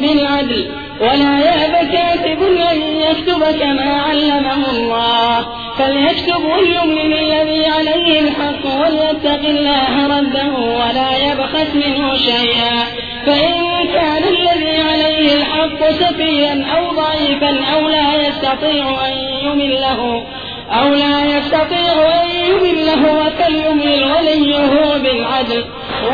بالعدل 0.02 0.68
ولا 1.02 1.40
يأب 1.40 1.92
كاتب 1.92 2.44
أن 2.44 2.82
يكتب 2.82 3.60
كما 3.60 4.02
علمه 4.02 4.72
الله 4.72 5.48
فليكتب 5.78 6.46
وليؤمن 6.46 7.14
الذي 7.14 7.66
عليه 7.66 8.20
الحق 8.20 8.66
وليتق 8.82 9.50
الله 9.50 10.20
ربه 10.20 10.60
ولا 10.60 11.32
يبخس 11.32 11.76
منه 11.76 12.18
شيئا 12.18 12.84
فإن 13.26 13.88
كان 13.94 14.24
الذي 14.24 14.82
عليه 14.82 15.36
الحق 15.36 15.90
سفيا 15.90 16.66
أو 16.78 16.92
ضعيفا 16.96 17.64
أو 17.74 17.88
لا 17.90 18.28
يستطيع 18.28 19.08
أن 19.08 19.14
يمله 19.44 20.24
أو 20.72 20.90
لا 20.90 21.38
يستطيع 21.38 22.22
أن 22.24 22.30
يمله 22.30 23.30
فليمل 23.30 24.04
وليه 24.04 24.98
بالعدل 24.98 25.66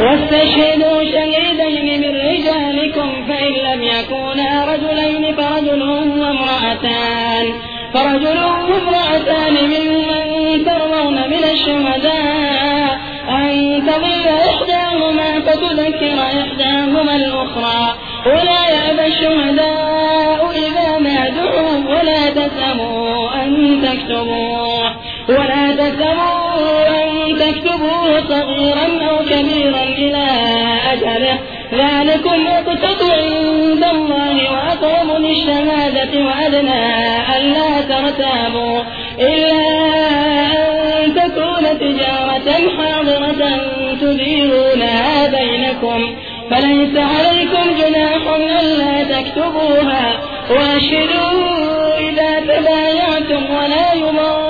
واستشهدوا 0.02 1.04
شهيدين 1.04 1.33
رجالكم 2.84 3.26
فإن 3.28 3.54
لم 3.54 3.84
يكونا 3.84 4.66
رجلين 4.74 5.36
فرجل 5.36 5.82
وامرأتان. 5.84 7.54
فرجل 7.94 8.38
وامرأتان 8.38 9.54
ممن 9.54 10.66
ترضون 10.66 11.16
من 11.16 11.44
الشهداء. 11.54 13.00
أن 13.30 13.84
تضل 13.88 14.28
إحداهما 14.28 15.40
فتذكر 15.40 16.22
إحداهما 16.22 17.16
الأخرى. 17.16 17.96
ولا 18.26 18.70
يأبى 18.70 19.06
الشهداء 19.08 20.52
إذا 20.52 20.98
ما 21.00 21.30
دعوا 21.30 22.00
ولا 22.00 22.30
تسأموا 22.30 23.44
أن 23.44 23.82
تكتبوه. 23.84 24.92
ولا 25.30 25.76
تسأموا 25.76 26.88
أن 26.88 27.38
تكتبوه 27.40 28.22
صغيرا 28.30 29.10
أو 29.10 29.18
كبيرا 29.18 29.84
إلى 29.84 30.26
أجله. 30.92 31.40
ذلكم 31.84 32.48
أقسط 32.48 33.02
عند 33.04 33.84
الله 33.84 34.52
وأقرب 34.52 35.22
للشهادة 35.22 36.26
وأدنى 36.26 36.84
ألا 37.38 37.82
ترتابوا 37.82 38.82
إلا 39.20 39.58
أن 41.04 41.14
تكون 41.16 41.80
تجارة 41.80 42.50
حاضرة 42.78 43.42
تديرونها 44.02 45.28
بينكم 45.28 46.16
فليس 46.50 46.96
عليكم 46.98 47.66
جناح 47.82 48.22
ألا 48.60 49.04
تكتبوها 49.04 50.20
وأشهدوا 50.50 51.98
إذا 52.10 52.40
تبايعتم 52.40 53.56
ولا 53.56 53.94
يضار 53.94 54.43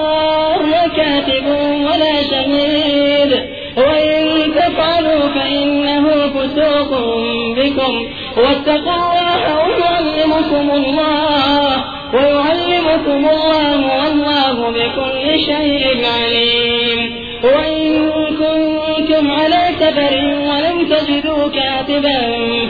فإنه 6.55 7.55
بكم 7.55 8.07
واتقوا 8.37 8.95
الله 8.95 9.55
ويعلمكم 9.65 10.71
الله 10.71 11.83
ويعلمكم 12.13 13.29
الله 13.29 13.99
والله 13.99 14.69
بكل 14.69 15.39
شيء 15.39 16.05
عليم 16.15 17.23
وإن 17.43 18.09
كنتم 18.29 19.31
على 19.31 19.61
سفر 19.79 20.13
ولم 20.49 20.87
تجدوا 20.89 21.49
كاتبا 21.49 22.19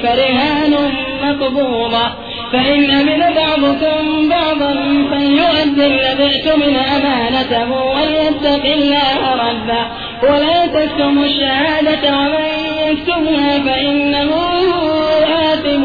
فرهان 0.03 0.73
مقبوضة 1.23 2.23
فإن 2.53 2.91
أمن 2.91 3.35
بعضكم 3.35 4.29
بعضا 4.29 4.73
فليؤدي 5.11 5.85
الذي 5.85 6.23
اؤتمن 6.23 6.75
أمانته 6.75 7.71
وليتق 7.71 8.65
الله 8.65 9.33
ربه 9.33 9.85
ولا 10.23 10.65
تكتموا 10.65 11.25
الشهادة 11.25 12.17
ومن 12.17 12.52
يكتمها 13.03 13.59
فإنه 13.59 14.31
آثم 15.53 15.83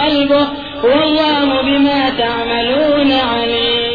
قلبه 0.00 0.48
والله 0.84 1.62
بما 1.62 2.10
تعملون 2.18 3.12
عليم. 3.12 3.91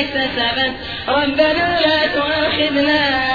اكتسبت 0.00 0.74
ربنا 1.08 1.80
لا 1.80 2.06
تؤاخذنا 2.14 3.29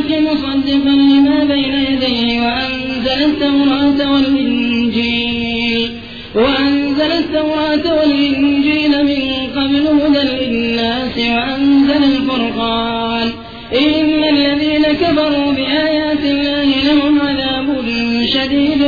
بالحق 0.00 0.32
مصدقا 0.32 0.90
لما 0.90 1.44
بين 1.44 1.74
يديه 1.74 2.40
وأنزل 2.40 3.24
التوراة 3.24 4.12
والإنجيل. 4.12 5.90
وأنزل 6.34 7.12
التوراة 7.12 7.94
والإنجيل 8.00 9.04
من 9.04 9.46
قبل 9.56 9.86
هدى 9.86 10.22
للناس 10.28 11.18
وأنزل 11.18 12.04
الفرقان. 12.04 13.28
إن 13.72 14.24
الذين 14.24 14.82
كفروا 14.82 15.52
بآيات 15.52 16.24
الله 16.24 16.64
لهم 16.64 17.20
عذاب 17.20 17.66
شديد 18.34 18.82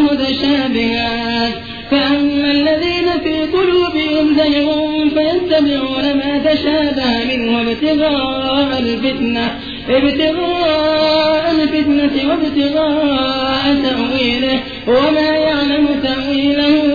متشابهات. 0.00 1.52
فأما 1.90 2.50
الذين 2.50 3.08
في 3.24 3.42
قلوبهم 3.42 4.36
زيغ 4.36 4.88
فيتبعون 5.08 6.14
ما 6.14 6.38
تشابه 6.38 7.36
منه 7.36 7.60
ابتغاء 7.60 8.78
الفتنة. 8.78 9.58
ابتغاء 9.88 11.50
الفتنة 11.50 12.30
وابتغاء 12.30 13.76
تأويله. 13.82 14.60
وما 14.88 15.30
يعلم 15.30 15.88
تأويله 16.02 16.92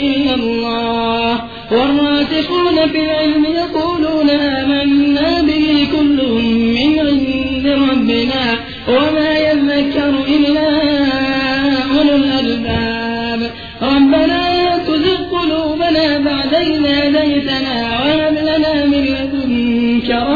إلا 0.00 0.34
الله. 0.34 1.40
والراسخون 1.72 2.88
في 2.92 2.98
العلم 2.98 3.46
کیا 20.06 20.35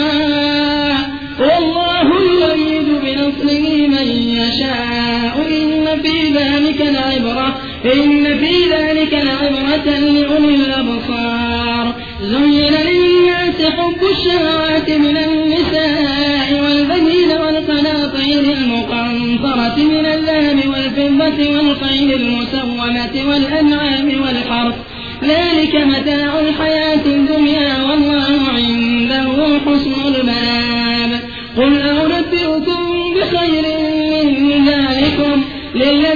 من 4.51 4.57
يشاء 4.57 5.47
إن 5.47 6.01
في 6.01 6.29
ذلك 6.29 6.81
لعبرة، 6.81 7.59
إن 7.85 8.37
في 8.37 8.69
ذلك 8.71 9.13
لعبرة 9.13 9.97
لأولي 9.99 10.55
الأبصار. 10.55 11.95
زين 12.21 12.73
للناس 12.73 13.61
حب 13.61 14.01
الشهوات 14.11 14.89
من 14.89 15.17
النساء 15.17 16.61
والبنين 16.63 17.31
والقناطير 17.31 18.53
المقنطرة 18.53 19.77
من 19.77 20.05
الذهب 20.05 20.59
والفضة 20.69 21.57
والخيل 21.57 22.13
المسومة 22.13 23.29
والأنعام 23.29 24.21
والحرث. 24.21 24.75
ذلك 25.23 25.75
متاع 25.75 26.39
الحياة 26.39 27.05
الدنيا 27.05 27.83
والله 27.83 28.39
عنده 28.47 29.59
حسن 29.65 30.00
لے 35.73 36.10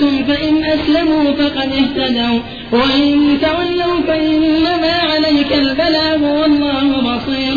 تَوَلَّيْتُمْ 0.00 0.24
فإن 0.24 0.64
أسلموا 0.64 1.32
فقد 1.32 1.72
اهتدوا 1.72 2.40
وإن 2.72 3.38
تولوا 3.40 4.00
فإنما 4.06 4.92
عليك 4.92 5.52
البلاغ 5.52 6.22
والله 6.22 7.00
بصير 7.00 7.54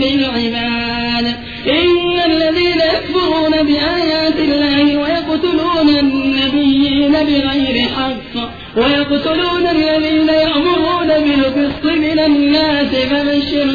بالعباد 0.00 1.26
إن 1.66 2.32
الذين 2.32 2.80
يَكْفُرُونَ 2.94 3.50
بآيات 3.50 4.38
الله 4.38 4.96
ويقتلون 4.96 5.88
النبيين 5.88 7.12
بغير 7.12 7.88
حق 7.88 8.34
ويقتلون 8.76 9.66
الذين 9.66 10.28
يَأْمُرُونَ 10.28 11.06
بِالْقِسْطِ 11.06 11.84
من 11.84 12.18
الناس 12.18 12.86
فَبَشِّرْهُم 12.86 13.73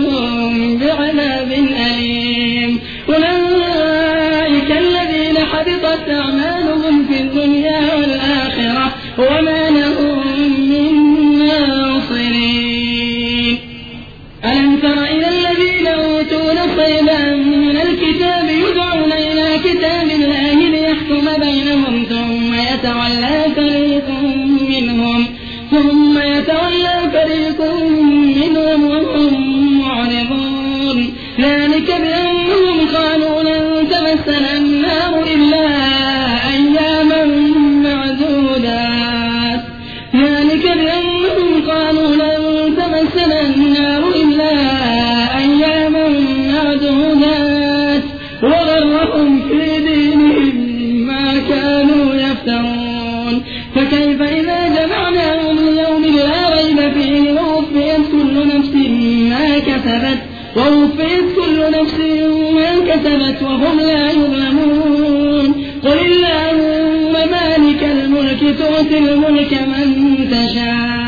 وهم 63.41 63.79
لا 63.79 64.11
يظلمون. 64.11 65.65
قل 65.83 65.99
اللهم 65.99 67.31
مالك 67.31 67.83
الملك 67.83 68.55
تؤتي 68.59 68.97
الملك 68.97 69.53
من 69.53 70.17
تشاء. 70.31 70.98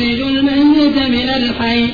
يخرج 0.00 0.20
الميت 0.20 0.98
من 0.98 1.28
الحي. 1.28 1.87